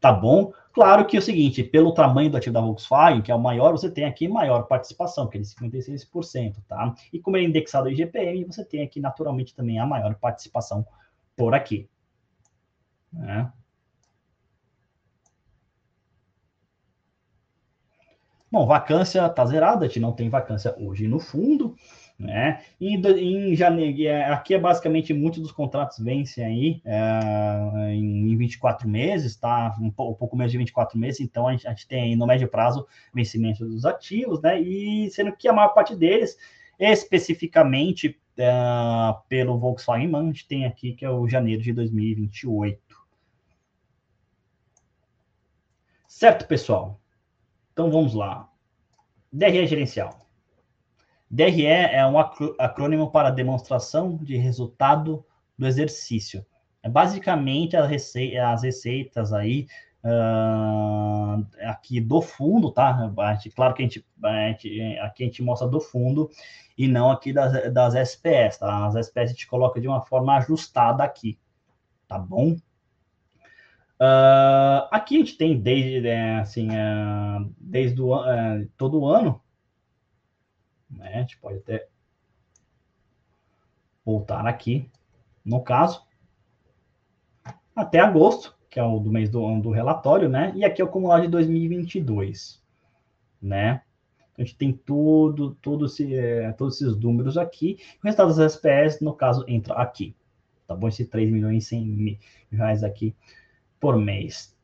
Tá 0.00 0.12
bom? 0.12 0.52
Claro 0.74 1.06
que 1.06 1.16
é 1.16 1.18
o 1.18 1.22
seguinte, 1.22 1.62
pelo 1.62 1.94
tamanho 1.94 2.30
do 2.30 2.36
ativo 2.36 2.52
da 2.52 2.60
Volkswagen, 2.60 3.22
que 3.22 3.32
é 3.32 3.34
o 3.34 3.40
maior, 3.40 3.72
você 3.72 3.90
tem 3.90 4.04
aqui 4.04 4.28
maior 4.28 4.64
participação, 4.64 5.26
que 5.28 5.38
é 5.38 5.40
de 5.40 5.46
56%, 5.46 6.56
tá? 6.68 6.94
E 7.10 7.18
como 7.18 7.38
é 7.38 7.42
indexado 7.42 7.86
ao 7.86 7.92
IGPM, 7.92 8.44
você 8.44 8.64
tem 8.64 8.82
aqui 8.82 9.00
naturalmente 9.00 9.54
também 9.54 9.78
a 9.78 9.86
maior 9.86 10.14
participação 10.16 10.86
por 11.34 11.54
aqui. 11.54 11.88
Né? 13.14 13.50
Bom, 18.54 18.66
vacância 18.66 19.26
está 19.26 19.44
zerada, 19.44 19.84
a 19.84 19.88
gente 19.88 19.98
não 19.98 20.12
tem 20.12 20.28
vacância 20.28 20.76
hoje 20.78 21.08
no 21.08 21.18
fundo, 21.18 21.74
né? 22.16 22.62
E 22.80 22.94
em 22.94 23.56
janeiro, 23.56 24.02
é, 24.04 24.26
aqui 24.26 24.54
é 24.54 24.58
basicamente 24.60 25.12
muitos 25.12 25.40
dos 25.40 25.50
contratos 25.50 25.98
vencem 25.98 26.44
aí 26.44 26.82
é, 26.84 27.92
em 27.92 28.36
24 28.36 28.88
meses, 28.88 29.34
tá? 29.34 29.76
Um, 29.80 29.90
pouco, 29.90 30.36
menos 30.36 30.52
de 30.52 30.58
24 30.58 30.96
meses, 30.96 31.20
então 31.20 31.48
a 31.48 31.52
gente, 31.52 31.66
a 31.66 31.70
gente, 31.70 31.88
tem 31.88 32.02
aí 32.02 32.16
no 32.16 32.28
médio 32.28 32.46
prazo 32.46 32.86
vencimento 33.12 33.66
dos 33.66 33.84
ativos, 33.84 34.40
né? 34.40 34.60
E 34.60 35.10
sendo 35.10 35.32
que 35.36 35.48
a 35.48 35.52
maior 35.52 35.70
parte 35.70 35.96
deles, 35.96 36.38
especificamente 36.78 38.16
é, 38.36 38.52
pelo 39.28 39.58
Volkswagen 39.58 40.14
a 40.14 40.22
gente 40.22 40.46
tem 40.46 40.64
aqui 40.64 40.92
que 40.92 41.04
é 41.04 41.10
o 41.10 41.26
janeiro 41.26 41.60
de 41.60 41.72
2028. 41.72 42.93
Certo, 46.24 46.46
pessoal? 46.46 46.98
Então 47.70 47.90
vamos 47.90 48.14
lá. 48.14 48.48
DRE 49.30 49.66
gerencial. 49.66 50.26
DRE 51.30 51.66
é 51.66 52.06
um 52.06 52.18
acrônimo 52.18 53.10
para 53.10 53.28
demonstração 53.28 54.16
de 54.16 54.34
resultado 54.38 55.22
do 55.58 55.66
exercício. 55.66 56.42
É 56.82 56.88
basicamente 56.88 57.76
as, 57.76 57.90
receitas 58.62 59.34
aí 59.34 59.66
uh, 60.02 61.46
aqui 61.68 62.00
do 62.00 62.22
fundo, 62.22 62.70
tá? 62.70 63.12
Gente, 63.34 63.50
claro 63.50 63.74
que 63.74 63.82
a 63.82 63.84
gente, 63.84 64.06
a 64.24 64.48
gente, 64.48 64.98
aqui 65.00 65.24
a 65.24 65.26
gente 65.26 65.42
mostra 65.42 65.68
do 65.68 65.78
fundo 65.78 66.30
e 66.78 66.88
não 66.88 67.10
aqui 67.10 67.34
das, 67.34 67.70
das 67.70 67.94
SPS, 67.94 68.60
tá? 68.60 68.86
As 68.86 68.94
SPS 68.94 69.24
a 69.24 69.34
gente 69.34 69.46
coloca 69.46 69.78
de 69.78 69.86
uma 69.86 70.00
forma 70.00 70.38
ajustada 70.38 71.04
aqui, 71.04 71.38
tá 72.08 72.18
bom? 72.18 72.56
Uh, 74.00 74.88
aqui 74.90 75.16
a 75.16 75.18
gente 75.20 75.38
tem 75.38 75.58
desde 75.58 76.08
é, 76.08 76.36
assim 76.36 76.68
uh, 76.68 77.54
desde 77.60 78.02
o, 78.02 78.16
uh, 78.16 78.68
todo 78.76 79.00
o 79.00 79.06
ano, 79.06 79.40
né? 80.90 81.14
A 81.14 81.20
gente 81.20 81.38
pode 81.38 81.58
até 81.58 81.86
voltar 84.04 84.46
aqui, 84.46 84.90
no 85.44 85.62
caso, 85.62 86.04
até 87.74 88.00
agosto, 88.00 88.56
que 88.68 88.80
é 88.80 88.82
o 88.82 88.98
do 88.98 89.12
mês 89.12 89.30
do, 89.30 89.60
do 89.60 89.70
relatório, 89.70 90.28
né? 90.28 90.52
E 90.56 90.64
aqui 90.64 90.82
é 90.82 90.84
o 90.84 90.88
acumulado 90.88 91.22
de 91.22 91.28
2022, 91.28 92.60
né? 93.40 93.82
A 94.36 94.42
gente 94.42 94.56
tem 94.56 94.72
tudo, 94.72 95.56
é, 96.10 96.50
todos 96.52 96.80
esses 96.80 96.96
números 96.96 97.38
aqui. 97.38 97.78
O 98.02 98.06
resultado 98.06 98.34
das 98.34 98.56
SPS, 98.56 99.00
no 99.00 99.14
caso, 99.14 99.44
entra 99.46 99.74
aqui. 99.74 100.16
Tá 100.66 100.74
bom? 100.74 100.88
Esse 100.88 101.06
3 101.06 101.30
milhões 101.30 101.64
e 101.64 101.68
100 101.68 101.86
mil 101.86 102.18
reais 102.50 102.82
aqui 102.82 103.14
por 103.84 103.98
mês. 103.98 104.56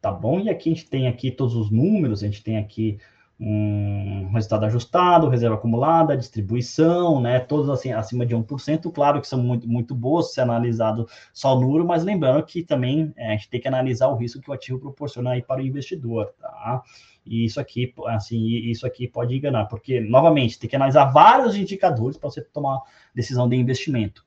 Tá 0.00 0.10
bom? 0.10 0.40
E 0.40 0.50
aqui 0.50 0.72
a 0.72 0.74
gente 0.74 0.90
tem 0.90 1.06
aqui 1.06 1.30
todos 1.30 1.54
os 1.54 1.70
números, 1.70 2.20
a 2.20 2.26
gente 2.26 2.42
tem 2.42 2.56
aqui 2.58 2.98
um 3.38 4.28
resultado 4.32 4.64
ajustado, 4.64 5.28
reserva 5.28 5.54
acumulada, 5.54 6.16
distribuição, 6.16 7.20
né? 7.20 7.38
Todos 7.38 7.70
assim 7.70 7.92
acima 7.92 8.26
de 8.26 8.34
1%, 8.34 8.92
claro 8.92 9.20
que 9.20 9.28
são 9.28 9.40
muito, 9.40 9.68
muito 9.68 9.94
boas 9.94 10.34
se 10.34 10.40
analisado 10.40 11.08
só 11.32 11.56
o 11.56 11.60
número, 11.60 11.86
mas 11.86 12.02
lembrando 12.02 12.44
que 12.44 12.64
também 12.64 13.12
é, 13.16 13.28
a 13.28 13.30
gente 13.36 13.48
tem 13.48 13.60
que 13.60 13.68
analisar 13.68 14.08
o 14.08 14.16
risco 14.16 14.40
que 14.40 14.50
o 14.50 14.52
ativo 14.52 14.80
proporciona 14.80 15.30
aí 15.30 15.42
para 15.42 15.62
o 15.62 15.64
investidor, 15.64 16.34
tá? 16.40 16.82
E 17.24 17.44
isso 17.44 17.60
aqui, 17.60 17.94
assim, 18.08 18.44
isso 18.68 18.84
aqui 18.84 19.06
pode 19.06 19.36
enganar, 19.36 19.66
porque 19.66 20.00
novamente 20.00 20.58
tem 20.58 20.68
que 20.68 20.74
analisar 20.74 21.04
vários 21.12 21.54
indicadores 21.54 22.18
para 22.18 22.30
você 22.30 22.42
tomar 22.42 22.80
decisão 23.14 23.48
de 23.48 23.54
investimento. 23.54 24.26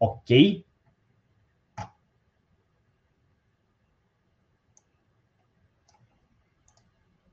OK? 0.00 0.64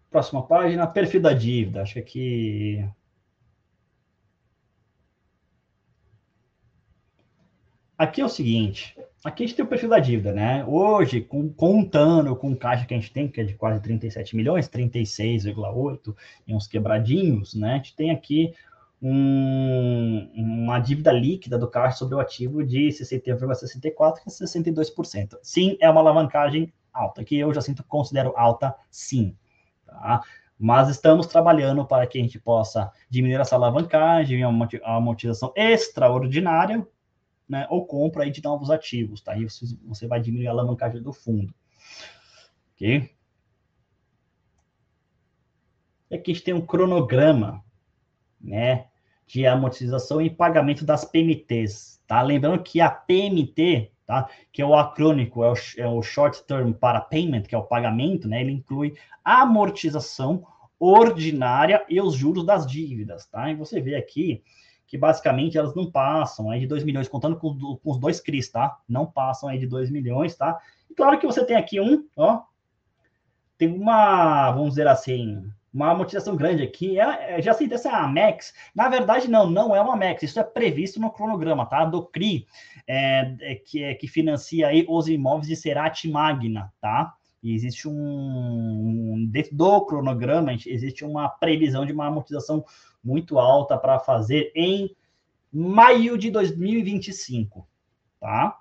Próxima 0.10 0.42
página, 0.46 0.88
perfil 0.88 1.22
da 1.22 1.34
dívida. 1.34 1.82
Acho 1.82 1.94
que 1.96 2.00
aqui. 2.00 2.90
Aqui 7.98 8.22
é 8.22 8.26
o 8.26 8.30
seguinte, 8.30 8.96
aqui 9.26 9.44
a 9.44 9.48
gente 9.48 9.56
tem 9.56 9.66
o 9.66 9.68
perfil 9.68 9.90
da 9.90 9.98
dívida, 9.98 10.32
né? 10.32 10.64
Hoje, 10.66 11.20
com, 11.20 11.50
contando 11.52 12.36
com 12.36 12.52
o 12.52 12.56
caixa 12.56 12.86
que 12.86 12.94
a 12.94 12.98
gente 12.98 13.12
tem, 13.12 13.28
que 13.28 13.42
é 13.42 13.44
de 13.44 13.56
quase 13.56 13.82
37 13.82 14.36
milhões, 14.36 14.70
36,8 14.70 16.16
e 16.48 16.54
uns 16.54 16.68
quebradinhos, 16.68 17.56
né? 17.56 17.74
A 17.74 17.78
gente 17.78 17.96
tem 17.96 18.12
aqui 18.12 18.54
um, 19.02 20.30
uma 20.36 20.80
dívida 20.80 21.12
líquida 21.12 21.58
do 21.58 21.68
caixa 21.68 21.98
sobre 21.98 22.16
o 22.16 22.20
ativo 22.20 22.64
de 22.64 22.88
61,64 22.90 24.18
a 24.26 24.30
62%. 24.30 25.38
Sim, 25.42 25.76
é 25.80 25.90
uma 25.90 26.02
alavancagem 26.02 26.72
alta, 26.94 27.24
que 27.24 27.38
eu 27.38 27.52
já 27.54 27.62
sinto 27.62 27.84
considero 27.84 28.34
alta, 28.36 28.76
sim. 28.90 29.36
Tá? 29.88 30.22
Mas 30.60 30.90
estamos 30.90 31.28
trabalhando 31.28 31.86
para 31.86 32.06
que 32.06 32.20
a 32.20 32.22
gente 32.22 32.40
possa 32.40 32.92
diminuir 33.10 33.40
essa 33.40 33.56
alavancagem, 33.56 34.46
uma 34.46 34.68
amortização 34.84 35.54
extraordinária, 35.56 36.86
né, 37.48 37.66
ou 37.70 37.86
compra 37.86 38.24
aí 38.24 38.32
de 38.32 38.44
novos 38.44 38.70
ativos, 38.70 39.22
tá? 39.22 39.32
Aí 39.32 39.48
você 39.86 40.08
vai 40.08 40.20
diminuir 40.20 40.48
a 40.48 40.52
alavancagem 40.52 41.02
do 41.02 41.14
fundo. 41.14 41.54
Ok? 42.74 43.10
E 46.10 46.16
aqui 46.16 46.32
a 46.32 46.34
gente 46.34 46.44
tem 46.44 46.54
um 46.54 46.66
cronograma, 46.66 47.64
né, 48.42 48.88
de 49.26 49.46
amortização 49.46 50.22
e 50.22 50.30
pagamento 50.30 50.84
das 50.84 51.06
PMTs, 51.06 52.02
tá? 52.08 52.22
Lembrando 52.22 52.64
que 52.64 52.82
a 52.82 52.90
PMT 52.90 53.92
tá? 54.08 54.30
Que 54.52 54.62
é 54.62 54.66
o 54.66 54.74
acrônico, 54.74 55.44
é 55.44 55.52
o, 55.52 55.56
é 55.78 55.88
o 55.88 56.02
short 56.02 56.44
term 56.46 56.72
para 56.72 57.02
payment, 57.02 57.44
que 57.44 57.54
é 57.54 57.58
o 57.58 57.64
pagamento, 57.64 58.28
né? 58.28 58.42
Ele 58.42 58.54
inclui 58.54 58.96
amortização 59.24 60.44
ordinária 60.80 61.86
e 61.90 62.00
os 62.00 62.16
juros 62.16 62.46
das 62.46 62.66
dívidas, 62.66 63.28
tá? 63.28 63.52
E 63.52 63.56
você 63.56 63.82
vê 63.82 63.96
aqui 63.96 64.42
que 64.88 64.98
basicamente 64.98 65.58
elas 65.58 65.76
não 65.76 65.92
passam 65.92 66.50
aí 66.50 66.62
de 66.62 66.68
2 66.68 66.86
milhões, 66.86 67.10
contando 67.10 67.36
com, 67.36 67.54
com, 67.54 67.92
os 67.92 68.00
dois 68.00 68.22
CRIs, 68.22 68.50
tá? 68.50 68.80
Não 68.88 69.06
passam 69.06 69.50
aí 69.50 69.60
de 69.60 69.68
2 69.68 69.92
milhões, 69.92 70.36
tá? 70.38 70.58
E 70.90 70.96
claro 70.96 71.20
que 71.20 71.26
você 71.26 71.44
tem 71.44 71.58
aqui 71.58 71.82
um, 71.82 72.08
ó, 72.16 72.44
tem 73.58 73.68
uma, 73.68 74.50
vamos 74.52 74.70
dizer 74.70 74.88
assim, 74.88 75.52
uma 75.78 75.92
amortização 75.92 76.36
grande 76.36 76.64
aqui. 76.64 77.00
É, 77.00 77.38
é, 77.38 77.42
já 77.42 77.54
sei, 77.54 77.72
essa 77.72 77.90
é 77.90 77.94
a 77.94 78.08
Max. 78.08 78.52
Na 78.74 78.90
verdade, 78.90 79.28
não, 79.28 79.48
não 79.48 79.76
é 79.76 79.80
uma 79.80 79.96
Max. 79.96 80.24
Isso 80.24 80.40
é 80.40 80.44
previsto 80.44 81.00
no 81.00 81.12
cronograma, 81.12 81.68
tá? 81.68 81.86
Do 81.86 82.04
CRI, 82.04 82.48
é, 82.88 83.36
é, 83.40 83.56
que, 83.56 83.84
é, 83.84 83.94
que 83.94 84.08
financia 84.08 84.68
aí 84.68 84.86
os 84.90 85.08
imóveis 85.08 85.48
de 85.48 85.56
Cerati 85.56 86.10
Magna, 86.10 86.74
tá? 86.82 87.14
E 87.44 87.54
existe 87.54 87.88
um, 87.88 87.94
um 87.94 89.28
dentro 89.30 89.56
do 89.56 89.86
cronograma 89.86 90.52
existe 90.52 91.06
uma 91.06 91.30
previsão 91.30 91.86
de 91.86 91.94
uma 91.94 92.08
amortização 92.08 92.66
muito 93.04 93.38
alta 93.38 93.78
para 93.78 94.00
fazer 94.00 94.52
em 94.56 94.96
maio 95.54 96.18
de 96.18 96.32
2025, 96.32 97.68
tá? 98.20 98.60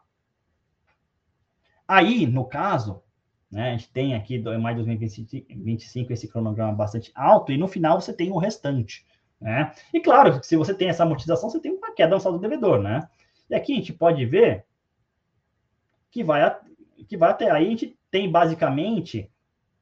Aí, 1.88 2.26
no 2.26 2.44
caso, 2.44 3.02
né, 3.50 3.68
a 3.68 3.70
gente 3.72 3.90
tem 3.90 4.14
aqui 4.14 4.38
do 4.38 4.58
maio 4.58 4.76
de 4.76 4.98
2025 4.98 6.12
esse 6.12 6.28
cronograma 6.28 6.72
bastante 6.72 7.12
alto 7.14 7.52
e 7.52 7.56
no 7.56 7.68
final 7.68 8.00
você 8.00 8.12
tem 8.12 8.30
o 8.30 8.38
restante, 8.38 9.06
né? 9.40 9.72
E 9.92 10.00
claro, 10.00 10.42
se 10.42 10.56
você 10.56 10.74
tem 10.74 10.88
essa 10.88 11.04
amortização, 11.04 11.48
você 11.48 11.60
tem 11.60 11.72
uma 11.72 11.92
queda 11.92 12.14
no 12.14 12.20
saldo 12.20 12.38
devedor, 12.38 12.82
né? 12.82 13.08
E 13.48 13.54
aqui 13.54 13.72
a 13.72 13.76
gente 13.76 13.92
pode 13.92 14.24
ver 14.26 14.64
que 16.10 16.24
vai, 16.24 16.40
que 17.08 17.16
vai 17.16 17.30
até 17.30 17.50
aí, 17.50 17.66
a 17.66 17.70
gente 17.70 17.96
tem 18.10 18.30
basicamente 18.30 19.30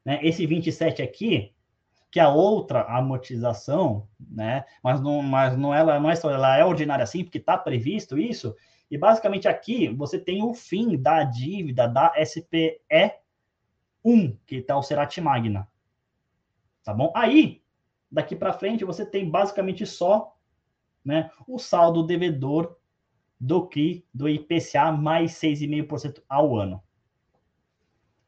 né, 0.03 0.19
esse 0.21 0.45
27 0.45 1.01
aqui, 1.01 1.51
que 2.11 2.19
é 2.19 2.23
a 2.23 2.29
outra 2.29 2.81
amortização, 2.83 4.07
né? 4.19 4.63
Mas 4.83 5.01
não, 5.01 5.21
mas 5.21 5.57
não 5.57 5.73
ela 5.73 5.99
não 5.99 6.09
é 6.09 6.15
só 6.15 6.29
ela 6.29 6.57
é 6.57 6.63
ordinária 6.63 7.03
assim, 7.03 7.23
porque 7.23 7.39
está 7.39 7.57
previsto 7.57 8.17
isso. 8.17 8.55
E 8.89 8.97
basicamente 8.97 9.47
aqui 9.47 9.87
você 9.89 10.19
tem 10.19 10.43
o 10.43 10.53
fim 10.53 10.95
da 10.97 11.23
dívida 11.23 11.87
da 11.87 12.13
SPE 12.23 12.79
1, 14.05 14.37
que 14.45 14.57
está 14.57 14.77
o 14.77 14.83
Cerati 14.83 15.19
Magna. 15.19 15.67
Tá 16.83 16.93
bom? 16.93 17.11
Aí, 17.15 17.63
daqui 18.09 18.35
para 18.35 18.53
frente, 18.53 18.85
você 18.85 19.05
tem 19.05 19.29
basicamente 19.29 19.85
só 19.85 20.37
né, 21.03 21.31
o 21.47 21.57
saldo 21.57 22.05
devedor 22.05 22.77
do 23.39 23.67
CRI, 23.67 24.07
do 24.13 24.29
IPCA, 24.29 24.91
mais 24.91 25.33
6,5% 25.33 26.23
ao 26.29 26.55
ano. 26.55 26.81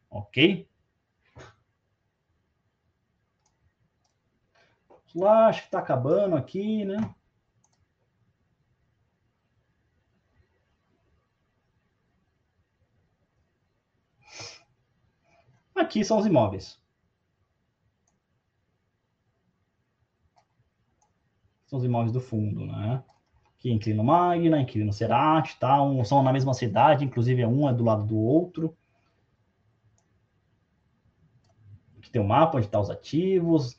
Ok? 0.09 0.67
lá, 5.17 5.47
acho 5.47 5.61
que 5.61 5.67
está 5.67 5.79
acabando 5.79 6.35
aqui, 6.35 6.85
né? 6.85 6.97
Aqui 15.77 16.03
são 16.03 16.17
os 16.17 16.25
imóveis. 16.25 16.79
São 21.67 21.79
os 21.79 21.85
imóveis 21.85 22.11
do 22.11 22.21
fundo, 22.21 22.65
né? 22.65 23.03
Aqui 23.57 23.71
Inquilino 23.71 24.03
Magna, 24.03 24.59
Inquilino 24.59 24.93
Cerati, 24.93 25.57
tá? 25.59 25.81
Um, 25.81 26.03
são 26.03 26.23
na 26.23 26.33
mesma 26.33 26.53
cidade, 26.53 27.03
inclusive 27.03 27.45
um 27.45 27.67
é 27.67 27.73
do 27.73 27.83
lado 27.83 28.05
do 28.05 28.17
outro. 28.17 28.75
Aqui 31.97 32.09
tem 32.09 32.21
o 32.21 32.25
um 32.25 32.27
mapa 32.27 32.57
onde 32.57 32.67
estão 32.67 32.81
tá 32.81 32.85
os 32.85 32.89
ativos, 32.89 33.77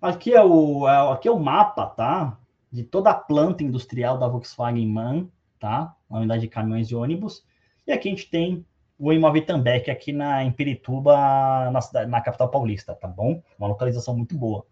Aqui 0.00 0.34
é 0.34 0.44
o, 0.44 0.86
é, 0.88 1.12
aqui 1.12 1.26
é 1.26 1.32
o 1.32 1.40
mapa, 1.40 1.86
tá? 1.86 2.38
De 2.70 2.84
toda 2.84 3.10
a 3.10 3.14
planta 3.14 3.64
industrial 3.64 4.18
da 4.18 4.28
Volkswagen 4.28 4.86
MAN, 4.86 5.28
tá? 5.58 5.96
Na 6.08 6.18
unidade 6.18 6.42
de 6.42 6.48
caminhões 6.48 6.88
e 6.90 6.94
ônibus. 6.94 7.44
E 7.86 7.92
aqui 7.92 8.08
a 8.08 8.10
gente 8.10 8.28
tem 8.28 8.64
o 8.98 9.12
imóvel 9.12 9.44
Tambec 9.44 9.90
aqui 9.90 10.12
na, 10.12 10.42
em 10.42 10.50
Pirituba, 10.50 11.70
na, 11.70 11.80
cidade, 11.80 12.10
na 12.10 12.20
capital 12.20 12.48
paulista, 12.48 12.94
tá 12.94 13.06
bom? 13.06 13.42
Uma 13.58 13.68
localização 13.68 14.16
muito 14.16 14.36
boa. 14.36 14.66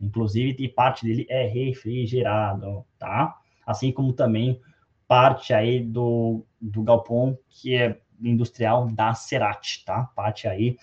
Inclusive, 0.00 0.56
e 0.58 0.68
parte 0.68 1.04
dele 1.04 1.26
é 1.28 1.46
refrigerado, 1.46 2.84
tá? 2.98 3.38
Assim 3.66 3.90
como 3.92 4.12
também 4.12 4.60
parte 5.06 5.52
aí 5.52 5.80
do, 5.80 6.44
do 6.60 6.82
galpão 6.82 7.38
que 7.48 7.74
é 7.74 8.00
industrial 8.22 8.88
da 8.88 9.12
Cerati, 9.14 9.84
tá? 9.84 10.04
Parte 10.14 10.48
aí 10.48 10.76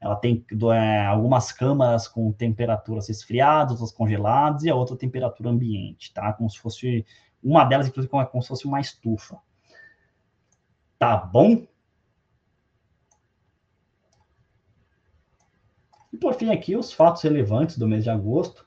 ela 0.00 0.16
tem 0.16 0.44
é, 0.74 1.06
algumas 1.06 1.50
câmaras 1.50 2.06
com 2.06 2.30
temperaturas 2.30 3.08
resfriadas, 3.08 3.72
outras 3.72 3.90
congeladas, 3.90 4.62
e 4.62 4.70
a 4.70 4.74
outra 4.74 4.96
temperatura 4.96 5.48
ambiente, 5.48 6.12
tá? 6.12 6.30
Como 6.34 6.50
se 6.50 6.58
fosse, 6.58 7.06
uma 7.42 7.64
delas, 7.64 7.88
inclusive, 7.88 8.10
como, 8.10 8.26
como 8.26 8.42
se 8.42 8.48
fosse 8.48 8.66
uma 8.66 8.80
estufa. 8.80 9.38
Tá 11.04 11.18
bom? 11.18 11.66
E 16.10 16.16
por 16.16 16.32
fim, 16.32 16.50
aqui, 16.50 16.74
os 16.74 16.94
fatos 16.94 17.20
relevantes 17.20 17.76
do 17.76 17.86
mês 17.86 18.04
de 18.04 18.08
agosto. 18.08 18.66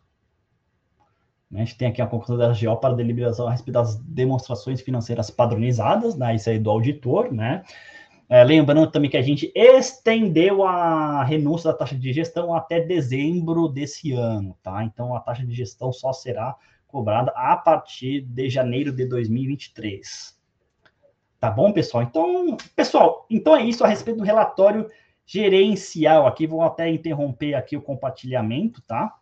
Né? 1.50 1.62
A 1.62 1.66
gente 1.66 1.80
tem 1.80 1.88
aqui 1.88 2.00
a 2.00 2.06
conclusão 2.06 2.38
da 2.38 2.50
GO 2.50 2.78
para 2.78 2.94
deliberação 2.94 3.48
a 3.48 3.52
respeito 3.52 3.74
das 3.74 3.96
demonstrações 3.96 4.82
financeiras 4.82 5.32
padronizadas, 5.32 6.16
né? 6.16 6.36
Isso 6.36 6.52
aí 6.52 6.60
do 6.60 6.70
auditor, 6.70 7.34
né? 7.34 7.64
É, 8.30 8.44
lembrando 8.44 8.92
também 8.92 9.10
que 9.10 9.18
a 9.18 9.22
gente 9.24 9.52
estendeu 9.56 10.64
a 10.64 11.24
renúncia 11.24 11.72
da 11.72 11.78
taxa 11.80 11.96
de 11.96 12.14
gestão 12.14 12.54
até 12.54 12.80
dezembro 12.80 13.68
desse 13.68 14.12
ano, 14.12 14.56
tá? 14.62 14.84
Então 14.84 15.16
a 15.16 15.20
taxa 15.20 15.44
de 15.44 15.56
gestão 15.56 15.92
só 15.92 16.14
será 16.14 16.56
cobrada 16.86 17.32
a 17.36 17.58
partir 17.58 18.22
de 18.22 18.48
janeiro 18.48 18.92
de 18.92 19.08
2023. 19.08 20.37
Tá 21.40 21.52
bom, 21.52 21.72
pessoal? 21.72 22.04
Então, 22.04 22.58
pessoal, 22.76 23.26
então 23.30 23.56
é 23.56 23.64
isso 23.64 23.84
a 23.84 23.88
respeito 23.88 24.18
do 24.18 24.24
relatório 24.24 24.90
gerencial. 25.26 26.26
Aqui 26.26 26.48
vou 26.48 26.64
até 26.64 26.90
interromper 26.90 27.54
aqui 27.54 27.78
o 27.78 27.82
compartilhamento, 27.82 28.82
tá? 28.82 29.14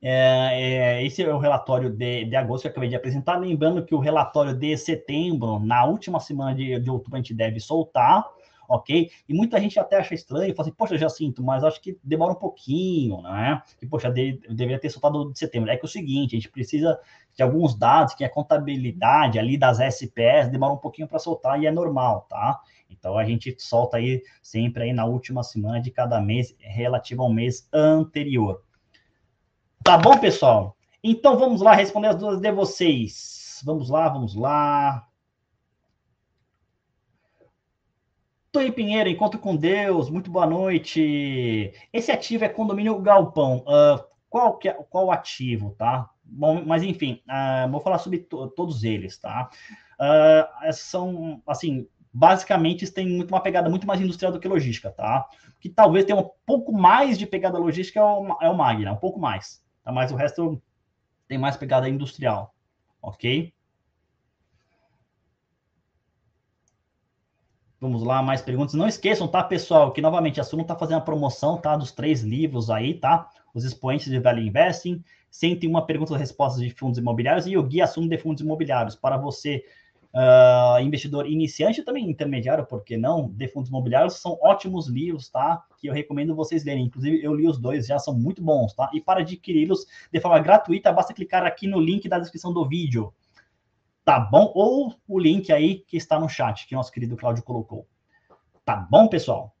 É, 0.00 0.98
é, 1.00 1.04
esse 1.04 1.22
é 1.22 1.34
o 1.34 1.38
relatório 1.38 1.90
de, 1.90 2.26
de 2.26 2.36
agosto 2.36 2.62
que 2.62 2.68
eu 2.68 2.70
acabei 2.70 2.88
de 2.88 2.94
apresentar. 2.94 3.36
Lembrando 3.36 3.84
que 3.84 3.94
o 3.94 3.98
relatório 3.98 4.54
de 4.54 4.76
setembro, 4.76 5.58
na 5.58 5.84
última 5.84 6.20
semana 6.20 6.54
de, 6.54 6.78
de 6.78 6.90
outubro, 6.90 7.16
a 7.16 7.18
gente 7.18 7.34
deve 7.34 7.58
soltar, 7.58 8.24
ok? 8.68 9.10
E 9.28 9.34
muita 9.34 9.60
gente 9.60 9.78
até 9.78 9.96
acha 9.96 10.14
estranho, 10.14 10.54
fala 10.54 10.68
assim, 10.68 10.76
poxa, 10.76 10.98
já 10.98 11.08
sinto, 11.08 11.42
mas 11.42 11.64
acho 11.64 11.80
que 11.80 11.98
demora 12.02 12.32
um 12.32 12.36
pouquinho, 12.36 13.22
né? 13.22 13.62
E, 13.80 13.86
poxa, 13.86 14.10
de, 14.10 14.40
deveria 14.48 14.78
ter 14.78 14.90
soltado 14.90 15.32
de 15.32 15.38
setembro. 15.38 15.70
É 15.70 15.76
que 15.76 15.84
é 15.84 15.88
o 15.88 15.90
seguinte, 15.90 16.34
a 16.34 16.38
gente 16.38 16.50
precisa 16.50 16.98
de 17.34 17.42
alguns 17.42 17.74
dados, 17.74 18.14
que 18.14 18.24
a 18.24 18.30
contabilidade 18.30 19.38
ali 19.38 19.58
das 19.58 19.78
SPS 19.78 20.48
demora 20.50 20.72
um 20.72 20.78
pouquinho 20.78 21.06
para 21.06 21.18
soltar 21.18 21.60
e 21.60 21.66
é 21.66 21.70
normal, 21.70 22.26
tá? 22.28 22.60
Então 22.88 23.18
a 23.18 23.24
gente 23.24 23.54
solta 23.58 23.98
aí 23.98 24.22
sempre 24.42 24.84
aí 24.84 24.92
na 24.92 25.04
última 25.04 25.42
semana 25.42 25.80
de 25.80 25.90
cada 25.90 26.20
mês, 26.20 26.54
relativo 26.58 27.22
ao 27.22 27.32
mês 27.32 27.68
anterior. 27.72 28.62
Tá 29.82 29.98
bom, 29.98 30.18
pessoal? 30.18 30.76
Então 31.02 31.38
vamos 31.38 31.60
lá 31.60 31.74
responder 31.74 32.08
as 32.08 32.16
dúvidas 32.16 32.40
de 32.40 32.52
vocês. 32.52 33.62
Vamos 33.64 33.90
lá, 33.90 34.08
vamos 34.08 34.34
lá. 34.34 35.05
Tony 38.56 38.72
Pinheiro, 38.72 39.10
encontro 39.10 39.38
com 39.38 39.54
Deus, 39.54 40.08
muito 40.08 40.30
boa 40.30 40.46
noite. 40.46 41.74
Esse 41.92 42.10
ativo 42.10 42.42
é 42.42 42.48
condomínio 42.48 42.98
Galpão. 43.02 43.58
Uh, 43.58 44.02
qual, 44.30 44.56
que 44.56 44.66
é, 44.66 44.72
qual 44.72 45.12
ativo, 45.12 45.74
tá? 45.76 46.08
Bom, 46.24 46.64
mas 46.64 46.82
enfim, 46.82 47.20
uh, 47.28 47.70
vou 47.70 47.82
falar 47.82 47.98
sobre 47.98 48.20
to 48.20 48.48
todos 48.48 48.82
eles, 48.82 49.18
tá? 49.18 49.50
Uh, 50.00 50.72
são, 50.72 51.42
assim, 51.46 51.86
basicamente 52.10 52.90
tem 52.90 53.06
muito, 53.06 53.28
uma 53.30 53.42
pegada 53.42 53.68
muito 53.68 53.86
mais 53.86 54.00
industrial 54.00 54.32
do 54.32 54.40
que 54.40 54.48
logística, 54.48 54.90
tá? 54.90 55.28
Que 55.60 55.68
talvez 55.68 56.06
tenha 56.06 56.18
um 56.18 56.30
pouco 56.46 56.72
mais 56.72 57.18
de 57.18 57.26
pegada 57.26 57.58
logística 57.58 58.00
é 58.00 58.02
o, 58.02 58.38
é 58.40 58.48
o 58.48 58.56
Magna, 58.56 58.90
um 58.90 58.96
pouco 58.96 59.20
mais 59.20 59.62
tá? 59.84 59.92
mas 59.92 60.10
o 60.10 60.16
resto 60.16 60.62
tem 61.28 61.36
mais 61.36 61.58
pegada 61.58 61.90
industrial, 61.90 62.54
ok? 63.02 63.52
Vamos 67.78 68.02
lá, 68.02 68.22
mais 68.22 68.40
perguntas. 68.40 68.74
Não 68.74 68.88
esqueçam, 68.88 69.28
tá, 69.28 69.44
pessoal, 69.44 69.92
que 69.92 70.00
novamente 70.00 70.40
a 70.40 70.44
Suno 70.44 70.62
está 70.62 70.74
fazendo 70.74 70.98
a 70.98 71.02
promoção, 71.02 71.58
tá, 71.58 71.76
dos 71.76 71.92
três 71.92 72.22
livros 72.22 72.70
aí, 72.70 72.94
tá? 72.94 73.28
Os 73.54 73.64
expoentes 73.64 74.10
de 74.10 74.18
Value 74.18 74.46
Investing, 74.46 75.04
101 75.30 75.82
perguntas 75.82 76.16
e 76.16 76.18
respostas 76.18 76.62
de 76.62 76.70
fundos 76.70 76.98
imobiliários 76.98 77.46
e 77.46 77.56
o 77.56 77.62
Guia 77.62 77.86
Suno 77.86 78.08
de 78.08 78.16
Fundos 78.16 78.42
Imobiliários, 78.42 78.96
para 78.96 79.18
você 79.18 79.62
uh, 80.14 80.80
investidor 80.80 81.26
iniciante 81.26 81.82
também 81.82 82.08
intermediário, 82.08 82.64
por 82.64 82.82
que 82.82 82.96
não? 82.96 83.28
De 83.28 83.46
fundos 83.48 83.68
imobiliários 83.68 84.14
são 84.14 84.38
ótimos 84.42 84.88
livros, 84.88 85.28
tá? 85.28 85.62
Que 85.78 85.88
eu 85.88 85.92
recomendo 85.92 86.34
vocês 86.34 86.64
lerem. 86.64 86.84
Inclusive, 86.86 87.22
eu 87.22 87.34
li 87.34 87.46
os 87.46 87.58
dois, 87.58 87.86
já 87.86 87.98
são 87.98 88.14
muito 88.14 88.42
bons, 88.42 88.72
tá? 88.72 88.90
E 88.94 89.00
para 89.02 89.20
adquiri-los 89.20 89.86
de 90.10 90.18
forma 90.18 90.38
gratuita, 90.38 90.90
basta 90.90 91.12
clicar 91.12 91.44
aqui 91.44 91.66
no 91.66 91.78
link 91.78 92.08
da 92.08 92.18
descrição 92.18 92.54
do 92.54 92.66
vídeo. 92.66 93.12
Tá 94.06 94.20
bom? 94.20 94.52
Ou 94.54 94.94
o 95.08 95.18
link 95.18 95.52
aí 95.52 95.80
que 95.80 95.96
está 95.96 96.20
no 96.20 96.28
chat, 96.28 96.64
que 96.68 96.76
nosso 96.76 96.92
querido 96.92 97.16
Cláudio 97.16 97.42
colocou. 97.42 97.88
Tá 98.64 98.76
bom, 98.76 99.08
pessoal? 99.08 99.52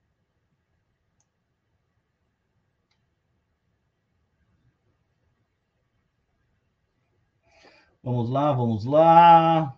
Vamos 8.00 8.30
lá, 8.30 8.52
vamos 8.52 8.84
lá. 8.84 9.76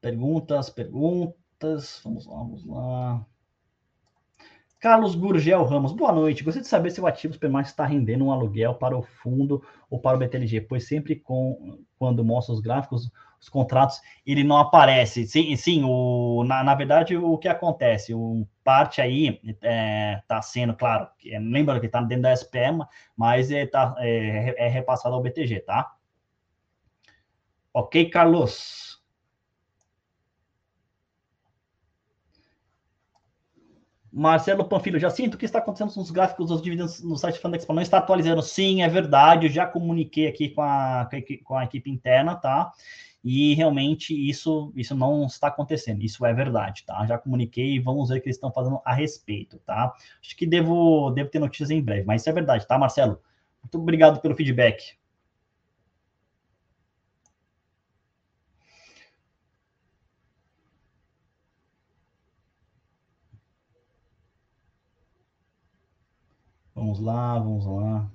Perguntas, 0.00 0.68
perguntas. 0.68 2.00
Vamos 2.02 2.26
lá, 2.26 2.38
vamos 2.38 2.66
lá. 2.66 3.24
Carlos 4.80 5.14
Gurgel 5.14 5.62
Ramos, 5.62 5.92
boa 5.92 6.10
noite. 6.10 6.42
Gostaria 6.42 6.62
de 6.62 6.68
saber 6.68 6.90
se 6.90 7.00
o 7.00 7.06
ativo 7.06 7.34
supermarket 7.34 7.70
está 7.70 7.86
rendendo 7.86 8.24
um 8.24 8.32
aluguel 8.32 8.74
para 8.74 8.98
o 8.98 9.02
fundo 9.02 9.62
ou 9.88 10.00
para 10.00 10.16
o 10.16 10.18
BTLG, 10.18 10.62
pois 10.62 10.88
sempre 10.88 11.14
com, 11.14 11.78
quando 11.96 12.24
mostra 12.24 12.52
os 12.52 12.60
gráficos, 12.60 13.08
os 13.42 13.48
contratos, 13.48 14.00
ele 14.24 14.44
não 14.44 14.56
aparece. 14.56 15.26
Sim, 15.26 15.56
sim 15.56 15.82
o, 15.84 16.44
na, 16.44 16.62
na 16.62 16.74
verdade, 16.76 17.16
o 17.16 17.36
que 17.36 17.48
acontece? 17.48 18.14
O 18.14 18.46
parte 18.62 19.00
aí 19.00 19.40
está 19.42 19.68
é, 19.68 20.22
tá 20.28 20.40
sendo, 20.40 20.74
claro, 20.76 21.08
é, 21.26 21.40
lembrando 21.40 21.80
que 21.80 21.86
está 21.86 22.00
dentro 22.00 22.22
da 22.22 22.32
SPM, 22.32 22.84
mas 23.16 23.50
é, 23.50 23.66
tá, 23.66 23.96
é, 23.98 24.66
é 24.66 24.68
repassado 24.68 25.16
ao 25.16 25.20
BTG, 25.20 25.60
tá? 25.60 25.92
Ok, 27.74 28.08
Carlos? 28.10 29.02
Marcelo 34.12 34.64
Panfilho, 34.66 35.00
já 35.00 35.08
sinto 35.10 35.34
o 35.34 35.38
que 35.38 35.46
está 35.46 35.58
acontecendo 35.58 35.92
com 35.94 36.00
os 36.00 36.10
gráficos 36.10 36.48
dos 36.48 36.60
dividendos 36.62 37.02
no 37.02 37.16
site 37.16 37.38
Fundexpo. 37.40 37.72
Não 37.72 37.80
está 37.82 37.96
atualizando. 37.96 38.42
Sim, 38.42 38.82
é 38.82 38.88
verdade. 38.88 39.46
Eu 39.46 39.50
já 39.50 39.66
comuniquei 39.66 40.28
aqui 40.28 40.50
com 40.50 40.60
a, 40.60 41.08
com 41.42 41.56
a 41.56 41.64
equipe 41.64 41.90
interna, 41.90 42.36
tá? 42.36 42.70
E 43.24 43.54
realmente 43.54 44.12
isso, 44.14 44.72
isso 44.74 44.94
não 44.96 45.26
está 45.26 45.48
acontecendo. 45.48 46.02
Isso 46.02 46.24
é 46.26 46.34
verdade, 46.34 46.84
tá? 46.84 47.06
Já 47.06 47.18
comuniquei 47.18 47.74
e 47.74 47.78
vamos 47.80 48.08
ver 48.08 48.18
o 48.18 48.20
que 48.20 48.28
eles 48.28 48.36
estão 48.36 48.52
fazendo 48.52 48.80
a 48.84 48.92
respeito, 48.94 49.58
tá? 49.60 49.94
Acho 50.20 50.36
que 50.36 50.46
devo, 50.46 51.10
devo 51.10 51.30
ter 51.30 51.38
notícias 51.38 51.70
em 51.70 51.82
breve, 51.82 52.04
mas 52.04 52.22
isso 52.22 52.30
é 52.30 52.32
verdade, 52.32 52.66
tá, 52.66 52.78
Marcelo? 52.78 53.20
Muito 53.62 53.78
obrigado 53.78 54.20
pelo 54.20 54.34
feedback. 54.34 54.96
Vamos 66.74 67.00
lá, 67.00 67.38
vamos 67.38 67.64
lá. 67.64 68.10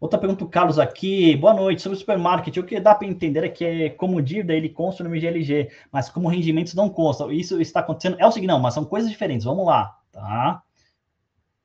Outra 0.00 0.18
pergunta 0.18 0.42
do 0.42 0.50
Carlos 0.50 0.78
aqui. 0.78 1.36
Boa 1.36 1.52
noite. 1.52 1.82
Sobre 1.82 1.94
o 1.94 1.98
supermarket, 1.98 2.56
o 2.56 2.64
que 2.64 2.80
dá 2.80 2.94
para 2.94 3.06
entender 3.06 3.44
é 3.44 3.50
que 3.50 3.64
é 3.64 3.90
como 3.90 4.22
dívida 4.22 4.54
ele 4.54 4.70
consta 4.70 5.04
no 5.04 5.10
MGLG, 5.10 5.70
mas 5.92 6.08
como 6.08 6.26
rendimentos 6.26 6.72
não 6.72 6.88
constam. 6.88 7.30
Isso 7.30 7.60
está 7.60 7.80
acontecendo. 7.80 8.16
É 8.18 8.26
o 8.26 8.32
seguinte, 8.32 8.48
não, 8.48 8.58
mas 8.58 8.72
são 8.72 8.84
coisas 8.84 9.10
diferentes. 9.10 9.44
Vamos 9.44 9.66
lá, 9.66 10.00
tá? 10.10 10.62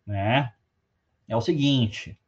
Né? 0.05 0.51
É 1.29 1.35
o 1.37 1.39
seguinte. 1.39 2.19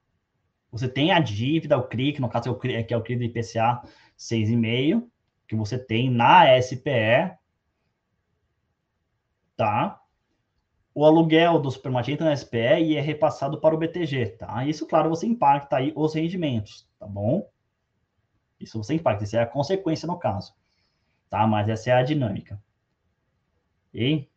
Você 0.71 0.87
tem 0.87 1.11
a 1.11 1.19
dívida, 1.19 1.77
o 1.77 1.83
CRI, 1.83 2.13
que 2.13 2.21
no 2.21 2.29
caso 2.29 2.47
é 2.47 2.51
o 2.51 2.55
CRI, 2.55 2.85
que 2.85 2.93
é 2.93 2.97
o 2.97 3.01
CRI 3.01 3.17
do 3.17 3.23
IPCA 3.25 3.81
6,5, 4.17 5.03
que 5.45 5.55
você 5.57 5.77
tem 5.77 6.09
na 6.09 6.45
SPE, 6.61 7.35
tá? 9.57 9.99
O 10.97 11.05
aluguel 11.05 11.59
do 11.59 11.69
supermercado 11.69 12.13
entra 12.13 12.25
na 12.25 12.35
SPE 12.35 12.81
e 12.81 12.95
é 12.95 13.01
repassado 13.01 13.61
para 13.61 13.75
o 13.75 13.77
BTG, 13.77 14.29
tá? 14.29 14.65
Isso, 14.65 14.87
claro, 14.87 15.09
você 15.09 15.27
impacta 15.27 15.77
aí 15.77 15.93
os 15.95 16.15
rendimentos, 16.15 16.89
tá 16.97 17.05
bom? 17.05 17.47
Isso 18.59 18.81
você 18.81 18.95
impacta, 18.95 19.23
isso 19.23 19.37
é 19.37 19.41
a 19.43 19.45
consequência 19.45 20.07
no 20.07 20.17
caso, 20.17 20.55
tá? 21.29 21.45
Mas 21.45 21.69
essa 21.69 21.91
é 21.91 21.93
a 21.93 22.01
dinâmica. 22.01 22.59
E 23.93 24.27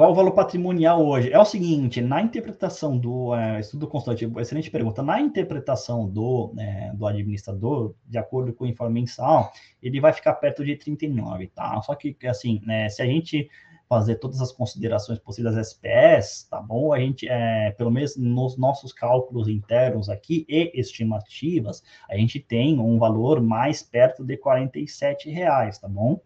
Qual 0.00 0.12
o 0.12 0.14
valor 0.14 0.32
patrimonial 0.32 1.06
hoje? 1.06 1.30
É 1.30 1.38
o 1.38 1.44
seguinte, 1.44 2.00
na 2.00 2.22
interpretação 2.22 2.96
do 2.96 3.34
é, 3.34 3.60
estudo 3.60 3.86
constante, 3.86 4.24
excelente 4.38 4.70
pergunta, 4.70 5.02
na 5.02 5.20
interpretação 5.20 6.08
do, 6.08 6.54
é, 6.58 6.90
do 6.94 7.06
administrador, 7.06 7.94
de 8.06 8.16
acordo 8.16 8.50
com 8.54 8.64
o 8.64 8.66
informe 8.66 8.98
mensal, 8.98 9.52
ele 9.82 10.00
vai 10.00 10.14
ficar 10.14 10.32
perto 10.36 10.64
de 10.64 10.74
39, 10.74 11.48
tá? 11.48 11.82
Só 11.82 11.94
que, 11.94 12.16
assim, 12.26 12.62
né, 12.64 12.88
se 12.88 13.02
a 13.02 13.04
gente 13.04 13.50
fazer 13.90 14.14
todas 14.14 14.40
as 14.40 14.50
considerações 14.50 15.18
possíveis 15.18 15.54
das 15.54 15.68
SPS, 15.68 16.48
tá 16.48 16.62
bom? 16.62 16.94
A 16.94 16.98
gente, 16.98 17.28
é, 17.28 17.72
pelo 17.72 17.90
menos 17.90 18.16
nos 18.16 18.56
nossos 18.56 18.94
cálculos 18.94 19.48
internos 19.48 20.08
aqui 20.08 20.46
e 20.48 20.72
estimativas, 20.80 21.82
a 22.08 22.16
gente 22.16 22.40
tem 22.40 22.80
um 22.80 22.98
valor 22.98 23.42
mais 23.42 23.82
perto 23.82 24.24
de 24.24 24.38
47 24.38 25.28
reais, 25.28 25.78
tá 25.78 25.86
bom? 25.86 26.22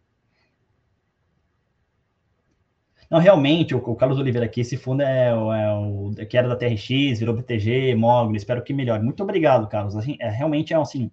Não, 3.14 3.20
realmente, 3.20 3.76
o, 3.76 3.78
o 3.78 3.94
Carlos 3.94 4.18
Oliveira 4.18 4.44
aqui, 4.44 4.60
esse 4.60 4.76
fundo 4.76 5.00
é, 5.00 5.28
é, 5.28 5.72
o 5.72 6.10
que 6.28 6.36
era 6.36 6.48
da 6.48 6.56
TRX, 6.56 7.20
virou 7.20 7.32
BTG, 7.36 7.94
Mogli, 7.94 8.36
espero 8.36 8.60
que 8.60 8.74
melhore. 8.74 9.04
Muito 9.04 9.22
obrigado, 9.22 9.68
Carlos. 9.68 9.94
Assim, 9.94 10.16
é, 10.18 10.28
realmente 10.28 10.74
é 10.74 10.76
assim, 10.76 11.08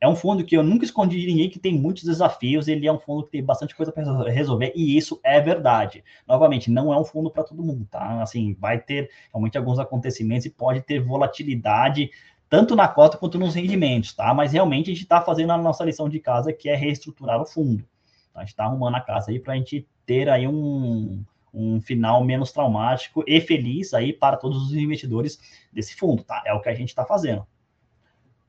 é 0.00 0.06
um 0.06 0.14
fundo 0.14 0.44
que 0.44 0.56
eu 0.56 0.62
nunca 0.62 0.84
escondi 0.84 1.20
de 1.20 1.26
ninguém, 1.26 1.50
que 1.50 1.58
tem 1.58 1.74
muitos 1.76 2.04
desafios, 2.04 2.68
ele 2.68 2.86
é 2.86 2.92
um 2.92 3.00
fundo 3.00 3.24
que 3.24 3.32
tem 3.32 3.42
bastante 3.42 3.74
coisa 3.74 3.90
para 3.90 4.30
resolver, 4.30 4.72
e 4.76 4.96
isso 4.96 5.18
é 5.24 5.40
verdade. 5.40 6.04
Novamente, 6.24 6.70
não 6.70 6.94
é 6.94 6.96
um 6.96 7.04
fundo 7.04 7.28
para 7.32 7.42
todo 7.42 7.64
mundo, 7.64 7.84
tá? 7.90 8.22
Assim, 8.22 8.54
vai 8.54 8.78
ter 8.78 9.10
realmente 9.32 9.58
alguns 9.58 9.80
acontecimentos 9.80 10.46
e 10.46 10.50
pode 10.50 10.82
ter 10.82 11.00
volatilidade 11.00 12.12
tanto 12.48 12.76
na 12.76 12.86
cota 12.86 13.18
quanto 13.18 13.40
nos 13.40 13.56
rendimentos, 13.56 14.14
tá? 14.14 14.32
Mas 14.32 14.52
realmente 14.52 14.92
a 14.92 14.94
gente 14.94 15.02
está 15.02 15.20
fazendo 15.20 15.50
a 15.50 15.58
nossa 15.58 15.84
lição 15.84 16.08
de 16.08 16.20
casa, 16.20 16.52
que 16.52 16.68
é 16.68 16.76
reestruturar 16.76 17.42
o 17.42 17.44
fundo. 17.44 17.84
A 18.32 18.40
gente 18.40 18.50
está 18.50 18.66
arrumando 18.66 18.94
a 18.94 19.00
casa 19.00 19.32
aí 19.32 19.40
para 19.40 19.54
a 19.54 19.56
gente 19.56 19.84
ter 20.06 20.28
aí 20.28 20.46
um, 20.46 21.24
um 21.52 21.80
final 21.80 22.24
menos 22.24 22.52
traumático 22.52 23.24
e 23.26 23.40
feliz 23.40 23.92
aí 23.92 24.12
para 24.12 24.36
todos 24.36 24.62
os 24.62 24.72
investidores 24.72 25.38
desse 25.72 25.94
fundo, 25.96 26.22
tá? 26.22 26.42
É 26.46 26.52
o 26.52 26.60
que 26.60 26.68
a 26.68 26.74
gente 26.74 26.88
está 26.88 27.04
fazendo. 27.04 27.46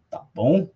Tá 0.10 0.26
bom? 0.34 0.70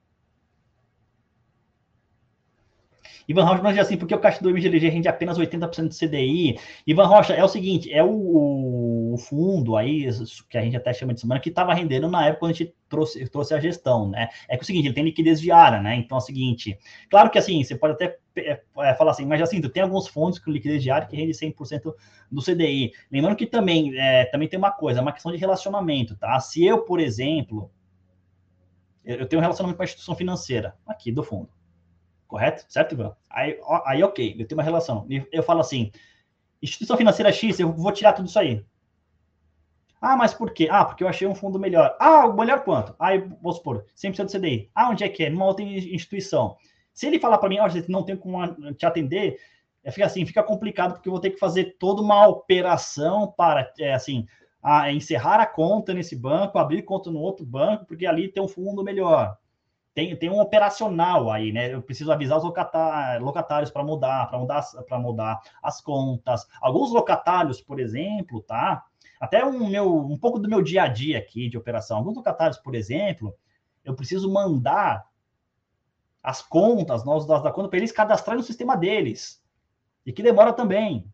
Ivan 3.27 3.43
Rocha, 3.43 3.63
mas 3.63 3.77
assim, 3.79 3.97
porque 3.97 4.13
o 4.13 4.19
caixa 4.19 4.41
do 4.41 4.49
MGLG 4.49 4.87
rende 4.89 5.07
apenas 5.07 5.37
80% 5.37 5.87
do 5.87 5.95
CDI. 5.95 6.59
Ivan 6.85 7.07
Rocha, 7.07 7.33
é 7.33 7.43
o 7.43 7.47
seguinte, 7.47 7.91
é 7.91 8.03
o, 8.03 9.13
o, 9.13 9.17
fundo 9.17 9.75
aí, 9.75 10.07
que 10.49 10.57
a 10.57 10.61
gente 10.61 10.77
até 10.77 10.93
chama 10.93 11.13
de 11.13 11.21
semana, 11.21 11.41
que 11.41 11.49
estava 11.49 11.73
rendendo 11.73 12.07
na 12.07 12.27
época 12.27 12.39
quando 12.41 12.51
a 12.51 12.53
gente 12.53 12.75
trouxe, 12.95 13.27
trouxe 13.29 13.53
a 13.53 13.59
gestão, 13.59 14.09
né? 14.09 14.29
É 14.47 14.55
que 14.55 14.61
é 14.61 14.63
o 14.63 14.65
seguinte, 14.65 14.87
ele 14.87 14.93
tem 14.93 15.03
liquidez 15.03 15.41
diária, 15.41 15.81
né? 15.81 15.95
Então 15.95 16.17
é 16.17 16.21
o 16.21 16.23
seguinte, 16.23 16.79
claro 17.09 17.29
que 17.29 17.37
assim, 17.37 17.61
você 17.63 17.75
pode 17.75 17.93
até 17.93 18.17
é, 18.37 18.61
é, 18.77 18.93
falar 18.95 19.11
assim, 19.11 19.25
mas 19.25 19.41
assim, 19.41 19.61
tem 19.61 19.83
alguns 19.83 20.07
fundos 20.07 20.39
com 20.39 20.49
liquidez 20.49 20.81
diária 20.81 21.07
que 21.07 21.15
rende 21.15 21.33
100% 21.33 21.93
do 22.31 22.41
CDI. 22.41 22.93
Lembrando 23.11 23.35
que 23.35 23.45
também, 23.45 23.97
é, 23.97 24.25
também 24.25 24.47
tem 24.47 24.57
uma 24.57 24.71
coisa, 24.71 24.99
é 24.99 25.01
uma 25.01 25.11
questão 25.11 25.31
de 25.31 25.37
relacionamento, 25.37 26.15
tá? 26.15 26.39
Se 26.39 26.65
eu, 26.65 26.83
por 26.83 26.99
exemplo, 26.99 27.69
eu 29.03 29.27
tenho 29.27 29.39
um 29.39 29.43
relacionamento 29.43 29.77
com 29.77 29.83
a 29.83 29.85
instituição 29.85 30.15
financeira, 30.15 30.75
aqui 30.87 31.11
do 31.11 31.23
fundo, 31.23 31.49
correto? 32.27 32.65
Certo, 32.69 32.93
Ivan? 32.93 33.15
Aí, 33.29 33.59
aí 33.85 34.03
ok, 34.03 34.35
eu 34.39 34.47
tenho 34.47 34.57
uma 34.57 34.63
relação. 34.63 35.05
Eu 35.31 35.43
falo 35.43 35.59
assim, 35.59 35.91
instituição 36.61 36.95
financeira 36.95 37.31
X, 37.31 37.59
eu 37.59 37.71
vou 37.73 37.91
tirar 37.91 38.13
tudo 38.13 38.27
isso 38.27 38.39
aí. 38.39 38.65
Ah, 40.07 40.15
mas 40.15 40.35
por 40.35 40.53
quê? 40.53 40.67
Ah, 40.69 40.85
porque 40.85 41.03
eu 41.03 41.07
achei 41.07 41.27
um 41.27 41.33
fundo 41.33 41.57
melhor. 41.57 41.97
Ah, 41.99 42.27
melhor 42.31 42.63
quanto? 42.63 42.95
Aí, 42.99 43.17
vamos 43.41 43.57
supor, 43.57 43.85
100% 43.95 44.25
do 44.25 44.31
CDI. 44.31 44.69
Ah, 44.75 44.91
onde 44.91 45.03
é 45.03 45.09
que 45.09 45.23
é? 45.23 45.31
Numa 45.31 45.45
outra 45.47 45.65
instituição. 45.65 46.57
Se 46.93 47.07
ele 47.07 47.17
falar 47.17 47.39
para 47.39 47.49
mim, 47.49 47.57
ó, 47.57 47.65
oh, 47.65 47.91
não 47.91 48.03
tem 48.03 48.15
como 48.15 48.37
te 48.75 48.85
atender, 48.85 49.39
é, 49.83 49.89
fica 49.89 50.05
assim, 50.05 50.23
fica 50.23 50.43
complicado, 50.43 50.93
porque 50.93 51.09
eu 51.09 51.11
vou 51.11 51.19
ter 51.19 51.31
que 51.31 51.39
fazer 51.39 51.75
toda 51.79 52.03
uma 52.03 52.27
operação 52.27 53.33
para, 53.35 53.73
é, 53.79 53.95
assim, 53.95 54.27
a, 54.61 54.91
encerrar 54.91 55.39
a 55.39 55.45
conta 55.47 55.91
nesse 55.91 56.15
banco, 56.15 56.59
abrir 56.59 56.83
conta 56.83 57.09
no 57.09 57.19
outro 57.19 57.43
banco, 57.43 57.85
porque 57.85 58.05
ali 58.05 58.27
tem 58.27 58.43
um 58.43 58.47
fundo 58.47 58.83
melhor. 58.83 59.35
Tem, 59.95 60.15
tem 60.15 60.29
um 60.29 60.39
operacional 60.39 61.31
aí, 61.31 61.51
né? 61.51 61.73
Eu 61.73 61.81
preciso 61.81 62.11
avisar 62.11 62.37
os 62.37 62.43
locatários 62.43 63.71
para 63.71 63.83
mudar, 63.83 64.27
para 64.27 64.37
mudar, 64.37 64.61
para 64.87 64.99
mudar 64.99 65.41
as 65.63 65.81
contas. 65.81 66.45
Alguns 66.61 66.91
locatários, 66.91 67.59
por 67.59 67.79
exemplo, 67.79 68.41
tá? 68.43 68.83
Até 69.19 69.45
um 69.45 69.67
meu, 69.69 69.97
um 69.97 70.17
pouco 70.17 70.39
do 70.39 70.49
meu 70.49 70.61
dia 70.61 70.83
a 70.83 70.87
dia 70.87 71.17
aqui 71.17 71.49
de 71.49 71.57
operação. 71.57 71.97
Alguns 71.97 72.15
locatários, 72.15 72.57
por 72.57 72.75
exemplo, 72.75 73.35
eu 73.83 73.95
preciso 73.95 74.31
mandar 74.31 75.07
as 76.21 76.41
contas, 76.41 77.05
nós 77.05 77.25
dados 77.25 77.43
da 77.43 77.51
conta, 77.51 77.69
para 77.69 77.77
eles 77.77 77.91
cadastrarem 77.91 78.39
no 78.39 78.45
sistema 78.45 78.75
deles. 78.75 79.43
E 80.05 80.11
que 80.11 80.23
demora 80.23 80.51
também. 80.51 81.11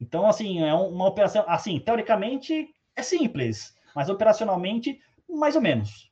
Então, 0.00 0.26
assim, 0.26 0.62
é 0.62 0.74
uma 0.74 1.06
operação, 1.06 1.44
assim, 1.46 1.78
teoricamente 1.78 2.68
é 2.96 3.02
simples, 3.02 3.76
mas 3.94 4.08
operacionalmente, 4.08 5.00
mais 5.28 5.54
ou 5.54 5.62
menos. 5.62 6.10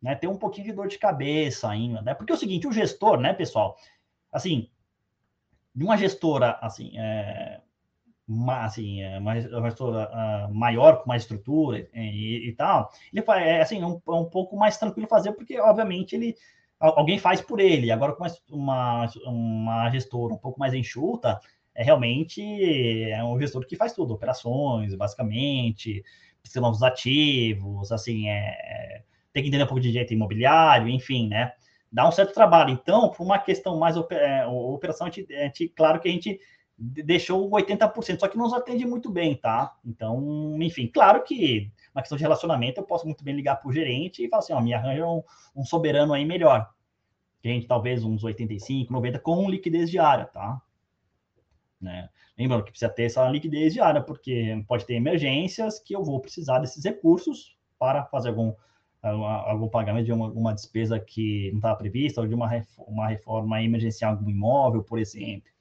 Né? 0.00 0.14
Tem 0.14 0.28
um 0.28 0.38
pouquinho 0.38 0.66
de 0.66 0.72
dor 0.72 0.88
de 0.88 0.98
cabeça 0.98 1.68
ainda, 1.68 2.02
né? 2.02 2.14
Porque 2.14 2.32
é 2.32 2.34
o 2.34 2.38
seguinte, 2.38 2.66
o 2.66 2.72
gestor, 2.72 3.18
né, 3.18 3.32
pessoal, 3.32 3.76
assim, 4.32 4.70
de 5.74 5.84
uma 5.84 5.96
gestora, 5.96 6.58
assim, 6.60 6.98
é, 6.98 7.60
assim, 8.64 9.04
uma, 9.18 9.34
gestora 9.40 10.10
uh, 10.10 10.54
maior, 10.54 11.02
com 11.02 11.08
mais 11.08 11.22
estrutura 11.22 11.88
e, 11.94 12.48
e, 12.48 12.52
tal, 12.52 12.90
ele 13.12 13.24
é, 13.28 13.60
assim, 13.60 13.80
é 13.80 13.86
um, 13.86 14.00
é 14.06 14.12
um 14.12 14.24
pouco 14.24 14.56
mais 14.56 14.76
tranquilo 14.76 15.08
fazer, 15.08 15.32
porque, 15.32 15.58
obviamente, 15.60 16.14
ele 16.14 16.36
alguém 16.78 17.18
faz 17.18 17.40
por 17.40 17.60
ele. 17.60 17.90
Agora, 17.90 18.12
com 18.12 18.26
uma, 18.50 19.08
uma 19.24 19.90
gestora 19.90 20.34
um 20.34 20.38
pouco 20.38 20.58
mais 20.58 20.74
enxuta, 20.74 21.40
é 21.74 21.82
realmente 21.82 22.42
é 23.10 23.22
um 23.24 23.38
gestor 23.38 23.66
que 23.66 23.76
faz 23.76 23.92
tudo, 23.92 24.14
operações, 24.14 24.94
basicamente, 24.94 26.04
precisa 26.42 26.60
dos 26.60 26.82
ativos, 26.82 27.92
assim, 27.92 28.28
é, 28.28 28.48
é, 28.48 29.02
tem 29.32 29.42
que 29.42 29.48
entender 29.48 29.64
um 29.64 29.68
pouco 29.68 29.80
de 29.80 29.90
direito 29.90 30.12
imobiliário, 30.12 30.88
enfim, 30.88 31.28
né? 31.28 31.52
dá 31.90 32.06
um 32.06 32.12
certo 32.12 32.34
trabalho. 32.34 32.70
Então, 32.70 33.10
por 33.10 33.24
uma 33.24 33.38
questão 33.38 33.78
mais 33.78 33.96
é, 33.96 34.46
operação, 34.46 35.06
a 35.06 35.10
gente, 35.10 35.32
a 35.34 35.44
gente, 35.44 35.68
claro 35.68 36.00
que 36.00 36.08
a 36.08 36.12
gente 36.12 36.38
deixou 36.78 37.50
80%, 37.50 38.20
só 38.20 38.28
que 38.28 38.36
não 38.36 38.44
nos 38.44 38.52
atende 38.52 38.84
muito 38.86 39.10
bem, 39.10 39.34
tá? 39.34 39.74
Então, 39.84 40.56
enfim, 40.60 40.86
claro 40.86 41.22
que 41.24 41.70
uma 41.94 42.02
questão 42.02 42.18
de 42.18 42.22
relacionamento, 42.22 42.78
eu 42.78 42.84
posso 42.84 43.06
muito 43.06 43.24
bem 43.24 43.34
ligar 43.34 43.56
para 43.56 43.68
o 43.68 43.72
gerente 43.72 44.22
e 44.22 44.28
falar 44.28 44.40
assim, 44.40 44.52
ó, 44.52 44.60
me 44.60 44.74
arranja 44.74 45.06
um, 45.06 45.22
um 45.54 45.64
soberano 45.64 46.12
aí 46.12 46.24
melhor. 46.24 46.70
Gente, 47.42 47.66
talvez 47.66 48.04
uns 48.04 48.22
85, 48.22 48.92
90 48.92 49.18
com 49.20 49.48
liquidez 49.48 49.90
diária, 49.90 50.26
tá? 50.26 50.60
Né? 51.80 52.10
Lembrando 52.36 52.64
que 52.64 52.70
precisa 52.70 52.90
ter 52.90 53.04
essa 53.04 53.26
liquidez 53.28 53.72
diária, 53.72 54.02
porque 54.02 54.62
pode 54.68 54.84
ter 54.84 54.94
emergências 54.94 55.78
que 55.78 55.94
eu 55.94 56.04
vou 56.04 56.20
precisar 56.20 56.58
desses 56.58 56.84
recursos 56.84 57.56
para 57.78 58.04
fazer 58.04 58.28
algum, 58.28 58.52
algum 59.02 59.68
pagamento 59.68 60.04
de 60.04 60.12
uma, 60.12 60.52
despesa 60.52 61.00
que 61.00 61.50
não 61.52 61.58
estava 61.58 61.76
prevista, 61.76 62.20
ou 62.20 62.26
de 62.26 62.34
uma, 62.34 62.50
uma 62.78 63.08
reforma 63.08 63.62
emergencial 63.62 64.12
em 64.12 64.16
algum 64.16 64.30
imóvel, 64.30 64.82
por 64.82 64.98
exemplo. 64.98 65.55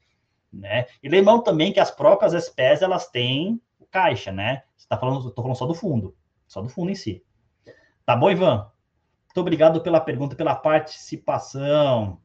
Né? 0.55 0.85
E 1.03 1.09
lembrando 1.09 1.43
também 1.43 1.73
que 1.73 1.79
as 1.79 1.91
próprias 1.91 2.33
SPEs, 2.45 2.81
elas 2.81 3.07
têm 3.09 3.61
caixa, 3.91 4.31
né? 4.31 4.63
Você 4.75 4.85
está 4.85 4.97
falando, 4.97 5.27
estou 5.27 5.43
falando 5.43 5.57
só 5.57 5.65
do 5.65 5.73
fundo, 5.73 6.15
só 6.47 6.61
do 6.61 6.69
fundo 6.69 6.91
em 6.91 6.95
si. 6.95 7.23
Tá 8.05 8.15
bom, 8.15 8.29
Ivan? 8.29 8.69
Muito 9.27 9.39
obrigado 9.39 9.81
pela 9.81 9.99
pergunta, 9.99 10.35
pela 10.35 10.55
participação. 10.55 12.19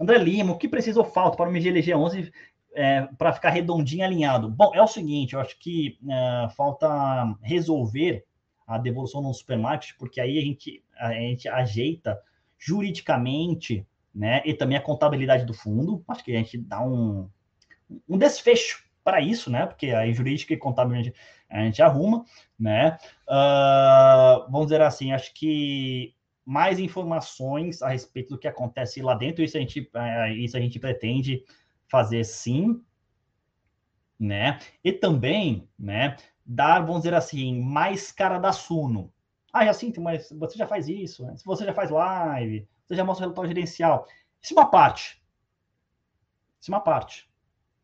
André 0.00 0.18
Lima, 0.18 0.52
o 0.52 0.58
que 0.58 0.68
precisa 0.68 1.00
ou 1.00 1.06
falta 1.06 1.36
para 1.36 1.48
o 1.48 1.52
MGLG 1.52 1.94
11 1.94 2.32
é, 2.74 3.02
para 3.18 3.32
ficar 3.32 3.50
redondinho 3.50 4.04
alinhado? 4.04 4.48
Bom, 4.48 4.72
é 4.74 4.82
o 4.82 4.86
seguinte, 4.86 5.34
eu 5.34 5.40
acho 5.40 5.58
que 5.58 5.98
é, 6.08 6.48
falta 6.50 7.36
resolver 7.42 8.24
a 8.66 8.78
devolução 8.78 9.22
no 9.22 9.32
supermarket, 9.32 9.92
porque 9.98 10.20
aí 10.20 10.38
a 10.38 10.42
gente, 10.42 10.84
a 10.98 11.12
gente 11.12 11.48
ajeita 11.48 12.20
juridicamente, 12.58 13.86
né, 14.14 14.42
e 14.44 14.54
também 14.54 14.76
a 14.76 14.82
contabilidade 14.82 15.44
do 15.44 15.52
fundo. 15.52 16.04
Acho 16.08 16.24
que 16.24 16.32
a 16.32 16.38
gente 16.38 16.58
dá 16.58 16.80
um, 16.80 17.28
um 18.08 18.16
desfecho 18.16 18.84
para 19.02 19.20
isso, 19.20 19.50
né, 19.50 19.66
porque 19.66 19.90
aí 19.90 20.12
jurídica 20.14 20.54
e 20.54 20.56
contabilmente 20.56 21.12
a 21.48 21.60
gente 21.60 21.82
arruma, 21.82 22.24
né. 22.58 22.98
Uh, 23.28 24.50
vamos 24.50 24.66
dizer 24.66 24.82
assim, 24.82 25.12
acho 25.12 25.32
que 25.34 26.14
mais 26.44 26.78
informações 26.78 27.82
a 27.82 27.88
respeito 27.88 28.30
do 28.30 28.38
que 28.38 28.46
acontece 28.46 29.02
lá 29.02 29.14
dentro, 29.14 29.42
isso 29.42 29.56
a 29.56 29.60
gente, 29.60 29.90
é, 29.94 30.32
isso 30.34 30.56
a 30.56 30.60
gente 30.60 30.78
pretende 30.78 31.42
fazer 31.88 32.22
sim, 32.24 32.82
né? 34.18 34.58
E 34.82 34.92
também, 34.92 35.68
né, 35.78 36.16
dar, 36.44 36.80
vamos 36.80 37.02
dizer 37.02 37.14
assim, 37.14 37.60
mais 37.60 38.12
cara 38.12 38.38
da 38.38 38.52
Suno. 38.52 39.12
Ah, 39.52 39.64
Jacinto, 39.64 40.00
mas 40.00 40.30
você 40.32 40.58
já 40.58 40.66
faz 40.66 40.88
isso, 40.88 41.24
né? 41.24 41.34
você 41.44 41.64
já 41.64 41.72
faz 41.72 41.90
live, 41.90 42.66
você 42.86 42.96
já 42.96 43.04
mostra 43.04 43.24
o 43.24 43.28
relatório 43.28 43.48
gerencial. 43.48 44.06
Isso 44.42 44.54
é 44.54 44.60
uma 44.60 44.70
parte. 44.70 45.22
Isso 46.60 46.70
é 46.70 46.74
uma 46.74 46.80
parte. 46.80 47.28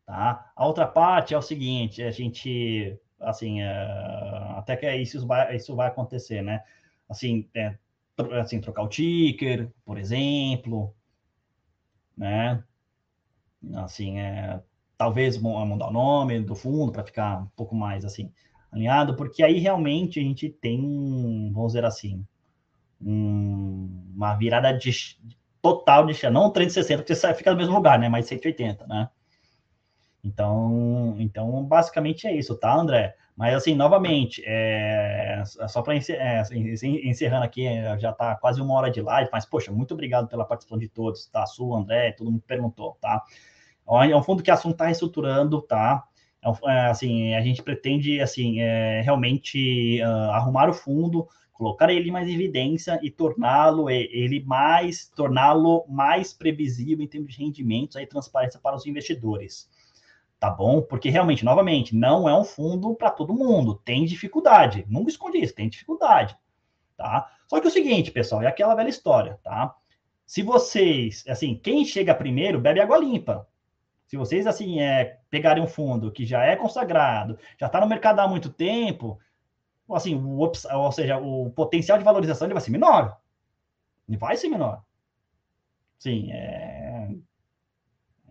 Tá? 0.05 0.51
A 0.55 0.65
outra 0.65 0.87
parte 0.87 1.33
é 1.33 1.37
o 1.37 1.41
seguinte, 1.41 2.03
a 2.03 2.11
gente, 2.11 2.99
assim, 3.19 3.61
é, 3.61 3.73
até 4.57 4.75
que 4.75 4.91
isso 4.95 5.25
vai, 5.25 5.55
isso 5.55 5.75
vai 5.75 5.87
acontecer, 5.87 6.41
né? 6.41 6.63
Assim, 7.07 7.49
é, 7.55 7.77
assim, 8.39 8.59
trocar 8.59 8.83
o 8.83 8.89
ticker, 8.89 9.71
por 9.85 9.97
exemplo, 9.97 10.95
né? 12.17 12.63
assim, 13.75 14.19
é, 14.19 14.61
talvez 14.97 15.37
mudar 15.37 15.87
o 15.87 15.91
nome 15.91 16.39
do 16.41 16.55
fundo 16.55 16.91
para 16.91 17.03
ficar 17.03 17.43
um 17.43 17.47
pouco 17.55 17.75
mais 17.75 18.03
assim 18.05 18.31
alinhado, 18.71 19.15
porque 19.15 19.43
aí 19.43 19.59
realmente 19.59 20.19
a 20.19 20.23
gente 20.23 20.49
tem, 20.49 21.51
vamos 21.53 21.73
dizer 21.73 21.85
assim, 21.85 22.25
um, 23.03 24.11
uma 24.15 24.35
virada 24.35 24.71
de, 24.71 24.91
total 25.61 26.05
de 26.05 26.29
não 26.29 26.49
360, 26.49 27.01
porque 27.01 27.15
você 27.15 27.33
fica 27.33 27.51
no 27.51 27.57
mesmo 27.57 27.75
lugar, 27.75 27.99
né? 27.99 28.09
Mais 28.09 28.25
180, 28.25 28.87
né? 28.87 29.09
Então, 30.23 31.15
então 31.19 31.63
basicamente 31.63 32.27
é 32.27 32.35
isso, 32.35 32.55
tá, 32.55 32.73
André? 32.73 33.15
Mas 33.35 33.55
assim, 33.55 33.73
novamente, 33.73 34.43
é, 34.45 35.41
só 35.67 35.81
para 35.81 35.95
é, 35.95 36.43
encerrando 37.03 37.43
aqui, 37.43 37.63
já 37.97 38.11
está 38.11 38.35
quase 38.35 38.61
uma 38.61 38.73
hora 38.75 38.91
de 38.91 39.01
live, 39.01 39.29
mas 39.33 39.45
poxa, 39.45 39.71
muito 39.71 39.93
obrigado 39.93 40.27
pela 40.27 40.45
participação 40.45 40.77
de 40.77 40.87
todos, 40.87 41.25
tá? 41.27 41.45
Su, 41.45 41.73
André, 41.73 42.11
todo 42.11 42.29
mundo 42.29 42.43
perguntou, 42.45 42.97
tá? 43.01 43.23
É 44.09 44.15
um 44.15 44.23
fundo 44.23 44.43
que 44.43 44.51
a 44.51 44.53
Assunto 44.53 44.73
está 44.73 44.85
reestruturando, 44.85 45.61
tá? 45.61 46.03
É, 46.43 46.71
é, 46.71 46.85
assim, 46.87 47.33
a 47.35 47.41
gente 47.41 47.61
pretende, 47.61 48.19
assim, 48.19 48.59
é, 48.61 49.01
realmente 49.01 50.01
uh, 50.01 50.31
arrumar 50.31 50.69
o 50.69 50.73
fundo, 50.73 51.27
colocar 51.61 51.91
ele 51.91 52.09
mais 52.09 52.27
em 52.27 52.33
evidência 52.33 52.99
e 53.03 53.11
torná-lo 53.11 53.87
ele 53.87 54.43
mais, 54.43 55.07
torná-lo 55.09 55.85
mais 55.87 56.33
previsível 56.33 57.05
em 57.05 57.07
termos 57.07 57.35
de 57.35 57.43
rendimentos 57.43 57.97
e 57.97 58.05
transparência 58.07 58.59
para 58.59 58.75
os 58.75 58.87
investidores. 58.87 59.69
Tá 60.39 60.49
bom? 60.49 60.81
Porque 60.81 61.11
realmente, 61.11 61.45
novamente, 61.45 61.95
não 61.95 62.27
é 62.27 62.35
um 62.35 62.43
fundo 62.43 62.95
para 62.95 63.11
todo 63.11 63.35
mundo. 63.35 63.75
Tem 63.85 64.05
dificuldade. 64.05 64.87
Nunca 64.89 65.11
escondi 65.11 65.37
isso, 65.37 65.53
tem 65.53 65.69
dificuldade. 65.69 66.35
Tá? 66.97 67.29
Só 67.47 67.59
que 67.59 67.67
é 67.67 67.69
o 67.69 67.73
seguinte, 67.73 68.09
pessoal, 68.09 68.41
é 68.41 68.47
aquela 68.47 68.73
velha 68.73 68.89
história, 68.89 69.37
tá? 69.43 69.75
Se 70.25 70.41
vocês, 70.41 71.23
assim, 71.27 71.53
quem 71.53 71.85
chega 71.85 72.15
primeiro 72.15 72.59
bebe 72.59 72.79
água 72.79 72.97
limpa. 72.97 73.47
Se 74.07 74.17
vocês, 74.17 74.47
assim, 74.47 74.81
é, 74.81 75.19
pegarem 75.29 75.61
um 75.61 75.67
fundo 75.67 76.11
que 76.11 76.25
já 76.25 76.43
é 76.43 76.55
consagrado, 76.55 77.37
já 77.59 77.67
está 77.67 77.79
no 77.79 77.87
mercado 77.87 78.19
há 78.19 78.27
muito 78.27 78.49
tempo, 78.49 79.19
assim, 79.95 80.15
o, 80.15 80.37
ou 80.39 80.91
seja, 80.91 81.17
o 81.17 81.49
potencial 81.51 81.97
de 81.97 82.03
valorização 82.03 82.47
ele 82.47 82.53
vai 82.53 82.63
ser 82.63 82.71
menor. 82.71 83.17
Ele 84.07 84.17
vai 84.17 84.35
ser 84.35 84.49
menor. 84.49 84.83
Sim, 85.97 86.31
é... 86.31 87.09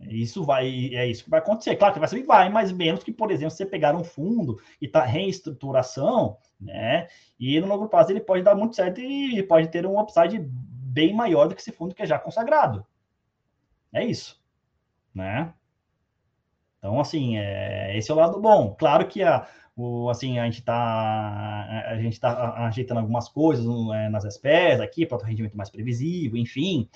Isso 0.09 0.43
vai, 0.43 0.67
é 0.95 1.07
isso 1.07 1.23
que 1.23 1.29
vai 1.29 1.39
acontecer. 1.39 1.75
Claro 1.75 1.93
que 1.93 1.99
vai 1.99 2.09
ser, 2.09 2.23
vai, 2.23 2.49
mas 2.49 2.71
menos 2.71 3.03
que, 3.03 3.11
por 3.11 3.31
exemplo, 3.31 3.51
você 3.51 3.65
pegar 3.65 3.95
um 3.95 4.03
fundo 4.03 4.59
e 4.81 4.87
tá 4.87 5.03
reestruturação, 5.03 6.37
né? 6.59 7.07
E 7.39 7.59
no 7.59 7.67
longo 7.67 7.87
prazo 7.87 8.11
ele 8.11 8.19
pode 8.19 8.43
dar 8.43 8.55
muito 8.55 8.75
certo 8.75 8.99
e 8.99 9.43
pode 9.43 9.67
ter 9.67 9.85
um 9.85 9.99
upside 9.99 10.39
bem 10.39 11.13
maior 11.13 11.47
do 11.47 11.55
que 11.55 11.61
esse 11.61 11.71
fundo 11.71 11.93
que 11.93 12.01
é 12.01 12.05
já 12.05 12.17
consagrado. 12.17 12.85
É 13.93 14.03
isso, 14.03 14.41
né? 15.13 15.53
Então, 16.77 16.99
assim, 16.99 17.37
é, 17.37 17.95
esse 17.95 18.09
é 18.09 18.13
o 18.13 18.17
lado 18.17 18.41
bom. 18.41 18.75
Claro 18.77 19.07
que 19.07 19.21
a, 19.21 19.47
o, 19.75 20.09
assim, 20.09 20.39
a 20.39 20.45
gente 20.45 20.59
está 20.59 21.85
a 21.87 21.97
gente 21.97 22.19
tá 22.19 22.65
ajeitando 22.65 22.99
algumas 22.99 23.29
coisas 23.29 23.65
é, 23.65 24.09
nas 24.09 24.25
SPs 24.25 24.79
aqui 24.81 25.05
para 25.05 25.17
o 25.17 25.21
rendimento 25.21 25.55
mais 25.55 25.69
previsível, 25.69 26.37
enfim. 26.37 26.89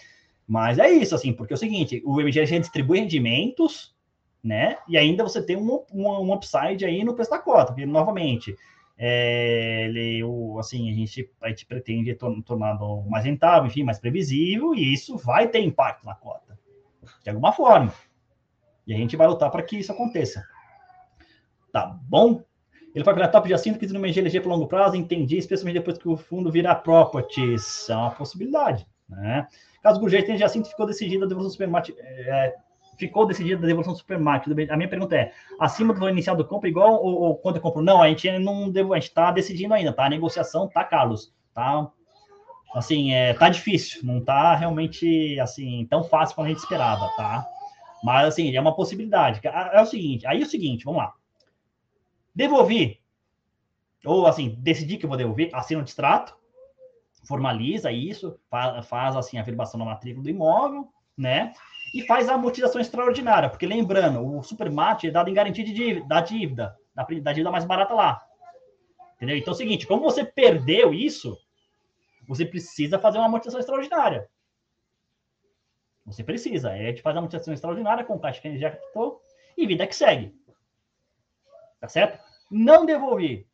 Mas 0.48 0.78
é 0.78 0.90
isso, 0.92 1.16
assim, 1.16 1.34
porque 1.34 1.54
é 1.54 1.56
o 1.56 1.58
seguinte, 1.58 2.02
o 2.06 2.22
MGR 2.22 2.60
distribui 2.60 3.00
rendimentos, 3.00 3.96
né? 4.44 4.78
E 4.88 4.98
ainda 4.98 5.24
você 5.24 5.44
tem 5.44 5.56
um, 5.56 5.84
um, 5.92 6.08
um 6.08 6.34
upside 6.34 6.86
aí 6.86 7.04
no 7.04 7.16
preço 7.16 7.32
da 7.32 7.40
cota, 7.40 7.74
porque, 7.74 7.86
novamente, 7.86 8.56
é, 8.98 9.86
ele, 9.86 10.24
o, 10.24 10.60
assim, 10.60 10.90
a 10.90 10.94
gente, 10.94 11.30
a 11.42 11.50
gente 11.50 11.66
pretende 11.66 12.14
torná-lo 12.14 13.04
mais 13.10 13.26
rentável, 13.26 13.66
enfim, 13.66 13.84
mais 13.84 14.00
previsível, 14.00 14.76
e 14.76 14.94
isso 14.94 15.18
vai 15.18 15.48
ter 15.48 15.60
impacto 15.60 16.06
na 16.06 16.14
cota, 16.14 16.58
de 17.24 17.30
alguma 17.30 17.52
forma. 17.52 17.92
E 18.86 18.94
a 18.94 18.98
gente 18.98 19.18
vai 19.18 19.28
lutar 19.28 19.50
para 19.50 19.64
que 19.64 19.78
isso 19.78 19.92
aconteça. 19.92 20.46
Tá 21.72 21.88
bom? 21.88 22.44
Ele 22.96 23.04
vai 23.04 23.14
virar 23.14 23.28
top 23.28 23.48
de 23.48 23.54
assino, 23.54 23.78
que 23.78 23.86
no 23.88 24.00
MGLG 24.00 24.40
por 24.40 24.50
longo 24.50 24.68
prazo, 24.68 24.96
entendi, 24.96 25.38
especialmente 25.38 25.76
depois 25.76 25.98
que 25.98 26.08
o 26.08 26.16
fundo 26.16 26.50
virar 26.50 26.76
properties. 26.76 27.90
É 27.90 27.96
uma 27.96 28.12
possibilidade, 28.12 28.88
né? 29.10 29.48
Caso 29.84 30.08
jeito 30.10 30.32
já 30.32 30.38
Jacinto 30.38 30.70
ficou 30.70 30.86
decidido 30.86 31.26
a 31.26 31.28
devolução 31.28 31.52
supermarket, 31.52 31.94
é, 32.00 32.56
ficou 32.98 33.28
decidido 33.28 33.64
a 33.64 33.68
devolução 33.68 33.94
supermarket. 33.94 34.48
A 34.70 34.78
minha 34.78 34.88
pergunta 34.88 35.14
é: 35.14 35.34
acima 35.60 35.94
do 35.94 36.00
valor 36.00 36.12
inicial 36.12 36.38
do 36.38 36.46
compra, 36.46 36.70
igual 36.70 37.04
ou, 37.04 37.22
ou 37.22 37.36
quando 37.36 37.58
eu 37.58 37.62
compro? 37.62 37.84
Não, 37.84 38.02
a 38.02 38.08
gente 38.08 38.32
não 38.40 38.72
a 38.94 38.96
gente 38.96 39.10
está 39.10 39.30
decidindo 39.30 39.74
ainda, 39.74 39.92
tá? 39.92 40.06
A 40.06 40.10
negociação 40.10 40.70
tá, 40.70 40.84
Carlos, 40.86 41.34
tá? 41.54 41.92
Assim, 42.74 43.14
é, 43.14 43.34
tá 43.34 43.50
difícil, 43.50 44.02
não 44.04 44.24
tá 44.24 44.56
realmente 44.56 45.38
assim 45.40 45.86
tão 45.90 46.04
fácil 46.04 46.36
como 46.36 46.48
a 46.48 46.50
gente 46.50 46.60
esperava, 46.60 47.10
tá? 47.18 47.46
Mas, 48.04 48.28
assim, 48.28 48.56
é 48.56 48.62
uma 48.62 48.76
possibilidade. 48.76 49.42
É 49.44 49.82
o 49.82 49.86
seguinte, 49.86 50.26
aí 50.26 50.42
é 50.42 50.44
o 50.46 50.50
seguinte, 50.50 50.86
vamos 50.86 51.02
lá. 51.02 51.14
Devolver, 52.36 53.00
ou 54.06 54.28
assim, 54.28 54.56
decidir 54.60 54.98
que 54.98 55.08
vou 55.08 55.18
devolver, 55.18 55.50
assina 55.54 55.82
o 55.82 55.84
distrato, 55.84 56.38
formaliza 57.26 57.92
isso, 57.92 58.40
faz, 58.50 58.86
faz 58.88 59.16
assim, 59.16 59.38
a 59.38 59.42
afirmação 59.42 59.80
na 59.80 59.86
matrícula 59.86 60.24
do 60.24 60.30
imóvel, 60.30 60.88
né? 61.18 61.54
E 61.94 62.06
faz 62.06 62.28
a 62.28 62.36
amortização 62.36 62.82
extraordinária, 62.82 63.50
porque 63.50 63.66
lembrando, 63.66 64.22
o 64.22 64.44
supermate 64.44 65.08
é 65.08 65.12
dado 65.12 65.30
em 65.30 65.34
garantia 65.34 65.64
de 65.64 65.74
dívida, 65.74 66.06
da 66.08 66.22
dívida, 66.22 66.78
da, 66.94 67.04
da 67.04 67.32
dívida 67.32 67.52
mais 67.52 67.66
barata 67.66 67.94
lá. 67.94 68.22
Entendeu? 69.16 69.38
Então 69.38 69.54
é 69.54 69.56
o 69.56 69.58
seguinte, 69.58 69.88
como 69.88 70.04
você 70.04 70.26
perdeu 70.26 70.94
isso, 70.94 71.38
você 72.28 72.46
precisa 72.46 73.00
fazer 73.00 73.18
uma 73.18 73.28
amortização 73.28 73.60
extraordinária. 73.60 74.30
Você 76.06 76.24
precisa. 76.24 76.72
É 76.72 76.92
de 76.92 77.02
fazer 77.02 77.16
uma 77.16 77.22
amortização 77.22 77.54
extraordinária 77.54 78.04
com 78.04 78.20
caixa 78.20 78.42
que 78.42 78.48
a 78.48 78.52
gente 78.52 78.62
já 78.62 78.72
captou 78.72 79.22
e 79.58 79.66
vida 79.66 79.88
que 79.88 79.96
segue. 79.96 80.36
Tá 81.80 81.88
certo? 81.88 82.25
Não 82.50 82.86
devolver. 82.86 83.48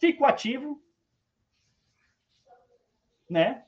Fico 0.00 0.24
ativo. 0.24 0.82
Né? 3.28 3.64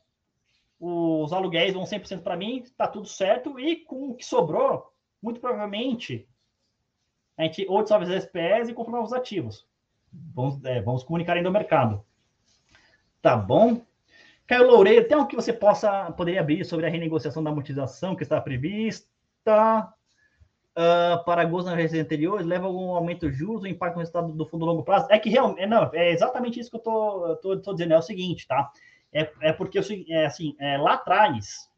os 0.80 1.30
aluguéis 1.32 1.74
vão 1.74 1.84
100% 1.84 2.22
para 2.22 2.36
mim, 2.36 2.60
está 2.60 2.88
tudo 2.88 3.06
certo, 3.06 3.60
e 3.60 3.76
com 3.76 4.10
o 4.10 4.14
que 4.14 4.24
sobrou, 4.24 4.90
muito 5.22 5.38
provavelmente, 5.38 6.26
a 7.36 7.42
gente 7.42 7.66
ou 7.68 7.82
dissolve 7.82 8.06
as 8.06 8.24
SPs 8.24 8.70
e 8.70 8.74
compra 8.74 8.92
novos 8.92 9.12
ativos. 9.12 9.68
Vamos, 10.10 10.64
é, 10.64 10.80
vamos 10.80 11.02
comunicar 11.02 11.36
ainda 11.36 11.50
ao 11.50 11.52
mercado. 11.52 12.04
Tá 13.20 13.36
bom? 13.36 13.84
Caio 14.46 14.66
Loureiro, 14.66 15.06
tem 15.06 15.16
algo 15.16 15.28
que 15.28 15.36
você 15.36 15.52
possa 15.52 16.10
poderia 16.12 16.40
abrir 16.40 16.64
sobre 16.64 16.86
a 16.86 16.88
renegociação 16.88 17.44
da 17.44 17.50
amortização 17.50 18.16
que 18.16 18.22
está 18.22 18.40
prevista? 18.40 19.94
Uh, 20.70 21.22
para 21.24 21.44
gols 21.44 21.64
na 21.64 21.74
residência 21.74 22.04
anteriores, 22.04 22.46
leva 22.46 22.66
algum 22.66 22.94
aumento 22.94 23.28
de 23.28 23.36
juros, 23.36 23.64
o 23.64 23.66
impacto 23.66 23.94
no 23.94 24.00
resultado 24.00 24.32
do 24.32 24.46
fundo 24.46 24.64
a 24.64 24.68
longo 24.68 24.84
prazo? 24.84 25.08
É 25.10 25.18
que 25.18 25.28
realmente, 25.28 25.62
é, 25.62 25.66
não, 25.66 25.90
é 25.92 26.12
exatamente 26.12 26.60
isso 26.60 26.70
que 26.70 26.76
eu 26.76 26.80
tô, 26.80 27.36
tô, 27.42 27.56
tô 27.58 27.72
dizendo, 27.72 27.94
é 27.94 27.98
o 27.98 28.02
seguinte, 28.02 28.46
tá? 28.46 28.70
É, 29.12 29.28
é 29.40 29.52
porque, 29.52 29.80
é, 30.08 30.26
assim, 30.26 30.54
é, 30.60 30.78
lá 30.78 30.94
atrás, 30.94 31.68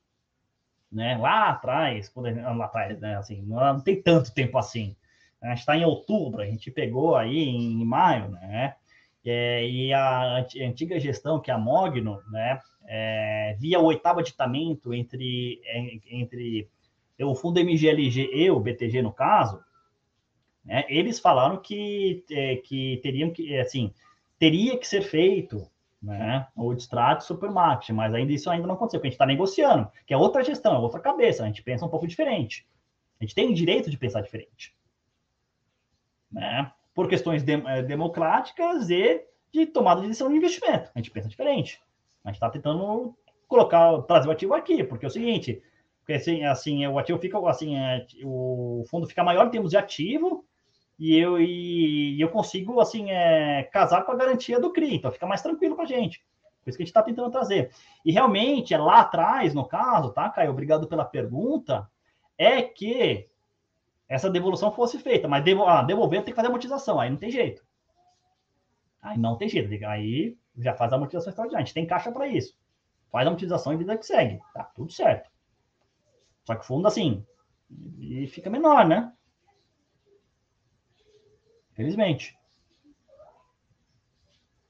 né, 0.93 1.17
lá 1.17 1.49
atrás, 1.49 2.09
quando, 2.11 2.35
lá 2.35 2.65
atrás, 2.67 3.01
né, 3.01 3.17
assim, 3.17 3.41
não, 3.43 3.75
não 3.75 3.81
tem 3.81 4.01
tanto 4.01 4.33
tempo 4.35 4.59
assim, 4.59 4.95
a 5.41 5.49
gente 5.49 5.61
está 5.61 5.77
em 5.77 5.85
outubro, 5.85 6.43
a 6.43 6.47
gente 6.47 6.71
pegou 6.71 7.17
aí 7.17 7.49
em 7.49 7.85
maio, 7.85 8.29
né, 8.33 8.77
é, 9.25 9.67
e 9.67 9.93
a 9.95 10.45
antiga 10.61 11.01
gestão, 11.01 11.41
que 11.41 11.51
é 11.51 11.55
a 11.55 11.59
Mogno, 11.59 12.21
né, 12.31 12.61
é, 12.87 13.57
via 13.59 13.81
o 13.81 13.85
oitavo 13.85 14.21
aditamento 14.21 14.93
entre, 14.93 15.63
entre 16.11 16.69
o 17.25 17.35
fundo 17.35 17.61
MGLG 17.61 18.31
e 18.33 18.51
o 18.51 18.61
BTG, 18.61 19.03
no 19.03 19.13
caso, 19.13 19.63
né, 20.65 20.85
eles 20.89 21.19
falaram 21.19 21.57
que, 21.59 22.25
é, 22.31 22.57
que 22.57 23.01
teriam 23.03 23.31
que, 23.31 23.59
assim, 23.59 23.93
teria 24.39 24.79
que 24.79 24.87
ser 24.87 25.03
feito 25.03 25.69
né, 26.03 26.47
o 26.57 26.75
distrato 26.75 27.25
supermarket, 27.25 27.91
mas 27.91 28.15
ainda 28.15 28.33
isso 28.33 28.51
ainda 28.51 28.67
não 28.67 28.75
aconteceu, 28.75 28.99
porque 28.99 29.09
a 29.09 29.11
gente 29.11 29.17
está 29.17 29.27
negociando, 29.27 29.91
que 30.07 30.15
é 30.15 30.17
outra 30.17 30.43
gestão, 30.43 30.75
é 30.75 30.79
outra 30.79 31.01
cabeça, 31.01 31.43
a 31.43 31.47
gente 31.47 31.63
pensa 31.63 31.85
um 31.85 31.89
pouco 31.89 32.07
diferente. 32.07 32.67
A 33.21 33.25
gente 33.25 33.35
tem 33.35 33.49
o 33.49 33.55
direito 33.55 33.89
de 33.89 33.97
pensar 33.97 34.21
diferente. 34.21 34.75
Né? 36.31 36.73
por 36.95 37.09
questões 37.09 37.43
de, 37.43 37.53
é, 37.53 37.83
democráticas 37.83 38.91
e 38.91 39.25
de 39.53 39.67
tomada 39.67 40.01
de 40.01 40.09
decisão 40.09 40.29
de 40.29 40.37
investimento. 40.37 40.91
A 40.95 40.99
gente 40.99 41.11
pensa 41.11 41.29
diferente. 41.29 41.81
A 42.25 42.29
gente 42.29 42.37
está 42.37 42.49
tentando 42.51 43.17
colocar, 43.49 44.03
trazer 44.03 44.29
o 44.29 44.31
ativo 44.31 44.55
aqui, 44.55 44.83
porque 44.85 45.05
é 45.05 45.09
o 45.09 45.11
seguinte, 45.11 45.63
porque 46.03 46.15
assim, 46.15 46.45
assim 46.45 46.87
o 46.87 46.99
ativo 46.99 47.19
fica, 47.19 47.39
assim, 47.49 47.77
é, 47.77 48.05
o 48.25 48.85
fundo 48.91 49.07
fica 49.07 49.23
maior 49.23 49.47
em 49.47 49.51
termos 49.51 49.71
de 49.71 49.77
ativo 49.77 50.45
e 50.99 51.17
eu, 51.17 51.41
e 51.41 52.21
eu 52.21 52.29
consigo, 52.29 52.81
assim, 52.81 53.11
é, 53.11 53.63
casar 53.73 54.05
com 54.05 54.13
a 54.13 54.17
garantia 54.17 54.61
do 54.61 54.73
CRI, 54.73 54.97
então 54.97 55.11
fica 55.11 55.27
mais 55.27 55.43
tranquilo 55.43 55.75
para 55.75 55.85
a 55.85 55.89
gente. 55.89 56.25
Por 56.63 56.71
isso 56.71 56.77
que 56.77 56.83
a 56.83 56.85
gente 56.85 56.91
está 56.91 57.03
tentando 57.03 57.31
trazer. 57.31 57.71
E 58.05 58.13
realmente, 58.13 58.75
é 58.75 58.79
lá 58.79 59.01
atrás, 59.01 59.55
no 59.55 59.67
caso, 59.67 60.13
tá, 60.13 60.29
Caio? 60.31 60.51
Obrigado 60.51 60.87
pela 60.87 61.05
pergunta. 61.05 61.89
É 62.39 62.63
que 62.63 63.29
essa 64.09 64.31
devolução 64.31 64.71
fosse 64.71 64.99
feita, 64.99 65.27
mas 65.27 65.43
devo, 65.43 65.65
ah, 65.65 65.83
devolver 65.83 66.23
tem 66.23 66.33
que 66.33 66.37
fazer 66.37 66.49
amortização, 66.49 67.01
aí 67.01 67.11
não 67.11 67.17
tem 67.17 67.31
jeito. 67.31 67.65
Aí 69.01 69.19
não 69.19 69.37
tem 69.37 69.49
jeito, 69.49 69.73
aí 69.87 70.37
já 70.59 70.75
faz 70.75 70.93
a 70.93 70.97
amortização 70.97 71.31
extraordinária, 71.31 71.65
a 71.65 71.67
gente 71.67 71.75
tem 71.75 71.87
caixa 71.87 72.13
para 72.13 72.29
isso. 72.29 72.57
Faz 73.11 73.27
a 73.27 73.31
amortização 73.31 73.73
e 73.73 73.77
vida 73.77 73.97
que 73.97 74.07
segue, 74.07 74.41
tá 74.55 74.65
tudo 74.65 74.93
certo. 74.93 75.32
Só 76.45 76.55
que 76.55 76.63
o 76.63 76.67
fundo, 76.67 76.89
assim, 76.89 77.25
e 77.99 78.27
fica 78.27 78.51
menor, 78.51 78.87
né? 78.87 79.13
Felizmente. 81.73 82.37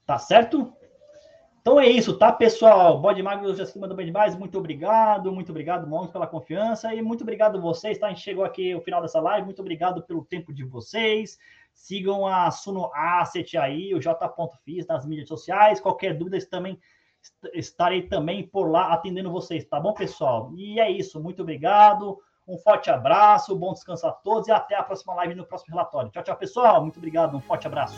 Tá 0.05 0.17
certo? 0.17 0.73
Então 1.61 1.79
é 1.79 1.87
isso, 1.87 2.17
tá, 2.17 2.29
pessoal? 2.29 2.99
Bode 2.99 3.23
Magro 3.23 3.55
já 3.55 3.65
se 3.65 3.79
mandou 3.79 3.95
bem 3.95 4.05
demais. 4.05 4.35
Muito 4.35 4.57
obrigado, 4.57 5.31
muito 5.31 5.49
obrigado, 5.49 5.87
Mons, 5.87 6.11
pela 6.11 6.27
confiança. 6.27 6.93
E 6.93 7.01
muito 7.01 7.21
obrigado 7.21 7.57
a 7.57 7.61
vocês, 7.61 7.97
tá? 7.97 8.07
A 8.07 8.09
gente 8.09 8.21
chegou 8.21 8.43
aqui 8.43 8.73
ao 8.73 8.81
final 8.81 9.01
dessa 9.01 9.21
live. 9.21 9.45
Muito 9.45 9.61
obrigado 9.61 10.03
pelo 10.03 10.25
tempo 10.25 10.53
de 10.53 10.65
vocês. 10.65 11.37
Sigam 11.73 12.27
a 12.27 12.51
Suno 12.51 12.91
Asset 12.93 13.57
aí, 13.57 13.95
o 13.95 13.99
J.Fis 13.99 14.85
nas 14.85 15.05
mídias 15.05 15.29
sociais. 15.29 15.79
Qualquer 15.79 16.17
dúvida, 16.17 16.37
também 16.49 16.77
estarei 17.53 18.03
também 18.03 18.47
por 18.47 18.69
lá 18.69 18.93
atendendo 18.93 19.31
vocês, 19.31 19.65
tá 19.65 19.79
bom, 19.79 19.93
pessoal? 19.93 20.51
E 20.55 20.79
é 20.79 20.89
isso, 20.89 21.21
muito 21.21 21.41
obrigado. 21.41 22.17
Um 22.47 22.57
forte 22.57 22.89
abraço, 22.89 23.55
bom 23.55 23.71
descanso 23.71 24.05
a 24.05 24.11
todos 24.11 24.47
e 24.49 24.51
até 24.51 24.75
a 24.75 24.83
próxima 24.83 25.13
live 25.15 25.35
no 25.35 25.45
próximo 25.45 25.73
relatório. 25.73 26.11
Tchau, 26.11 26.23
tchau, 26.23 26.35
pessoal. 26.35 26.81
Muito 26.81 26.97
obrigado, 26.97 27.37
um 27.37 27.39
forte 27.39 27.67
abraço. 27.67 27.97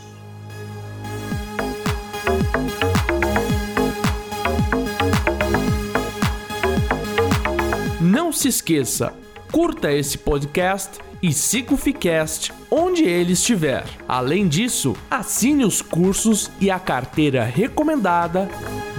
Não 7.99 8.31
se 8.31 8.49
esqueça, 8.49 9.13
curta 9.55 9.89
esse 9.89 10.17
podcast 10.17 10.99
e 11.23 11.31
siga 11.31 11.73
o 11.73 11.77
Ficast 11.77 12.51
onde 12.69 13.05
ele 13.05 13.31
estiver. 13.31 13.85
Além 14.05 14.49
disso, 14.49 14.97
assine 15.09 15.63
os 15.63 15.81
cursos 15.81 16.51
e 16.59 16.69
a 16.69 16.77
carteira 16.77 17.45
recomendada 17.45 18.49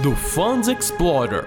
do 0.01 0.15
Funds 0.15 0.67
Explorer. 0.67 1.45